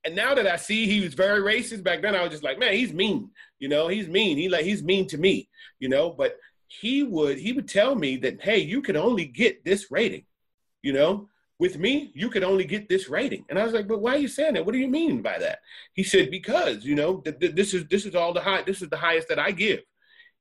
And 0.05 0.15
now 0.15 0.33
that 0.35 0.47
I 0.47 0.57
see 0.57 0.87
he 0.87 1.01
was 1.01 1.15
very 1.15 1.41
racist, 1.41 1.83
back 1.83 2.03
then 2.03 2.15
I 2.15 2.23
was 2.23 2.31
just 2.31 2.45
like, 2.45 2.59
man, 2.59 2.73
he's 2.75 2.93
mean. 2.93 3.31
You 3.59 3.69
know, 3.69 3.89
he's 3.89 4.07
mean. 4.07 4.39
He 4.39 4.49
like 4.49 4.65
he's 4.65 4.85
mean 4.85 5.09
to 5.09 5.19
me. 5.19 5.49
You 5.81 5.89
know, 5.89 6.11
but 6.11 6.37
he 6.69 7.03
would 7.03 7.39
he 7.39 7.53
would 7.53 7.69
tell 7.69 7.95
me 7.95 8.17
that 8.17 8.41
hey 8.41 8.59
you 8.59 8.81
can 8.81 8.97
only 8.97 9.25
get 9.25 9.65
this 9.65 9.91
rating 9.91 10.25
you 10.83 10.93
know? 10.93 11.29
With 11.61 11.77
me 11.77 12.13
you 12.15 12.31
could 12.31 12.45
only 12.45 12.65
get 12.65 12.89
this 12.89 13.09
rating. 13.09 13.45
And 13.49 13.59
i 13.59 13.65
was 13.65 13.73
like 13.73 13.89
but 13.89 14.01
why 14.01 14.15
are 14.15 14.19
you 14.19 14.29
saying 14.29 14.55
that? 14.55 14.65
What 14.65 14.73
do 14.73 14.79
you 14.79 14.87
mean 14.87 15.23
by 15.23 15.39
that? 15.39 15.59
He 15.93 16.05
said 16.05 16.31
because 16.31 16.85
you 16.85 16.95
know 16.95 17.17
th- 17.17 17.41
th- 17.41 17.57
this 17.57 17.75
is 17.75 17.85
this 17.89 18.07
is 18.07 18.15
all 18.15 18.33
the 18.33 18.41
high 18.41 18.63
this 18.63 18.81
is 18.81 18.89
the 18.91 18.97
highest 18.97 19.29
that 19.29 19.41
i 19.41 19.51
give. 19.51 19.81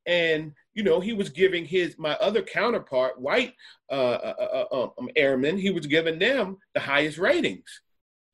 And 0.06 0.54
you 0.76 0.84
know 0.84 1.00
he 1.00 1.14
was 1.14 1.30
giving 1.30 1.66
his 1.66 1.98
my 1.98 2.14
other 2.18 2.44
counterpart 2.44 3.20
white 3.20 3.56
uh, 3.90 4.20
uh, 4.30 4.34
uh, 4.40 4.76
uh 4.76 4.90
um, 5.00 5.10
airmen 5.16 5.58
he 5.58 5.72
was 5.72 5.88
giving 5.88 6.20
them 6.20 6.58
the 6.76 6.82
highest 6.82 7.18
ratings. 7.18 7.82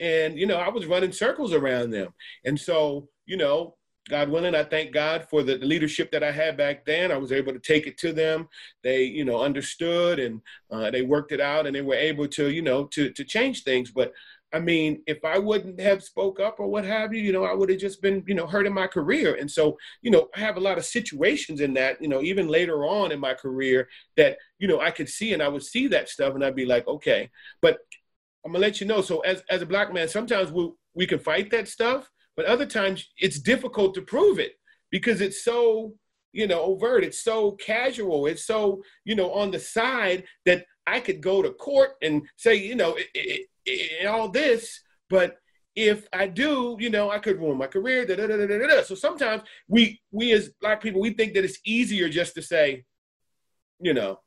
And 0.02 0.38
you 0.38 0.46
know 0.46 0.58
i 0.58 0.68
was 0.68 0.86
running 0.86 1.14
circles 1.14 1.54
around 1.54 1.92
them. 1.92 2.14
And 2.44 2.60
so 2.60 3.08
you 3.26 3.38
know 3.38 3.76
God 4.10 4.30
willing, 4.30 4.54
I 4.54 4.64
thank 4.64 4.94
God 4.94 5.28
for 5.30 5.44
the 5.44 5.58
leadership 5.58 6.12
that 6.12 6.24
I 6.24 6.32
had 6.32 6.58
back 6.58 6.86
then. 6.86 7.12
I 7.12 7.18
was 7.18 7.32
able 7.32 7.54
to 7.54 7.60
take 7.60 7.88
it 7.88 7.98
to 8.00 8.12
them. 8.12 8.50
They, 8.84 9.04
you 9.04 9.24
know, 9.24 9.42
understood 9.42 10.20
and 10.20 10.42
uh, 10.70 10.92
they 10.92 11.04
worked 11.04 11.32
it 11.32 11.40
out, 11.40 11.66
and 11.66 11.76
they 11.76 11.82
were 11.82 11.96
able 11.96 12.28
to, 12.30 12.50
you 12.50 12.62
know, 12.62 12.86
to 12.86 13.12
to 13.12 13.24
change 13.24 13.64
things. 13.64 13.92
But 13.92 14.14
I 14.54 14.60
mean, 14.60 15.02
if 15.08 15.26
I 15.26 15.40
wouldn't 15.40 15.80
have 15.80 16.04
spoke 16.04 16.40
up 16.40 16.60
or 16.60 16.68
what 16.68 16.86
have 16.86 17.12
you, 17.12 17.22
you 17.22 17.32
know, 17.32 17.44
I 17.44 17.54
would 17.54 17.70
have 17.70 17.80
just 17.80 18.04
been, 18.04 18.24
you 18.28 18.36
know, 18.36 18.46
hurting 18.46 18.74
my 18.74 18.86
career. 18.86 19.36
And 19.36 19.50
so, 19.50 19.78
you 20.04 20.12
know, 20.12 20.30
I 20.36 20.40
have 20.42 20.58
a 20.58 20.62
lot 20.62 20.78
of 20.78 20.86
situations 20.86 21.60
in 21.60 21.74
that, 21.74 22.00
you 22.00 22.08
know, 22.08 22.22
even 22.22 22.48
later 22.48 22.86
on 22.86 23.12
in 23.12 23.20
my 23.20 23.34
career 23.34 23.88
that, 24.16 24.38
you 24.60 24.68
know, 24.68 24.80
I 24.80 24.92
could 24.92 25.10
see 25.10 25.34
and 25.34 25.42
I 25.42 25.48
would 25.48 25.64
see 25.64 25.88
that 25.88 26.08
stuff 26.08 26.36
and 26.36 26.46
I'd 26.46 26.56
be 26.56 26.68
like, 26.68 26.88
okay. 26.88 27.32
But 27.64 27.80
I'm 28.46 28.52
gonna 28.52 28.62
let 28.62 28.80
you 28.80 28.86
know. 28.86 29.02
So 29.02 29.22
as 29.22 29.42
as 29.50 29.64
a 29.64 29.66
black 29.66 29.92
man, 29.92 30.08
sometimes 30.08 30.52
we 30.52 30.72
we 30.94 31.08
can 31.08 31.20
fight 31.20 31.50
that 31.50 31.68
stuff 31.68 32.12
but 32.36 32.46
other 32.46 32.66
times 32.66 33.08
it's 33.18 33.40
difficult 33.40 33.94
to 33.96 34.02
prove 34.02 34.40
it 34.40 34.54
because 34.92 35.22
it's 35.22 35.44
so, 35.44 35.94
you 36.32 36.48
know, 36.48 36.62
overt. 36.62 37.04
It's 37.04 37.24
so 37.24 37.52
casual. 37.54 38.26
It's 38.26 38.46
so, 38.46 38.84
you 39.06 39.16
know, 39.16 39.32
on 39.34 39.52
the 39.52 39.60
side 39.60 40.24
that 40.46 40.66
I 40.86 41.00
could 41.00 41.22
go 41.22 41.42
to 41.42 41.52
court 41.52 41.92
and 42.02 42.24
say, 42.38 42.56
you 42.56 42.76
know, 42.76 42.96
it, 42.96 43.08
it, 43.14 43.48
it, 43.66 44.08
all 44.08 44.30
this, 44.30 44.82
but 45.10 45.38
if 45.76 46.08
I 46.14 46.28
do, 46.28 46.78
you 46.80 46.90
know, 46.90 47.10
I 47.10 47.20
could 47.20 47.40
ruin 47.40 47.58
my 47.58 47.68
career. 47.68 48.06
Da, 48.06 48.16
da, 48.16 48.28
da, 48.28 48.46
da, 48.46 48.68
da. 48.68 48.84
So 48.84 48.96
sometimes 48.96 49.44
we 49.68 50.02
we 50.12 50.32
as 50.34 50.50
black 50.62 50.82
people 50.82 51.02
we 51.02 51.12
think 51.12 51.34
that 51.34 51.44
it's 51.44 51.60
easier 51.66 52.10
just 52.10 52.36
to 52.36 52.42
say, 52.42 52.86
you 53.80 53.94
know, 53.94 54.20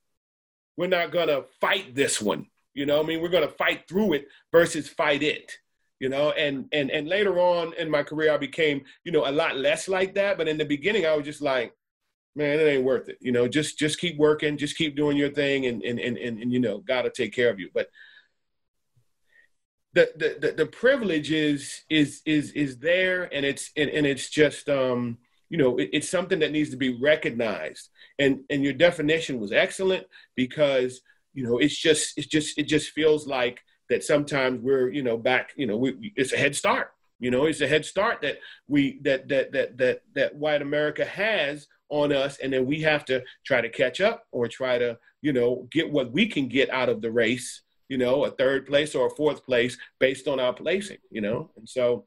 we're 0.76 0.88
not 0.88 1.12
gonna 1.12 1.42
fight 1.60 1.94
this 1.94 2.20
one. 2.20 2.46
You 2.74 2.86
know, 2.86 3.00
I 3.00 3.04
mean, 3.04 3.20
we're 3.20 3.28
gonna 3.28 3.48
fight 3.48 3.86
through 3.88 4.14
it 4.14 4.26
versus 4.52 4.88
fight 4.88 5.22
it 5.22 5.52
you 6.00 6.08
know 6.08 6.30
and 6.32 6.66
and 6.72 6.90
and 6.90 7.08
later 7.08 7.38
on 7.38 7.72
in 7.74 7.90
my 7.90 8.02
career 8.02 8.32
i 8.32 8.36
became 8.36 8.82
you 9.04 9.12
know 9.12 9.28
a 9.28 9.30
lot 9.30 9.56
less 9.56 9.88
like 9.88 10.14
that. 10.14 10.36
But 10.36 10.48
in 10.48 10.58
the 10.58 10.64
beginning 10.64 11.06
i 11.06 11.14
was 11.14 11.24
just 11.24 11.42
like 11.42 11.72
man 12.34 12.60
it 12.60 12.64
ain't 12.64 12.84
worth 12.84 13.08
it. 13.08 13.18
You 13.20 13.32
know 13.32 13.48
just 13.48 13.78
just 13.78 13.98
keep 13.98 14.16
working 14.18 14.56
just 14.58 14.76
keep 14.76 14.96
doing 14.96 15.16
your 15.16 15.30
thing 15.30 15.66
and 15.66 15.82
and 15.82 15.98
and, 15.98 16.16
and, 16.16 16.38
and 16.40 16.52
you 16.52 16.60
know 16.60 16.78
god 16.78 17.04
will 17.04 17.10
take 17.10 17.34
care 17.34 17.50
of 17.50 17.58
you. 17.58 17.70
But 17.72 17.88
the, 19.94 20.10
the 20.16 20.46
the 20.48 20.52
the 20.52 20.66
privilege 20.66 21.32
is 21.32 21.82
is 21.88 22.20
is 22.26 22.52
is 22.52 22.78
there 22.78 23.34
and 23.34 23.46
it's 23.46 23.70
and, 23.76 23.88
and 23.88 24.06
it's 24.06 24.28
just 24.28 24.68
um 24.68 25.18
you 25.48 25.58
know, 25.58 25.76
it, 25.78 25.90
it's 25.92 26.08
something 26.08 26.40
that 26.40 26.52
needs 26.52 26.70
to 26.70 26.76
be 26.76 26.98
recognized. 27.00 27.90
And 28.18 28.40
and 28.50 28.62
your 28.62 28.72
definition 28.72 29.40
was 29.40 29.52
excellent 29.52 30.06
because 30.34 31.00
you 31.34 31.46
know 31.46 31.58
it's 31.58 31.76
just 31.76 32.16
it's 32.16 32.26
just 32.26 32.58
it 32.58 32.64
just 32.64 32.90
feels 32.90 33.26
like 33.26 33.60
that 33.88 34.04
sometimes 34.04 34.60
we're 34.60 34.90
you 34.90 35.02
know 35.02 35.16
back 35.16 35.52
you 35.56 35.66
know 35.66 35.76
we, 35.76 36.12
it's 36.16 36.32
a 36.32 36.36
head 36.36 36.54
start. 36.54 36.92
You 37.18 37.30
know 37.30 37.46
it's 37.46 37.62
a 37.62 37.68
head 37.68 37.84
start 37.84 38.20
that 38.22 38.38
we 38.68 39.00
that 39.02 39.28
that 39.28 39.52
that 39.52 39.78
that 39.78 40.02
that 40.14 40.34
white 40.34 40.60
america 40.60 41.04
has 41.04 41.66
on 41.88 42.12
us 42.12 42.36
and 42.38 42.52
then 42.52 42.66
we 42.66 42.82
have 42.82 43.06
to 43.06 43.22
try 43.44 43.62
to 43.62 43.70
catch 43.70 44.02
up 44.02 44.26
or 44.32 44.48
try 44.48 44.76
to 44.76 44.98
you 45.22 45.32
know 45.32 45.66
get 45.70 45.90
what 45.90 46.12
we 46.12 46.26
can 46.26 46.46
get 46.46 46.68
out 46.68 46.90
of 46.90 47.00
the 47.00 47.10
race 47.10 47.62
you 47.88 47.96
know 47.96 48.24
a 48.24 48.30
third 48.32 48.66
place 48.66 48.94
or 48.94 49.06
a 49.06 49.16
fourth 49.16 49.46
place 49.46 49.78
based 49.98 50.28
on 50.28 50.38
our 50.40 50.52
placing 50.52 50.98
you 51.10 51.22
know? 51.22 51.50
And 51.56 51.66
so 51.66 52.04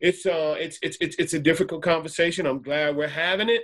it's 0.00 0.26
uh 0.26 0.56
it's 0.58 0.78
it's 0.82 0.98
it's, 1.00 1.16
it's 1.16 1.34
a 1.34 1.38
difficult 1.38 1.82
conversation. 1.82 2.46
I'm 2.46 2.62
glad 2.62 2.96
we're 2.96 3.08
having 3.08 3.48
it. 3.48 3.62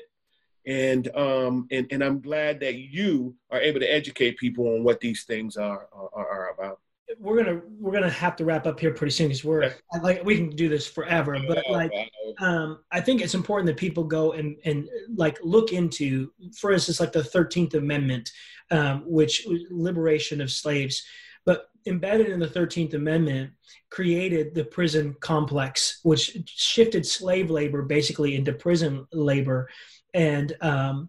And 0.67 1.14
um 1.14 1.69
and, 1.71 1.87
and 1.93 2.03
i'm 2.03 2.21
glad 2.21 2.59
that 2.61 2.75
you 2.75 3.37
are 3.51 3.61
able 3.61 3.79
to 3.81 3.87
educate 3.87 4.37
people 4.37 4.67
on 4.75 4.83
what 4.83 5.01
these 5.01 5.25
things 5.25 5.57
are 5.57 5.87
are, 5.93 6.27
are 6.29 6.51
about 6.55 6.81
we're 7.19 7.43
gonna 7.43 7.61
we're 7.81 7.93
gonna 7.93 8.11
have 8.11 8.37
to 8.37 8.45
wrap 8.45 8.67
up 8.67 8.79
here 8.79 8.93
pretty 8.93 9.11
soon 9.11 9.29
because 9.29 9.45
we're 9.45 9.75
like 10.03 10.23
we 10.25 10.37
can 10.37 10.51
do 10.51 10.69
this 10.69 10.87
forever 10.87 11.39
but 11.49 11.64
like 11.71 11.91
um 12.41 12.79
i 12.93 13.01
think 13.01 13.23
it's 13.23 13.35
important 13.35 13.67
that 13.67 13.77
people 13.77 14.05
go 14.05 14.33
and 14.33 14.57
and 14.64 14.89
like 15.14 15.39
look 15.43 15.73
into 15.73 16.31
for 16.59 16.73
instance 16.73 17.01
like 17.01 17.12
the 17.12 17.21
13th 17.21 17.75
amendment 17.75 18.31
um 18.71 19.03
which 19.07 19.47
liberation 19.71 20.41
of 20.41 20.51
slaves. 20.51 21.05
But 21.45 21.69
embedded 21.87 22.29
in 22.29 22.41
the 22.41 22.49
13th 22.49 22.95
amendment 22.95 23.53
created 23.91 24.55
the 24.55 24.64
prison 24.64 25.14
complex 25.21 26.01
which 26.03 26.37
shifted 26.47 27.07
slave 27.07 27.51
labor 27.51 27.83
basically 27.83 28.35
into 28.35 28.53
prison 28.53 29.07
labor. 29.12 29.69
And 30.12 30.57
um 30.61 31.09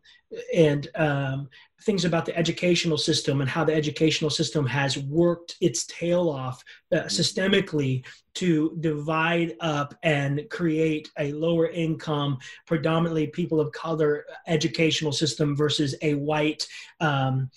and 0.53 0.89
um 0.95 1.49
things 1.83 2.05
about 2.05 2.25
the 2.25 2.35
educational 2.35 2.97
system 2.97 3.39
and 3.39 3.49
how 3.49 3.63
the 3.63 3.73
educational 3.73 4.29
system 4.29 4.65
has 4.65 4.97
worked 4.97 5.55
its 5.61 5.85
tail 5.85 6.29
off 6.29 6.63
uh, 6.91 6.97
mm-hmm. 6.97 7.07
systemically 7.07 8.03
to 8.33 8.75
divide 8.81 9.55
up 9.61 9.93
and 10.03 10.47
create 10.49 11.09
a 11.17 11.31
lower 11.33 11.69
income, 11.69 12.37
predominantly 12.65 13.27
people 13.27 13.59
of 13.59 13.71
color 13.71 14.25
educational 14.47 15.11
system 15.11 15.55
versus 15.55 15.95
a 16.01 16.13
white 16.15 16.67
um, 16.99 17.49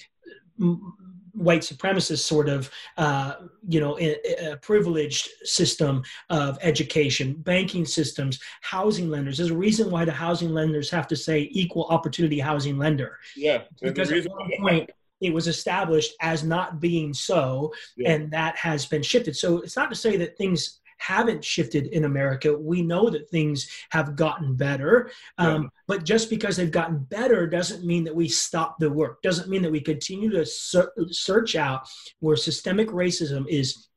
white 1.32 1.62
supremacist 1.62 2.20
sort 2.20 2.48
of 2.48 2.70
uh, 2.96 3.34
you 3.68 3.80
know 3.80 3.98
a, 3.98 4.52
a 4.52 4.56
privileged 4.58 5.28
system 5.44 6.02
of 6.28 6.58
education 6.62 7.34
banking 7.34 7.84
systems 7.84 8.38
housing 8.60 9.10
lenders. 9.10 9.38
There's 9.38 9.50
a 9.50 9.56
reason 9.56 9.90
why 9.90 10.04
the 10.04 10.12
housing 10.12 10.50
lenders 10.50 10.90
have 10.90 11.08
to 11.08 11.16
say 11.16 11.48
equal 11.52 11.86
opportunity 11.86 12.38
housing 12.38 12.78
lender. 12.78 13.18
Yeah 13.36 13.62
because 13.80 14.12
at 14.12 14.24
one 14.26 14.50
point 14.58 14.90
it 15.20 15.32
was 15.32 15.48
established 15.48 16.14
as 16.20 16.42
not 16.42 16.80
being 16.80 17.12
so 17.12 17.72
yeah. 17.96 18.12
and 18.12 18.30
that 18.30 18.56
has 18.56 18.86
been 18.86 19.02
shifted. 19.02 19.36
So 19.36 19.58
it's 19.58 19.76
not 19.76 19.90
to 19.90 19.96
say 19.96 20.16
that 20.16 20.36
things 20.38 20.79
haven't 21.00 21.44
shifted 21.44 21.86
in 21.88 22.04
America. 22.04 22.56
We 22.56 22.82
know 22.82 23.10
that 23.10 23.30
things 23.30 23.68
have 23.90 24.16
gotten 24.16 24.54
better. 24.54 25.10
Um, 25.38 25.62
yeah. 25.62 25.68
But 25.88 26.04
just 26.04 26.30
because 26.30 26.56
they've 26.56 26.70
gotten 26.70 26.98
better 26.98 27.46
doesn't 27.46 27.84
mean 27.84 28.04
that 28.04 28.14
we 28.14 28.28
stop 28.28 28.78
the 28.78 28.90
work, 28.90 29.22
doesn't 29.22 29.48
mean 29.48 29.62
that 29.62 29.72
we 29.72 29.80
continue 29.80 30.30
to 30.30 30.44
ser- 30.44 30.92
search 31.10 31.56
out 31.56 31.88
where 32.20 32.36
systemic 32.36 32.88
racism 32.88 33.46
is 33.48 33.88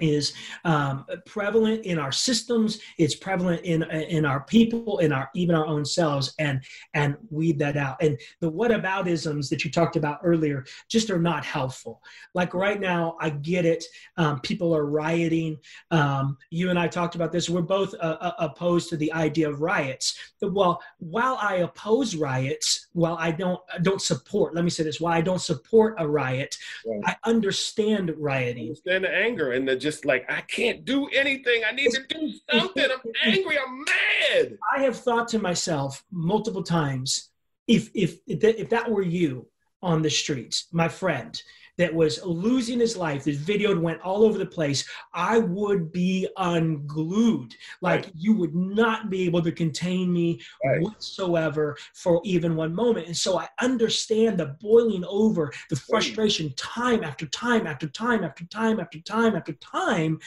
is 0.00 0.32
um, 0.64 1.04
prevalent 1.26 1.84
in 1.84 1.98
our 1.98 2.12
systems 2.12 2.80
it's 2.98 3.14
prevalent 3.14 3.62
in 3.62 3.82
in 3.84 4.24
our 4.24 4.40
people 4.40 4.98
in 4.98 5.12
our 5.12 5.30
even 5.34 5.54
our 5.54 5.66
own 5.66 5.84
selves 5.84 6.34
and 6.38 6.62
and 6.94 7.16
weed 7.30 7.58
that 7.58 7.76
out. 7.76 7.96
And 8.02 8.18
the 8.40 8.50
whataboutisms 8.50 9.48
that 9.50 9.64
you 9.64 9.70
talked 9.70 9.96
about 9.96 10.20
earlier 10.22 10.64
just 10.88 11.10
are 11.10 11.20
not 11.20 11.44
helpful. 11.44 12.02
Like 12.34 12.54
right 12.54 12.80
now 12.80 13.16
i 13.20 13.30
get 13.30 13.64
it 13.64 13.84
um, 14.16 14.40
people 14.40 14.74
are 14.74 14.86
rioting. 14.86 15.58
Um, 15.90 16.36
you 16.50 16.70
and 16.70 16.78
i 16.78 16.88
talked 16.88 17.14
about 17.14 17.32
this. 17.32 17.48
We're 17.48 17.62
both 17.62 17.94
uh, 17.94 18.16
uh 18.20 18.32
opposed 18.38 18.88
to 18.90 18.96
the 18.96 19.12
idea 19.12 19.48
of 19.48 19.60
riots. 19.60 20.18
Well 20.42 20.80
while 20.98 21.38
i 21.40 21.56
oppose 21.56 22.16
riots 22.16 22.88
while 22.92 23.16
i 23.18 23.30
don't 23.30 23.60
don't 23.82 24.02
support 24.02 24.54
let 24.54 24.64
me 24.64 24.70
say 24.70 24.82
this 24.82 25.00
while 25.00 25.12
i 25.12 25.20
don't 25.20 25.40
support 25.40 25.94
a 25.98 26.08
riot 26.08 26.56
right. 26.86 27.00
i 27.04 27.16
understand 27.28 28.12
rioting. 28.16 28.64
I 28.64 28.68
understand 28.68 29.04
the 29.04 29.14
anger 29.14 29.52
and 29.52 29.68
the 29.68 29.76
just 29.88 30.04
like 30.04 30.30
I 30.30 30.42
can't 30.42 30.84
do 30.84 31.08
anything. 31.08 31.62
I 31.66 31.72
need 31.72 31.90
to 31.92 32.02
do 32.08 32.30
something. 32.50 32.84
I'm 32.84 33.12
angry. 33.32 33.56
I'm 33.58 33.84
mad. 33.84 34.58
I 34.76 34.82
have 34.82 34.98
thought 34.98 35.28
to 35.28 35.38
myself 35.38 36.04
multiple 36.10 36.62
times, 36.62 37.30
if 37.66 37.90
if 37.94 38.18
if 38.26 38.68
that 38.68 38.90
were 38.90 39.02
you 39.02 39.48
on 39.82 40.02
the 40.02 40.10
streets, 40.10 40.66
my 40.72 40.88
friend, 40.88 41.40
that 41.78 41.94
was 41.94 42.22
losing 42.24 42.80
his 42.80 42.96
life, 42.96 43.24
this 43.24 43.36
video 43.36 43.78
went 43.78 44.00
all 44.02 44.24
over 44.24 44.36
the 44.36 44.46
place, 44.46 44.86
I 45.14 45.38
would 45.38 45.90
be 45.92 46.28
unglued. 46.36 47.54
Like 47.80 48.04
right. 48.04 48.12
you 48.14 48.34
would 48.34 48.54
not 48.54 49.08
be 49.08 49.24
able 49.24 49.42
to 49.42 49.52
contain 49.52 50.12
me 50.12 50.40
right. 50.64 50.82
whatsoever 50.82 51.76
for 51.94 52.20
even 52.24 52.56
one 52.56 52.74
moment. 52.74 53.06
And 53.06 53.16
so 53.16 53.38
I 53.38 53.48
understand 53.60 54.38
the 54.38 54.56
boiling 54.60 55.04
over, 55.08 55.52
the 55.70 55.76
frustration 55.76 56.52
time 56.56 57.04
after 57.04 57.26
time 57.26 57.66
after 57.66 57.88
time 57.88 58.24
after 58.24 58.44
time 58.46 58.80
after 58.80 59.00
time 59.00 59.36
after 59.36 59.52
time 59.52 60.18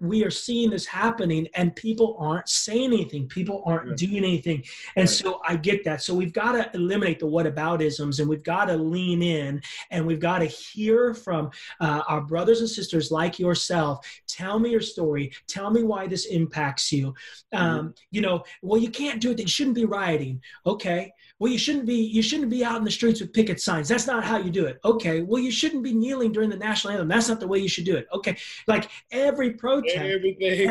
we 0.00 0.24
are 0.24 0.30
seeing 0.30 0.70
this 0.70 0.86
happening 0.86 1.46
and 1.54 1.76
people 1.76 2.16
aren't 2.18 2.48
saying 2.48 2.92
anything. 2.92 3.28
People 3.28 3.62
aren't 3.66 3.96
doing 3.96 4.18
anything. 4.18 4.64
And 4.96 5.04
right. 5.04 5.08
so 5.08 5.40
i 5.46 5.56
get 5.56 5.84
that. 5.84 6.02
So 6.02 6.14
we've 6.14 6.32
got 6.32 6.52
to 6.52 6.70
eliminate 6.74 7.20
the 7.20 7.26
whataboutisms 7.26 8.18
and 8.18 8.28
we've 8.28 8.42
got 8.42 8.66
to 8.66 8.76
lean 8.76 9.22
in 9.22 9.60
and 9.90 10.06
we've 10.06 10.20
got 10.20 10.38
to 10.38 10.46
hear 10.46 11.14
from 11.14 11.50
uh, 11.80 12.02
our 12.08 12.22
brothers 12.22 12.60
and 12.60 12.68
sisters 12.68 13.10
like 13.10 13.38
yourself. 13.38 14.06
Tell 14.26 14.58
me 14.58 14.70
your 14.70 14.80
story. 14.80 15.32
Tell 15.46 15.70
me 15.70 15.82
why 15.82 16.06
this 16.06 16.26
impacts 16.26 16.90
you. 16.90 17.14
Mm-hmm. 17.52 17.56
um, 17.58 17.78
mm-hmm. 17.78 17.90
you 18.10 18.20
know 18.20 18.44
well 18.62 18.80
you 18.80 18.90
can't 18.90 19.20
do 19.20 19.30
it. 19.32 19.38
You 19.38 19.46
shouldn't 19.46 19.76
be 19.76 19.84
rioting. 19.84 20.40
Okay 20.66 21.12
well 21.40 21.50
you 21.50 21.58
shouldn't 21.58 21.86
be 21.86 21.96
you 21.96 22.22
shouldn't 22.22 22.50
be 22.50 22.64
out 22.64 22.76
in 22.76 22.84
the 22.84 22.90
streets 22.90 23.20
with 23.20 23.32
picket 23.32 23.60
signs. 23.60 23.88
That's 23.88 24.06
not 24.06 24.22
how 24.22 24.38
you 24.38 24.50
do 24.50 24.66
it. 24.66 24.78
Okay. 24.84 25.22
Well 25.22 25.42
you 25.42 25.50
shouldn't 25.50 25.82
be 25.82 25.92
kneeling 25.92 26.30
during 26.30 26.50
the 26.50 26.56
national 26.56 26.92
anthem. 26.92 27.08
That's 27.08 27.28
not 27.28 27.40
the 27.40 27.48
way 27.48 27.58
you 27.58 27.68
should 27.68 27.84
do 27.84 27.96
it. 27.96 28.06
Okay. 28.12 28.36
Like 28.68 28.88
every 29.10 29.54
protest 29.54 29.96
everything. 29.96 30.68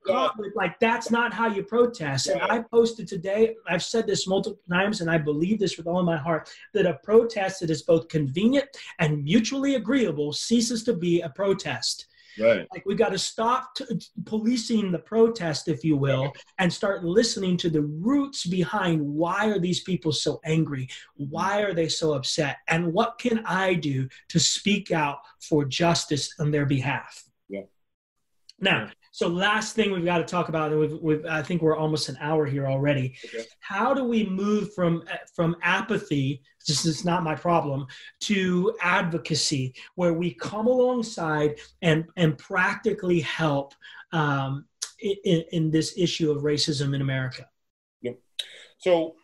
with, 0.38 0.52
like 0.54 0.78
that's 0.80 1.10
not 1.10 1.34
how 1.34 1.48
you 1.48 1.62
protest. 1.62 2.28
And 2.28 2.40
i 2.40 2.60
posted 2.60 3.08
today 3.08 3.56
i've 3.68 3.82
said 3.82 4.06
this 4.06 4.26
multiple 4.26 4.60
times 4.70 5.00
and 5.00 5.10
i 5.10 5.18
believe 5.18 5.58
this 5.58 5.76
with 5.76 5.86
all 5.86 6.02
my 6.02 6.16
heart 6.16 6.48
that 6.72 6.86
a 6.86 6.94
protest 7.02 7.60
that 7.60 7.70
is 7.70 7.82
both 7.82 8.08
convenient 8.08 8.66
and 8.98 9.22
mutually 9.24 9.74
agreeable 9.74 10.32
ceases 10.32 10.84
to 10.84 10.92
be 10.92 11.20
a 11.20 11.28
protest 11.28 12.06
Right. 12.40 12.66
Like 12.72 12.84
we 12.86 12.94
got 12.94 13.10
to 13.10 13.18
stop 13.18 13.74
t- 13.74 13.84
policing 14.24 14.92
the 14.92 14.98
protest, 14.98 15.68
if 15.68 15.84
you 15.84 15.96
will, 15.96 16.32
and 16.58 16.72
start 16.72 17.04
listening 17.04 17.56
to 17.58 17.70
the 17.70 17.82
roots 17.82 18.46
behind 18.46 19.00
why 19.00 19.48
are 19.48 19.58
these 19.58 19.80
people 19.80 20.12
so 20.12 20.40
angry? 20.44 20.88
Why 21.16 21.62
are 21.62 21.74
they 21.74 21.88
so 21.88 22.14
upset? 22.14 22.58
And 22.68 22.92
what 22.92 23.18
can 23.18 23.44
I 23.46 23.74
do 23.74 24.08
to 24.28 24.40
speak 24.40 24.90
out 24.90 25.18
for 25.40 25.64
justice 25.64 26.34
on 26.38 26.50
their 26.50 26.66
behalf? 26.66 27.24
Yeah. 27.48 27.62
Now, 28.58 28.90
so 29.12 29.28
last 29.28 29.76
thing 29.76 29.92
we've 29.92 30.06
got 30.06 30.18
to 30.18 30.24
talk 30.24 30.48
about, 30.48 30.72
and 30.72 30.80
we've, 30.80 30.98
we've, 31.02 31.26
I 31.26 31.42
think 31.42 31.60
we're 31.60 31.76
almost 31.76 32.08
an 32.08 32.16
hour 32.18 32.46
here 32.46 32.66
already. 32.66 33.14
Okay. 33.26 33.44
How 33.60 33.92
do 33.92 34.04
we 34.04 34.24
move 34.24 34.72
from 34.72 35.04
from 35.36 35.54
apathy? 35.62 36.42
This 36.66 36.86
is 36.86 37.04
not 37.04 37.22
my 37.22 37.34
problem. 37.34 37.86
To 38.22 38.74
advocacy, 38.80 39.74
where 39.96 40.14
we 40.14 40.32
come 40.32 40.66
alongside 40.66 41.60
and 41.82 42.06
and 42.16 42.38
practically 42.38 43.20
help 43.20 43.74
um, 44.12 44.64
in, 44.98 45.44
in 45.52 45.70
this 45.70 45.98
issue 45.98 46.30
of 46.30 46.42
racism 46.42 46.94
in 46.94 47.02
America. 47.02 47.46
Yeah. 48.00 48.12
So, 48.78 49.16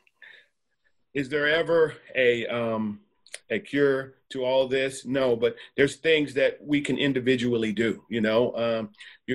is 1.14 1.30
there 1.30 1.49
ever 1.49 1.95
a 2.14 2.47
um, 2.47 3.01
a 3.49 3.59
cure 3.59 4.18
to 4.31 4.45
all 4.45 4.68
this? 4.68 5.05
No 5.05 5.37
but 5.37 5.57
there's 5.76 5.97
things 5.97 6.35
that 6.35 6.59
we 6.61 6.81
can 6.81 6.99
individually 6.99 7.72
do 7.72 8.05
you 8.09 8.20
know? 8.20 8.55
Um, 8.55 8.91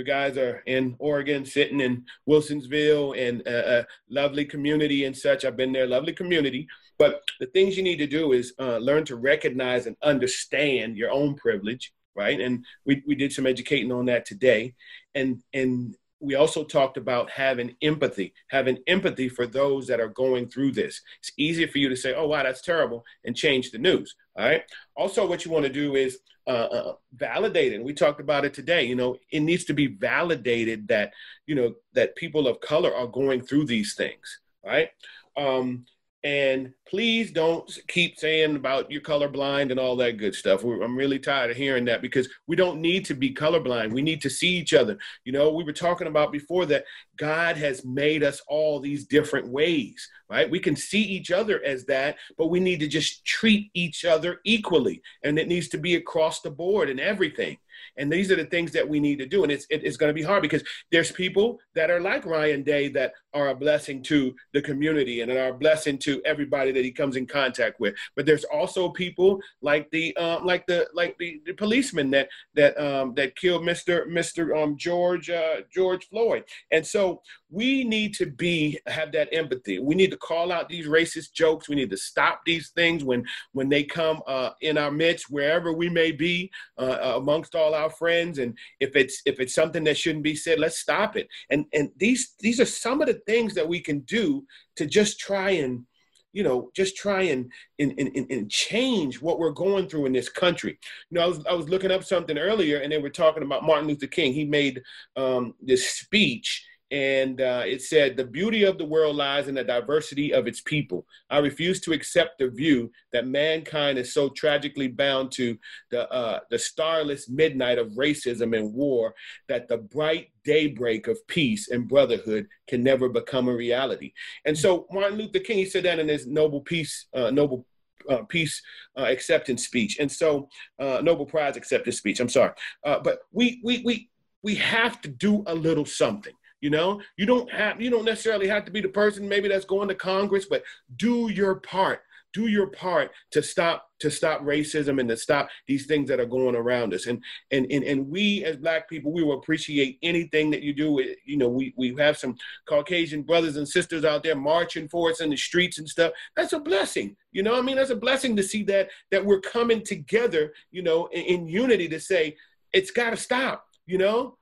guys 0.05 0.37
are 0.37 0.63
in 0.65 0.95
oregon 0.99 1.45
sitting 1.45 1.79
in 1.79 2.03
wilsonsville 2.27 3.17
and 3.17 3.41
a, 3.41 3.79
a, 3.79 3.85
lovely 4.09 4.45
community 4.45 5.05
and 5.05 5.15
such. 5.15 5.45
I've 5.45 5.57
been 5.57 5.71
there 5.71 5.87
lovely 5.87 6.13
community. 6.13 6.67
But 6.99 7.21
the 7.39 7.47
things 7.47 7.75
you 7.75 7.83
need 7.83 7.97
to 7.97 8.07
do 8.07 8.33
is 8.33 8.53
uh, 8.59 8.77
learn 8.77 9.05
to 9.05 9.15
recognize 9.15 9.87
and 9.87 9.95
understand 10.03 10.97
your 10.97 11.11
own 11.11 11.35
privilege 11.35 11.93
right? 12.15 12.39
And 12.39 12.65
we, 12.85 13.03
we 13.07 13.15
did 13.15 13.33
some 13.33 13.47
educating 13.47 13.91
on 13.91 14.05
that 14.05 14.25
today. 14.25 14.73
And 15.15 15.41
and 15.53 15.95
we 16.23 16.35
also 16.35 16.63
talked 16.63 16.97
about 16.97 17.29
having 17.29 17.75
empathy, 17.81 18.33
having 18.47 18.77
empathy 18.87 19.29
for 19.29 19.45
those 19.45 19.87
that 19.87 19.99
are 19.99 20.07
going 20.23 20.47
through 20.47 20.71
this. 20.71 21.01
It's 21.19 21.31
easier 21.37 21.67
for 21.67 21.79
you 21.79 21.89
to 21.89 21.95
say, 21.97 22.15
oh, 22.15 22.27
wow, 22.27 22.43
that's 22.43 22.61
terrible, 22.61 23.03
and 23.25 23.35
change 23.35 23.71
the 23.71 23.77
news. 23.77 24.15
All 24.37 24.45
right. 24.45 24.63
Also, 24.95 25.27
what 25.27 25.43
you 25.43 25.51
want 25.51 25.65
to 25.65 25.71
do 25.71 25.95
is 25.95 26.19
uh, 26.47 26.67
uh, 26.77 26.93
validate 27.13 27.73
it. 27.73 27.83
We 27.83 27.93
talked 27.93 28.21
about 28.21 28.45
it 28.45 28.53
today. 28.53 28.83
You 28.85 28.95
know, 28.95 29.17
it 29.29 29.41
needs 29.41 29.65
to 29.65 29.73
be 29.73 29.87
validated 29.87 30.87
that, 30.87 31.13
you 31.45 31.55
know, 31.55 31.75
that 31.93 32.15
people 32.15 32.47
of 32.47 32.59
color 32.61 32.93
are 32.95 33.07
going 33.07 33.41
through 33.41 33.65
these 33.65 33.93
things. 33.95 34.39
right? 34.65 34.89
Um, 35.37 35.85
and 36.23 36.73
please 36.87 37.31
don't 37.31 37.69
keep 37.89 38.17
saying 38.17 38.55
about 38.55 38.89
you're 38.89 39.01
colorblind 39.01 39.71
and 39.71 39.79
all 39.79 39.97
that 39.97 40.17
good 40.17 40.33
stuff. 40.33 40.63
I'm 40.63 40.95
really 40.95 41.19
tired 41.19 41.51
of 41.51 41.57
hearing 41.57 41.83
that 41.85 42.01
because 42.01 42.29
we 42.47 42.55
don't 42.55 42.79
need 42.79 43.03
to 43.05 43.13
be 43.13 43.33
colorblind. 43.33 43.91
We 43.91 44.01
need 44.01 44.21
to 44.21 44.29
see 44.29 44.49
each 44.49 44.73
other. 44.73 44.97
You 45.25 45.33
know, 45.33 45.51
we 45.51 45.65
were 45.65 45.73
talking 45.73 46.07
about 46.07 46.31
before 46.31 46.65
that 46.67 46.85
God 47.17 47.57
has 47.57 47.83
made 47.83 48.23
us 48.23 48.41
all 48.47 48.79
these 48.79 49.05
different 49.05 49.49
ways, 49.49 50.07
right? 50.29 50.49
We 50.49 50.59
can 50.59 50.77
see 50.77 51.01
each 51.01 51.31
other 51.31 51.61
as 51.65 51.85
that, 51.85 52.15
but 52.37 52.47
we 52.47 52.61
need 52.61 52.79
to 52.79 52.87
just 52.87 53.25
treat 53.25 53.69
each 53.73 54.05
other 54.05 54.39
equally. 54.45 55.01
And 55.23 55.37
it 55.37 55.49
needs 55.49 55.67
to 55.69 55.77
be 55.77 55.95
across 55.95 56.39
the 56.41 56.51
board 56.51 56.89
and 56.89 57.01
everything. 57.01 57.57
And 57.97 58.11
these 58.11 58.31
are 58.31 58.35
the 58.35 58.45
things 58.45 58.71
that 58.71 58.87
we 58.87 58.99
need 58.99 59.19
to 59.19 59.25
do. 59.25 59.43
And 59.43 59.51
it's, 59.51 59.65
it, 59.69 59.83
it's 59.83 59.97
going 59.97 60.09
to 60.09 60.13
be 60.13 60.23
hard 60.23 60.41
because 60.41 60.63
there's 60.91 61.11
people 61.11 61.59
that 61.75 61.89
are 61.89 61.99
like 61.99 62.25
Ryan 62.25 62.63
Day 62.63 62.89
that 62.89 63.13
are 63.33 63.49
a 63.49 63.55
blessing 63.55 64.03
to 64.03 64.35
the 64.53 64.61
community 64.61 65.21
and 65.21 65.31
are 65.31 65.49
a 65.49 65.53
blessing 65.53 65.97
to 65.99 66.21
everybody 66.25 66.71
that 66.71 66.83
he 66.83 66.91
comes 66.91 67.15
in 67.15 67.25
contact 67.25 67.79
with. 67.79 67.95
But 68.15 68.25
there's 68.25 68.43
also 68.45 68.89
people 68.89 69.39
like 69.61 69.89
the 69.91 70.15
um, 70.17 70.45
like 70.45 70.65
the 70.67 70.87
like 70.93 71.17
the, 71.17 71.41
the 71.45 71.53
policeman 71.53 72.11
that 72.11 72.29
that 72.55 72.77
um, 72.79 73.13
that 73.15 73.35
killed 73.35 73.63
Mr. 73.63 74.07
Mr. 74.07 74.61
Um, 74.61 74.77
George 74.77 75.29
uh, 75.29 75.61
George 75.73 76.07
Floyd. 76.09 76.43
And 76.71 76.85
so 76.85 77.21
we 77.49 77.83
need 77.83 78.13
to 78.15 78.25
be 78.25 78.79
have 78.87 79.11
that 79.11 79.29
empathy. 79.31 79.79
We 79.79 79.95
need 79.95 80.11
to 80.11 80.17
call 80.17 80.51
out 80.51 80.69
these 80.69 80.87
racist 80.87 81.33
jokes. 81.33 81.69
We 81.69 81.75
need 81.75 81.89
to 81.91 81.97
stop 81.97 82.41
these 82.45 82.69
things 82.69 83.03
when 83.03 83.25
when 83.53 83.69
they 83.69 83.83
come 83.83 84.21
uh, 84.27 84.51
in 84.61 84.77
our 84.77 84.91
midst, 84.91 85.29
wherever 85.29 85.73
we 85.73 85.89
may 85.89 86.11
be, 86.11 86.51
uh, 86.77 86.97
uh, 87.03 87.13
amongst 87.17 87.55
all 87.55 87.72
our 87.73 87.89
friends. 87.89 88.39
And 88.39 88.57
if 88.79 88.95
it's 88.95 89.21
if 89.25 89.39
it's 89.39 89.53
something 89.53 89.83
that 89.85 89.97
shouldn't 89.97 90.23
be 90.23 90.35
said, 90.35 90.59
let's 90.59 90.77
stop 90.77 91.15
it. 91.15 91.27
And 91.49 91.65
and 91.73 91.89
these 91.97 92.35
these 92.39 92.59
are 92.59 92.65
some 92.65 93.01
of 93.01 93.07
the 93.07 93.21
things 93.25 93.53
that 93.55 93.67
we 93.67 93.79
can 93.79 93.99
do 94.01 94.45
to 94.77 94.85
just 94.85 95.19
try 95.19 95.51
and 95.51 95.85
you 96.33 96.41
know, 96.41 96.71
just 96.75 96.97
try 96.97 97.21
and, 97.21 97.51
and, 97.79 97.93
and, 97.97 98.31
and 98.31 98.49
change 98.49 99.21
what 99.21 99.37
we're 99.37 99.51
going 99.51 99.87
through 99.87 100.07
in 100.07 100.13
this 100.13 100.29
country. 100.29 100.77
You 101.09 101.15
know, 101.15 101.21
I 101.23 101.27
was, 101.27 101.45
I 101.45 101.53
was 101.53 101.69
looking 101.69 101.91
up 101.91 102.03
something 102.03 102.37
earlier 102.37 102.79
and 102.79 102.91
they 102.91 102.97
were 102.97 103.11
talking 103.11 103.43
about 103.43 103.63
Martin 103.63 103.87
Luther 103.87 104.07
King. 104.07 104.33
He 104.33 104.43
made 104.43 104.81
um, 105.15 105.53
this 105.61 105.87
speech 105.91 106.65
and 106.93 107.41
uh, 107.41 107.63
it 107.65 107.81
said, 107.81 108.15
The 108.15 108.23
beauty 108.23 108.63
of 108.65 108.77
the 108.77 108.85
world 108.85 109.15
lies 109.15 109.47
in 109.47 109.55
the 109.55 109.63
diversity 109.63 110.31
of 110.31 110.45
its 110.45 110.61
people. 110.61 111.07
I 111.27 111.39
refuse 111.39 111.81
to 111.81 111.91
accept 111.91 112.37
the 112.37 112.49
view 112.49 112.91
that 113.11 113.25
mankind 113.25 113.97
is 113.97 114.13
so 114.13 114.29
tragically 114.29 114.87
bound 114.89 115.31
to 115.33 115.57
the, 115.89 116.07
uh, 116.13 116.41
the 116.51 116.59
starless 116.59 117.27
midnight 117.27 117.79
of 117.79 117.93
racism 117.93 118.55
and 118.55 118.71
war 118.71 119.15
that 119.49 119.67
the 119.67 119.77
bright 119.77 120.29
daybreak 120.45 121.07
of 121.07 121.17
peace 121.25 121.69
and 121.69 121.87
brotherhood 121.87 122.47
can 122.67 122.83
never 122.83 123.09
become 123.09 123.47
a 123.47 123.55
reality. 123.55 124.13
And 124.45 124.55
so 124.55 124.85
Martin 124.91 125.17
Luther 125.17 125.39
King, 125.39 125.57
he 125.57 125.65
said 125.65 125.85
that 125.85 125.97
in 125.97 126.07
his 126.07 126.27
Nobel 126.27 126.61
Peace, 126.61 127.07
uh, 127.15 127.31
Nobel 127.31 127.65
uh, 128.07 128.21
peace 128.29 128.61
uh, 128.99 129.05
acceptance 129.05 129.65
speech, 129.65 129.97
and 129.99 130.11
so 130.11 130.49
uh, 130.77 130.99
Nobel 131.01 131.25
Prize 131.25 131.55
acceptance 131.55 131.97
speech. 131.97 132.19
I'm 132.19 132.27
sorry, 132.27 132.51
uh, 132.83 132.99
but 132.99 133.19
we 133.31 133.61
we 133.63 133.81
we 133.85 134.09
we 134.43 134.55
have 134.55 134.99
to 135.01 135.07
do 135.07 135.41
a 135.47 135.55
little 135.55 135.85
something. 135.85 136.33
You 136.63 136.69
know, 136.69 137.01
you 137.17 137.25
don't 137.25 137.51
have 137.51 137.81
you 137.81 137.89
don't 137.89 138.05
necessarily 138.05 138.47
have 138.47 138.63
to 138.63 138.71
be 138.71 138.79
the 138.79 138.87
person 138.87 139.27
maybe 139.27 139.49
that's 139.49 139.65
going 139.65 139.89
to 139.89 139.95
Congress, 139.95 140.45
but 140.45 140.63
do 140.95 141.29
your 141.29 141.55
part. 141.55 142.03
Do 142.31 142.47
your 142.47 142.67
part 142.67 143.11
to 143.31 143.43
stop 143.43 143.89
to 143.99 144.09
stop 144.09 144.39
racism 144.43 144.97
and 144.97 145.09
to 145.09 145.17
stop 145.17 145.49
these 145.67 145.87
things 145.87 146.07
that 146.07 146.21
are 146.21 146.25
going 146.25 146.55
around 146.55 146.93
us. 146.93 147.05
And 147.05 147.21
and 147.51 147.69
and, 147.69 147.83
and 147.83 148.07
we 148.07 148.45
as 148.45 148.55
black 148.55 148.87
people, 148.87 149.11
we 149.11 149.23
will 149.23 149.39
appreciate 149.39 149.99
anything 150.03 150.51
that 150.51 150.61
you 150.61 150.73
do. 150.73 151.03
You 151.25 151.35
know, 151.35 151.49
we, 151.49 151.73
we 151.75 151.93
have 151.97 152.17
some 152.17 152.37
Caucasian 152.65 153.23
brothers 153.23 153.57
and 153.57 153.67
sisters 153.67 154.05
out 154.05 154.23
there 154.23 154.37
marching 154.37 154.87
for 154.87 155.09
us 155.09 155.19
in 155.19 155.31
the 155.31 155.35
streets 155.35 155.79
and 155.79 155.89
stuff. 155.89 156.13
That's 156.37 156.53
a 156.53 156.61
blessing. 156.61 157.17
You 157.33 157.43
know, 157.43 157.59
I 157.59 157.61
mean, 157.61 157.75
that's 157.75 157.89
a 157.89 157.95
blessing 157.97 158.37
to 158.37 158.43
see 158.43 158.63
that 158.63 158.87
that 159.11 159.25
we're 159.25 159.41
coming 159.41 159.83
together, 159.83 160.53
you 160.71 160.81
know, 160.81 161.07
in, 161.07 161.23
in 161.23 161.47
unity 161.49 161.89
to 161.89 161.99
say 161.99 162.37
it's 162.71 162.89
gotta 162.89 163.17
stop, 163.17 163.67
you 163.85 163.97
know 163.97 164.37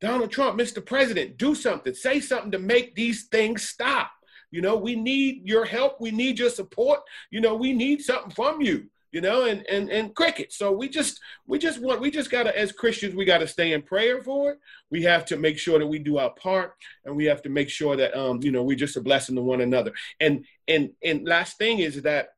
Donald 0.00 0.30
Trump, 0.30 0.58
Mr. 0.58 0.84
President, 0.84 1.36
do 1.36 1.54
something, 1.54 1.94
say 1.94 2.20
something 2.20 2.50
to 2.52 2.58
make 2.58 2.94
these 2.94 3.24
things 3.24 3.68
stop. 3.68 4.10
You 4.50 4.62
know, 4.62 4.76
we 4.76 4.96
need 4.96 5.46
your 5.46 5.64
help. 5.64 6.00
We 6.00 6.10
need 6.10 6.38
your 6.38 6.50
support. 6.50 7.00
You 7.30 7.40
know, 7.40 7.54
we 7.54 7.72
need 7.72 8.00
something 8.02 8.32
from 8.32 8.60
you. 8.60 8.86
You 9.12 9.20
know, 9.20 9.46
and 9.46 9.66
and 9.66 9.90
and 9.90 10.14
cricket. 10.14 10.52
So 10.52 10.70
we 10.70 10.88
just 10.88 11.18
we 11.44 11.58
just 11.58 11.80
want 11.80 12.00
we 12.00 12.12
just 12.12 12.30
gotta 12.30 12.56
as 12.56 12.70
Christians 12.70 13.16
we 13.16 13.24
gotta 13.24 13.48
stay 13.48 13.72
in 13.72 13.82
prayer 13.82 14.22
for 14.22 14.52
it. 14.52 14.58
We 14.88 15.02
have 15.02 15.24
to 15.26 15.36
make 15.36 15.58
sure 15.58 15.80
that 15.80 15.86
we 15.86 15.98
do 15.98 16.18
our 16.18 16.30
part, 16.30 16.76
and 17.04 17.16
we 17.16 17.24
have 17.24 17.42
to 17.42 17.48
make 17.48 17.70
sure 17.70 17.96
that 17.96 18.16
um 18.16 18.40
you 18.40 18.52
know 18.52 18.62
we're 18.62 18.76
just 18.76 18.96
a 18.96 19.00
blessing 19.00 19.34
to 19.34 19.42
one 19.42 19.62
another. 19.62 19.92
And 20.20 20.44
and 20.68 20.90
and 21.02 21.26
last 21.26 21.58
thing 21.58 21.80
is 21.80 22.02
that 22.02 22.34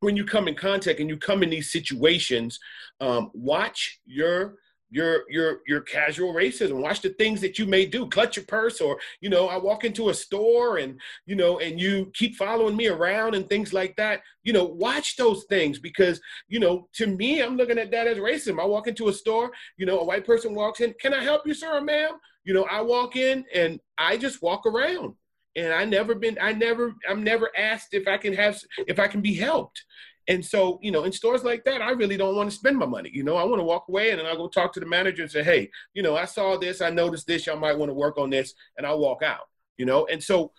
when 0.00 0.16
you 0.16 0.24
come 0.24 0.48
in 0.48 0.54
contact 0.54 0.98
and 0.98 1.10
you 1.10 1.18
come 1.18 1.42
in 1.42 1.50
these 1.50 1.70
situations, 1.70 2.58
um, 3.00 3.30
watch 3.34 4.00
your 4.06 4.56
your 4.92 5.24
your 5.30 5.60
your 5.66 5.80
casual 5.80 6.34
racism. 6.34 6.74
Watch 6.74 7.00
the 7.00 7.08
things 7.08 7.40
that 7.40 7.58
you 7.58 7.64
may 7.66 7.86
do. 7.86 8.06
Clutch 8.08 8.36
your 8.36 8.44
purse 8.44 8.80
or 8.80 8.98
you 9.20 9.30
know 9.30 9.48
i 9.48 9.56
walk 9.56 9.84
into 9.84 10.10
a 10.10 10.14
store 10.14 10.76
and 10.76 11.00
you 11.24 11.34
know 11.34 11.58
and 11.60 11.80
you 11.80 12.10
keep 12.12 12.36
following 12.36 12.76
me 12.76 12.88
around 12.88 13.34
and 13.34 13.48
things 13.48 13.72
like 13.72 13.96
that. 13.96 14.20
You 14.44 14.52
know 14.52 14.64
watch 14.64 15.16
those 15.16 15.44
things 15.44 15.78
because 15.78 16.20
you 16.46 16.60
know 16.60 16.88
to 16.92 17.06
me 17.06 17.40
i'm 17.40 17.56
looking 17.56 17.78
at 17.78 17.90
that 17.90 18.06
as 18.06 18.18
racism. 18.18 18.60
I 18.60 18.66
walk 18.66 18.86
into 18.86 19.08
a 19.08 19.12
store 19.12 19.50
you 19.78 19.86
know 19.86 20.00
a 20.00 20.04
white 20.04 20.26
person 20.26 20.54
walks 20.54 20.80
in 20.80 20.94
can 21.00 21.14
i 21.14 21.22
help 21.22 21.46
you 21.46 21.54
sir 21.54 21.78
or 21.78 21.80
ma'am? 21.80 22.12
You 22.44 22.52
know 22.52 22.64
i 22.64 22.82
walk 22.82 23.16
in 23.16 23.46
and 23.54 23.80
i 23.96 24.16
just 24.18 24.42
walk 24.42 24.66
around. 24.66 25.14
And 25.56 25.72
i 25.72 25.86
never 25.86 26.14
been 26.14 26.36
i 26.40 26.52
never 26.52 26.94
i'm 27.08 27.24
never 27.24 27.50
asked 27.56 27.94
if 27.94 28.06
i 28.06 28.18
can 28.18 28.34
have 28.34 28.60
if 28.86 28.98
i 28.98 29.08
can 29.08 29.22
be 29.22 29.34
helped 29.34 29.84
and 30.28 30.44
so, 30.44 30.78
you 30.82 30.90
know, 30.90 31.04
in 31.04 31.12
stores 31.12 31.44
like 31.44 31.64
that, 31.64 31.82
I 31.82 31.90
really 31.90 32.16
don't 32.16 32.36
want 32.36 32.50
to 32.50 32.56
spend 32.56 32.78
my 32.78 32.86
money. 32.86 33.10
You 33.12 33.24
know, 33.24 33.36
I 33.36 33.44
want 33.44 33.60
to 33.60 33.64
walk 33.64 33.86
away 33.88 34.10
and 34.10 34.20
then 34.20 34.26
I'll 34.26 34.36
go 34.36 34.48
talk 34.48 34.72
to 34.74 34.80
the 34.80 34.86
manager 34.86 35.22
and 35.22 35.30
say, 35.30 35.42
hey, 35.42 35.70
you 35.94 36.02
know, 36.02 36.16
I 36.16 36.24
saw 36.24 36.56
this, 36.56 36.80
I 36.80 36.90
noticed 36.90 37.26
this, 37.26 37.46
y'all 37.46 37.58
might 37.58 37.76
want 37.76 37.90
to 37.90 37.94
work 37.94 38.18
on 38.18 38.30
this, 38.30 38.54
and 38.76 38.86
I'll 38.86 39.00
walk 39.00 39.22
out. 39.22 39.48
You 39.78 39.86
know, 39.86 40.06
and 40.06 40.22
so, 40.22 40.52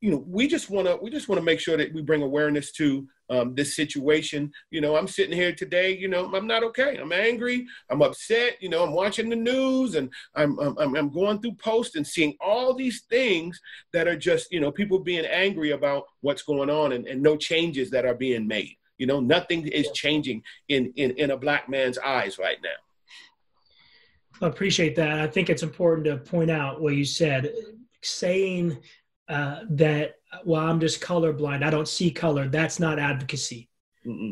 you 0.00 0.10
know, 0.10 0.24
we 0.26 0.46
just 0.46 0.70
want 0.70 0.86
to 0.86 0.96
we 1.02 1.10
just 1.10 1.28
want 1.28 1.40
to 1.40 1.44
make 1.44 1.58
sure 1.58 1.76
that 1.76 1.92
we 1.92 2.02
bring 2.02 2.22
awareness 2.22 2.70
to 2.72 3.08
um, 3.30 3.54
this 3.54 3.74
situation. 3.74 4.52
You 4.70 4.80
know, 4.80 4.96
I'm 4.96 5.08
sitting 5.08 5.36
here 5.36 5.52
today. 5.52 5.96
You 5.96 6.08
know, 6.08 6.32
I'm 6.32 6.46
not 6.46 6.62
okay. 6.64 6.96
I'm 6.96 7.12
angry. 7.12 7.66
I'm 7.90 8.02
upset. 8.02 8.56
You 8.60 8.68
know, 8.68 8.84
I'm 8.84 8.92
watching 8.92 9.28
the 9.28 9.36
news 9.36 9.96
and 9.96 10.10
I'm 10.36 10.58
I'm, 10.60 10.94
I'm 10.94 11.10
going 11.10 11.40
through 11.40 11.54
posts 11.54 11.96
and 11.96 12.06
seeing 12.06 12.36
all 12.40 12.74
these 12.74 13.02
things 13.10 13.60
that 13.92 14.06
are 14.06 14.16
just 14.16 14.52
you 14.52 14.60
know 14.60 14.70
people 14.70 15.00
being 15.00 15.26
angry 15.26 15.72
about 15.72 16.04
what's 16.20 16.42
going 16.42 16.70
on 16.70 16.92
and, 16.92 17.06
and 17.06 17.22
no 17.22 17.36
changes 17.36 17.90
that 17.90 18.06
are 18.06 18.14
being 18.14 18.46
made. 18.46 18.77
You 18.98 19.06
know, 19.06 19.20
nothing 19.20 19.66
is 19.66 19.90
changing 19.92 20.42
in, 20.68 20.92
in, 20.96 21.12
in 21.12 21.30
a 21.30 21.36
black 21.36 21.68
man's 21.68 21.98
eyes 21.98 22.38
right 22.38 22.58
now. 22.62 24.46
I 24.46 24.48
appreciate 24.48 24.94
that. 24.96 25.18
I 25.20 25.26
think 25.26 25.50
it's 25.50 25.62
important 25.62 26.04
to 26.06 26.16
point 26.18 26.50
out 26.50 26.80
what 26.80 26.94
you 26.94 27.04
said, 27.04 27.52
saying 28.02 28.78
uh, 29.28 29.60
that, 29.70 30.16
well, 30.44 30.64
I'm 30.64 30.80
just 30.80 31.00
colorblind. 31.00 31.64
I 31.64 31.70
don't 31.70 31.88
see 31.88 32.10
color. 32.10 32.48
That's 32.48 32.78
not 32.78 32.98
advocacy. 32.98 33.68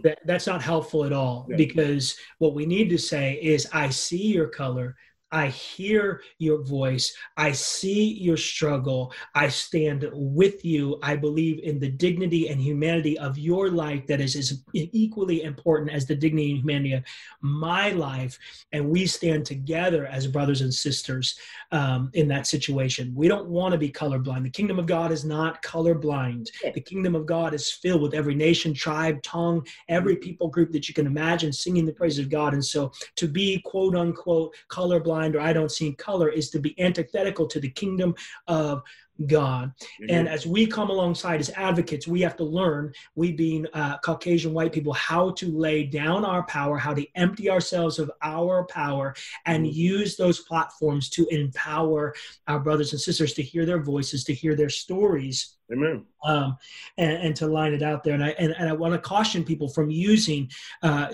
That, 0.04 0.18
that's 0.24 0.46
not 0.46 0.62
helpful 0.62 1.04
at 1.04 1.12
all 1.12 1.46
yeah. 1.50 1.56
because 1.56 2.16
what 2.38 2.54
we 2.54 2.64
need 2.64 2.88
to 2.90 2.98
say 2.98 3.34
is, 3.42 3.68
I 3.72 3.90
see 3.90 4.28
your 4.28 4.48
color. 4.48 4.96
I 5.32 5.48
hear 5.48 6.22
your 6.38 6.62
voice. 6.62 7.16
I 7.36 7.50
see 7.50 8.14
your 8.14 8.36
struggle. 8.36 9.12
I 9.34 9.48
stand 9.48 10.08
with 10.12 10.64
you. 10.64 10.98
I 11.02 11.16
believe 11.16 11.58
in 11.64 11.80
the 11.80 11.88
dignity 11.88 12.48
and 12.48 12.60
humanity 12.60 13.18
of 13.18 13.36
your 13.36 13.68
life 13.68 14.06
that 14.06 14.20
is 14.20 14.36
as 14.36 14.62
equally 14.72 15.42
important 15.42 15.90
as 15.90 16.06
the 16.06 16.14
dignity 16.14 16.52
and 16.52 16.60
humanity 16.60 16.92
of 16.92 17.04
my 17.40 17.90
life. 17.90 18.38
And 18.72 18.88
we 18.88 19.06
stand 19.06 19.46
together 19.46 20.06
as 20.06 20.28
brothers 20.28 20.60
and 20.60 20.72
sisters 20.72 21.36
um, 21.72 22.10
in 22.14 22.28
that 22.28 22.46
situation. 22.46 23.12
We 23.14 23.26
don't 23.26 23.48
want 23.48 23.72
to 23.72 23.78
be 23.78 23.90
colorblind. 23.90 24.44
The 24.44 24.50
kingdom 24.50 24.78
of 24.78 24.86
God 24.86 25.10
is 25.10 25.24
not 25.24 25.60
colorblind. 25.62 26.48
The 26.72 26.80
kingdom 26.80 27.16
of 27.16 27.26
God 27.26 27.52
is 27.52 27.72
filled 27.72 28.02
with 28.02 28.14
every 28.14 28.36
nation, 28.36 28.72
tribe, 28.72 29.20
tongue, 29.24 29.66
every 29.88 30.16
people 30.16 30.48
group 30.48 30.70
that 30.70 30.88
you 30.88 30.94
can 30.94 31.06
imagine 31.06 31.52
singing 31.52 31.84
the 31.84 31.92
praises 31.92 32.20
of 32.20 32.30
God. 32.30 32.54
And 32.54 32.64
so 32.64 32.92
to 33.16 33.26
be 33.26 33.60
quote 33.64 33.96
unquote 33.96 34.54
colorblind 34.70 35.15
or 35.16 35.40
I 35.40 35.52
don't 35.52 35.72
see 35.72 35.92
color 35.94 36.28
is 36.28 36.50
to 36.50 36.58
be 36.58 36.78
antithetical 36.80 37.46
to 37.48 37.60
the 37.60 37.70
kingdom 37.70 38.14
of 38.46 38.82
God. 39.24 39.72
Mm-hmm. 39.80 40.14
And 40.14 40.28
as 40.28 40.46
we 40.46 40.66
come 40.66 40.90
alongside 40.90 41.40
as 41.40 41.50
advocates, 41.50 42.06
we 42.06 42.20
have 42.20 42.36
to 42.36 42.44
learn, 42.44 42.92
we 43.14 43.32
being 43.32 43.66
uh, 43.72 43.98
Caucasian 43.98 44.52
white 44.52 44.72
people, 44.72 44.92
how 44.92 45.30
to 45.30 45.56
lay 45.56 45.84
down 45.84 46.24
our 46.24 46.42
power, 46.44 46.76
how 46.76 46.92
to 46.92 47.06
empty 47.14 47.48
ourselves 47.48 47.98
of 47.98 48.10
our 48.22 48.64
power, 48.66 49.14
and 49.46 49.64
mm-hmm. 49.64 49.74
use 49.74 50.16
those 50.16 50.40
platforms 50.40 51.08
to 51.10 51.26
empower 51.28 52.14
our 52.46 52.60
brothers 52.60 52.92
and 52.92 53.00
sisters 53.00 53.32
to 53.34 53.42
hear 53.42 53.64
their 53.64 53.80
voices, 53.80 54.24
to 54.24 54.34
hear 54.34 54.54
their 54.54 54.68
stories. 54.68 55.56
Amen. 55.72 56.04
Um, 56.24 56.56
and, 56.96 57.12
and, 57.12 57.36
to 57.36 57.48
line 57.48 57.72
it 57.72 57.82
out 57.82 58.04
there. 58.04 58.14
And 58.14 58.22
I, 58.22 58.28
and, 58.38 58.54
and 58.56 58.68
I 58.68 58.72
want 58.72 58.94
to 58.94 59.00
caution 59.00 59.42
people 59.42 59.68
from 59.68 59.90
using 59.90 60.48
uh, 60.84 61.08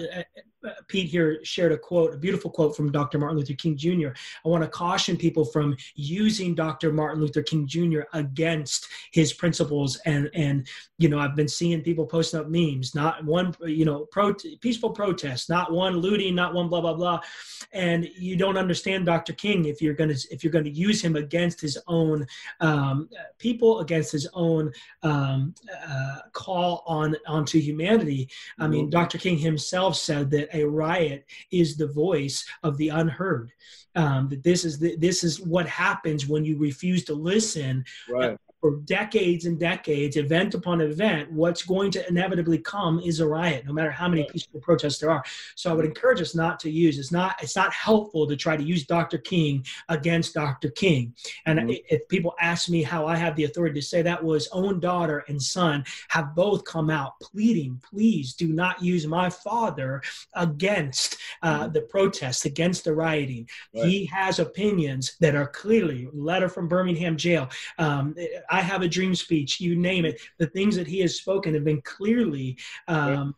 Pete 0.88 1.08
here 1.08 1.40
shared 1.44 1.72
a 1.72 1.78
quote, 1.78 2.14
a 2.14 2.16
beautiful 2.16 2.50
quote 2.50 2.76
from 2.76 2.92
Dr. 2.92 3.18
Martin 3.18 3.38
Luther 3.38 3.54
King 3.54 3.76
Jr. 3.76 4.08
I 4.44 4.48
want 4.48 4.62
to 4.62 4.68
caution 4.68 5.16
people 5.16 5.44
from 5.44 5.76
using 5.94 6.54
Dr. 6.54 6.92
Martin 6.92 7.20
Luther 7.20 7.42
King 7.42 7.66
Jr. 7.66 7.91
Jr. 7.92 8.00
against 8.12 8.88
his 9.12 9.32
principles. 9.32 9.96
And 10.04 10.30
and 10.34 10.66
you 10.98 11.08
know, 11.08 11.18
I've 11.18 11.34
been 11.34 11.48
seeing 11.48 11.82
people 11.82 12.06
posting 12.06 12.40
up 12.40 12.48
memes, 12.48 12.94
not 12.94 13.24
one, 13.24 13.54
you 13.62 13.84
know, 13.84 14.06
pro- 14.06 14.34
peaceful 14.60 14.90
protest, 14.90 15.48
not 15.48 15.72
one 15.72 15.96
looting, 15.96 16.34
not 16.34 16.54
one 16.54 16.68
blah 16.68 16.80
blah 16.80 16.94
blah. 16.94 17.20
And 17.72 18.08
you 18.16 18.36
don't 18.36 18.56
understand 18.56 19.06
Dr. 19.06 19.32
King 19.32 19.64
if 19.64 19.82
you're 19.82 19.94
gonna 19.94 20.14
if 20.30 20.44
you're 20.44 20.52
gonna 20.52 20.68
use 20.68 21.02
him 21.02 21.16
against 21.16 21.60
his 21.60 21.78
own 21.86 22.26
um, 22.60 23.08
people, 23.38 23.80
against 23.80 24.12
his 24.12 24.28
own 24.34 24.72
um, 25.02 25.54
uh, 25.86 26.18
call 26.32 26.84
on 26.86 27.16
onto 27.26 27.58
humanity. 27.58 28.28
I 28.58 28.68
mean, 28.68 28.84
mm-hmm. 28.84 28.90
Dr. 28.90 29.18
King 29.18 29.38
himself 29.38 29.96
said 29.96 30.30
that 30.30 30.54
a 30.56 30.64
riot 30.64 31.26
is 31.50 31.76
the 31.76 31.88
voice 31.88 32.46
of 32.62 32.76
the 32.76 32.90
unheard 32.90 33.52
um, 33.94 34.28
that 34.28 34.42
this 34.42 34.64
is 34.64 34.78
the, 34.78 34.96
this 34.96 35.22
is 35.22 35.40
what 35.40 35.68
happens 35.68 36.26
when 36.26 36.44
you 36.44 36.58
refuse 36.58 37.04
to 37.04 37.14
listen 37.14 37.81
right 38.08 38.38
for 38.62 38.76
decades 38.84 39.44
and 39.44 39.58
decades, 39.58 40.16
event 40.16 40.54
upon 40.54 40.80
event, 40.80 41.30
what's 41.32 41.64
going 41.64 41.90
to 41.90 42.08
inevitably 42.08 42.58
come 42.58 43.00
is 43.00 43.18
a 43.18 43.26
riot, 43.26 43.66
no 43.66 43.72
matter 43.72 43.90
how 43.90 44.08
many 44.08 44.24
peaceful 44.30 44.60
protests 44.60 44.98
there 44.98 45.10
are. 45.10 45.24
So 45.56 45.68
I 45.68 45.74
would 45.74 45.84
encourage 45.84 46.20
us 46.20 46.36
not 46.36 46.60
to 46.60 46.70
use. 46.70 46.96
It's 46.96 47.10
not. 47.10 47.42
It's 47.42 47.56
not 47.56 47.72
helpful 47.72 48.24
to 48.28 48.36
try 48.36 48.56
to 48.56 48.62
use 48.62 48.86
Dr. 48.86 49.18
King 49.18 49.66
against 49.88 50.34
Dr. 50.34 50.70
King. 50.70 51.12
And 51.44 51.58
mm-hmm. 51.58 51.70
if 51.90 52.06
people 52.06 52.34
ask 52.40 52.68
me 52.68 52.84
how 52.84 53.04
I 53.04 53.16
have 53.16 53.34
the 53.34 53.44
authority 53.44 53.80
to 53.80 53.86
say 53.86 54.00
that 54.02 54.22
was 54.22 54.48
own 54.52 54.78
daughter 54.78 55.24
and 55.26 55.42
son 55.42 55.84
have 56.10 56.36
both 56.36 56.64
come 56.64 56.88
out 56.88 57.18
pleading, 57.20 57.82
please 57.82 58.34
do 58.34 58.46
not 58.46 58.80
use 58.80 59.08
my 59.08 59.28
father 59.28 60.00
against 60.34 61.16
uh, 61.42 61.64
mm-hmm. 61.64 61.72
the 61.72 61.82
protests, 61.82 62.44
against 62.44 62.84
the 62.84 62.94
rioting. 62.94 63.48
Right. 63.74 63.86
He 63.86 64.04
has 64.06 64.38
opinions 64.38 65.16
that 65.18 65.34
are 65.34 65.48
clearly 65.48 66.08
letter 66.12 66.48
from 66.48 66.68
Birmingham 66.68 67.16
jail. 67.16 67.50
Um, 67.78 68.14
I 68.52 68.60
have 68.60 68.82
a 68.82 68.88
dream 68.88 69.14
speech, 69.14 69.60
you 69.60 69.74
name 69.74 70.04
it. 70.04 70.20
The 70.38 70.46
things 70.46 70.76
that 70.76 70.86
he 70.86 71.00
has 71.00 71.16
spoken 71.16 71.54
have 71.54 71.64
been 71.64 71.80
clearly 71.80 72.58
um, 72.86 73.34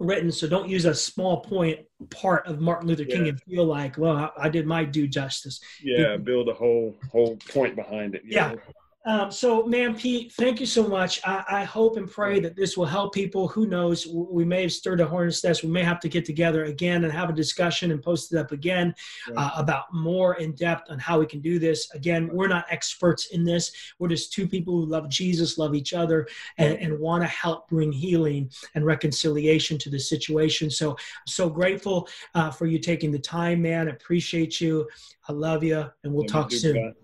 written. 0.00 0.32
So 0.32 0.48
don't 0.48 0.68
use 0.68 0.86
a 0.86 0.94
small 0.94 1.40
point 1.40 1.78
part 2.10 2.46
of 2.48 2.60
Martin 2.60 2.88
Luther 2.88 3.04
King 3.04 3.26
yeah. 3.26 3.30
and 3.30 3.42
feel 3.42 3.64
like, 3.64 3.96
well, 3.96 4.16
I, 4.16 4.30
I, 4.46 4.48
did 4.48 4.66
my 4.66 4.84
due 4.84 5.06
justice. 5.06 5.60
Yeah, 5.80 6.16
build 6.16 6.48
a 6.48 6.54
whole 6.54 6.98
whole 7.12 7.36
point 7.48 7.76
behind 7.76 8.16
it. 8.16 8.22
Yeah. 8.24 8.52
yeah. 8.52 8.58
Um, 9.06 9.30
so, 9.30 9.64
man, 9.64 9.96
Pete, 9.96 10.30
thank 10.32 10.60
you 10.60 10.66
so 10.66 10.86
much. 10.86 11.20
I, 11.24 11.42
I, 11.48 11.64
hope 11.64 11.96
and 11.96 12.10
pray 12.10 12.38
that 12.40 12.54
this 12.54 12.76
will 12.76 12.84
help 12.84 13.14
people. 13.14 13.48
Who 13.48 13.66
knows? 13.66 14.06
We 14.06 14.44
may 14.44 14.60
have 14.60 14.72
stirred 14.72 15.00
a 15.00 15.06
hornet's 15.06 15.42
nest. 15.42 15.62
We 15.62 15.70
may 15.70 15.82
have 15.82 16.00
to 16.00 16.08
get 16.08 16.26
together 16.26 16.66
again 16.66 17.04
and 17.04 17.12
have 17.12 17.30
a 17.30 17.32
discussion 17.32 17.92
and 17.92 18.02
post 18.02 18.30
it 18.30 18.38
up 18.38 18.52
again 18.52 18.94
uh, 19.38 19.52
about 19.56 19.84
more 19.94 20.34
in 20.34 20.52
depth 20.52 20.90
on 20.90 20.98
how 20.98 21.18
we 21.18 21.24
can 21.24 21.40
do 21.40 21.58
this. 21.58 21.90
Again, 21.92 22.28
we're 22.30 22.46
not 22.46 22.66
experts 22.68 23.28
in 23.28 23.42
this. 23.42 23.72
We're 23.98 24.08
just 24.08 24.34
two 24.34 24.46
people 24.46 24.74
who 24.74 24.84
love 24.84 25.08
Jesus, 25.08 25.56
love 25.56 25.74
each 25.74 25.94
other, 25.94 26.28
and, 26.58 26.74
and 26.74 26.98
want 26.98 27.22
to 27.22 27.28
help 27.28 27.70
bring 27.70 27.92
healing 27.92 28.50
and 28.74 28.84
reconciliation 28.84 29.78
to 29.78 29.88
the 29.88 29.98
situation. 29.98 30.68
So, 30.68 30.90
I'm 30.90 30.96
so 31.26 31.48
grateful 31.48 32.06
uh, 32.34 32.50
for 32.50 32.66
you 32.66 32.78
taking 32.78 33.12
the 33.12 33.18
time, 33.18 33.62
man. 33.62 33.88
Appreciate 33.88 34.60
you. 34.60 34.86
I 35.26 35.32
love 35.32 35.64
you, 35.64 35.86
and 36.04 36.12
we'll 36.12 36.26
talk 36.26 36.52
soon. 36.52 36.94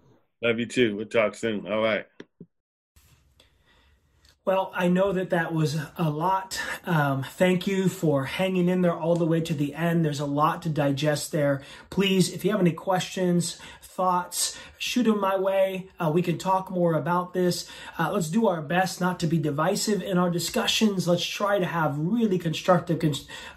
Love 0.42 0.58
you 0.58 0.66
too. 0.66 0.96
We'll 0.96 1.06
talk 1.06 1.34
soon. 1.34 1.66
All 1.66 1.82
right. 1.82 2.06
Well, 4.46 4.70
I 4.76 4.86
know 4.86 5.10
that 5.12 5.30
that 5.30 5.52
was 5.52 5.76
a 5.98 6.08
lot. 6.08 6.60
Um, 6.84 7.24
thank 7.24 7.66
you 7.66 7.88
for 7.88 8.26
hanging 8.26 8.68
in 8.68 8.80
there 8.80 8.94
all 8.94 9.16
the 9.16 9.26
way 9.26 9.40
to 9.40 9.52
the 9.52 9.74
end. 9.74 10.04
There's 10.04 10.20
a 10.20 10.24
lot 10.24 10.62
to 10.62 10.68
digest 10.68 11.32
there. 11.32 11.62
Please, 11.90 12.32
if 12.32 12.44
you 12.44 12.52
have 12.52 12.60
any 12.60 12.70
questions, 12.70 13.58
thoughts, 13.96 14.58
shoot 14.78 15.04
them 15.04 15.20
my 15.20 15.36
way. 15.36 15.88
Uh, 15.98 16.10
we 16.12 16.20
can 16.20 16.36
talk 16.36 16.70
more 16.70 16.92
about 16.92 17.32
this. 17.32 17.68
Uh, 17.98 18.10
let's 18.12 18.28
do 18.28 18.46
our 18.46 18.60
best 18.60 19.00
not 19.00 19.18
to 19.20 19.26
be 19.26 19.38
divisive 19.38 20.02
in 20.02 20.18
our 20.18 20.30
discussions. 20.30 21.08
Let's 21.08 21.24
try 21.24 21.58
to 21.58 21.64
have 21.64 21.98
really 21.98 22.38
constructive 22.38 23.02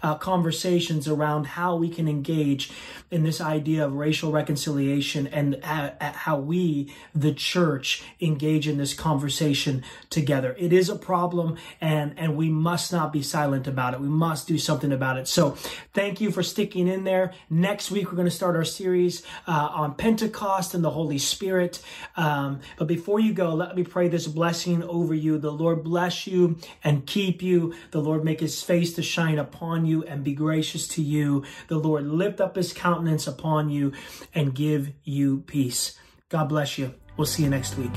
uh, 0.02 0.14
conversations 0.14 1.06
around 1.06 1.46
how 1.46 1.76
we 1.76 1.90
can 1.90 2.08
engage 2.08 2.72
in 3.10 3.22
this 3.22 3.40
idea 3.40 3.84
of 3.84 3.94
racial 3.94 4.32
reconciliation 4.32 5.26
and 5.26 5.62
how 5.64 6.38
we, 6.38 6.94
the 7.14 7.34
church, 7.34 8.02
engage 8.20 8.66
in 8.66 8.78
this 8.78 8.94
conversation 8.94 9.82
together. 10.08 10.56
It 10.58 10.72
is 10.72 10.88
a 10.88 10.96
problem 10.96 11.56
and, 11.80 12.14
and 12.16 12.36
we 12.36 12.48
must 12.48 12.92
not 12.92 13.12
be 13.12 13.22
silent 13.22 13.66
about 13.66 13.94
it. 13.94 14.00
We 14.00 14.08
must 14.08 14.48
do 14.48 14.58
something 14.58 14.92
about 14.92 15.18
it. 15.18 15.28
So 15.28 15.50
thank 15.92 16.20
you 16.20 16.30
for 16.30 16.42
sticking 16.42 16.88
in 16.88 17.04
there. 17.04 17.34
Next 17.50 17.90
week, 17.90 18.06
we're 18.06 18.16
going 18.16 18.28
to 18.28 18.30
start 18.30 18.56
our 18.56 18.64
series 18.64 19.22
uh, 19.46 19.68
on 19.72 19.94
Pentecost 19.94 20.29
and 20.30 20.84
the 20.84 20.90
Holy 20.90 21.18
Spirit. 21.18 21.82
Um, 22.16 22.60
but 22.76 22.86
before 22.86 23.20
you 23.20 23.32
go, 23.32 23.54
let 23.54 23.76
me 23.76 23.84
pray 23.84 24.08
this 24.08 24.26
blessing 24.26 24.82
over 24.82 25.14
you. 25.14 25.38
The 25.38 25.50
Lord 25.50 25.84
bless 25.84 26.26
you 26.26 26.58
and 26.82 27.06
keep 27.06 27.42
you. 27.42 27.74
The 27.90 28.00
Lord 28.00 28.24
make 28.24 28.40
his 28.40 28.62
face 28.62 28.94
to 28.94 29.02
shine 29.02 29.38
upon 29.38 29.86
you 29.86 30.04
and 30.04 30.24
be 30.24 30.34
gracious 30.34 30.88
to 30.88 31.02
you. 31.02 31.44
The 31.68 31.78
Lord 31.78 32.06
lift 32.06 32.40
up 32.40 32.56
his 32.56 32.72
countenance 32.72 33.26
upon 33.26 33.70
you 33.70 33.92
and 34.34 34.54
give 34.54 34.92
you 35.04 35.40
peace. 35.46 35.98
God 36.28 36.48
bless 36.48 36.78
you. 36.78 36.94
We'll 37.16 37.26
see 37.26 37.42
you 37.42 37.50
next 37.50 37.76
week. 37.76 37.92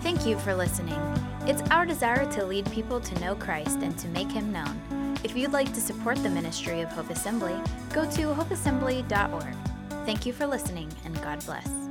Thank 0.00 0.26
you 0.26 0.38
for 0.38 0.54
listening. 0.54 1.00
It's 1.46 1.62
our 1.70 1.84
desire 1.84 2.30
to 2.32 2.44
lead 2.44 2.70
people 2.70 3.00
to 3.00 3.20
know 3.20 3.34
Christ 3.34 3.78
and 3.82 3.98
to 3.98 4.08
make 4.08 4.30
him 4.30 4.52
known. 4.52 4.80
If 5.24 5.36
you'd 5.36 5.52
like 5.52 5.72
to 5.74 5.80
support 5.80 6.20
the 6.22 6.30
ministry 6.30 6.80
of 6.80 6.90
Hope 6.90 7.10
Assembly, 7.10 7.54
go 7.92 8.04
to 8.10 8.34
hopeassembly.org. 8.34 9.56
Thank 10.04 10.26
you 10.26 10.32
for 10.32 10.46
listening, 10.46 10.90
and 11.04 11.14
God 11.22 11.44
bless. 11.46 11.81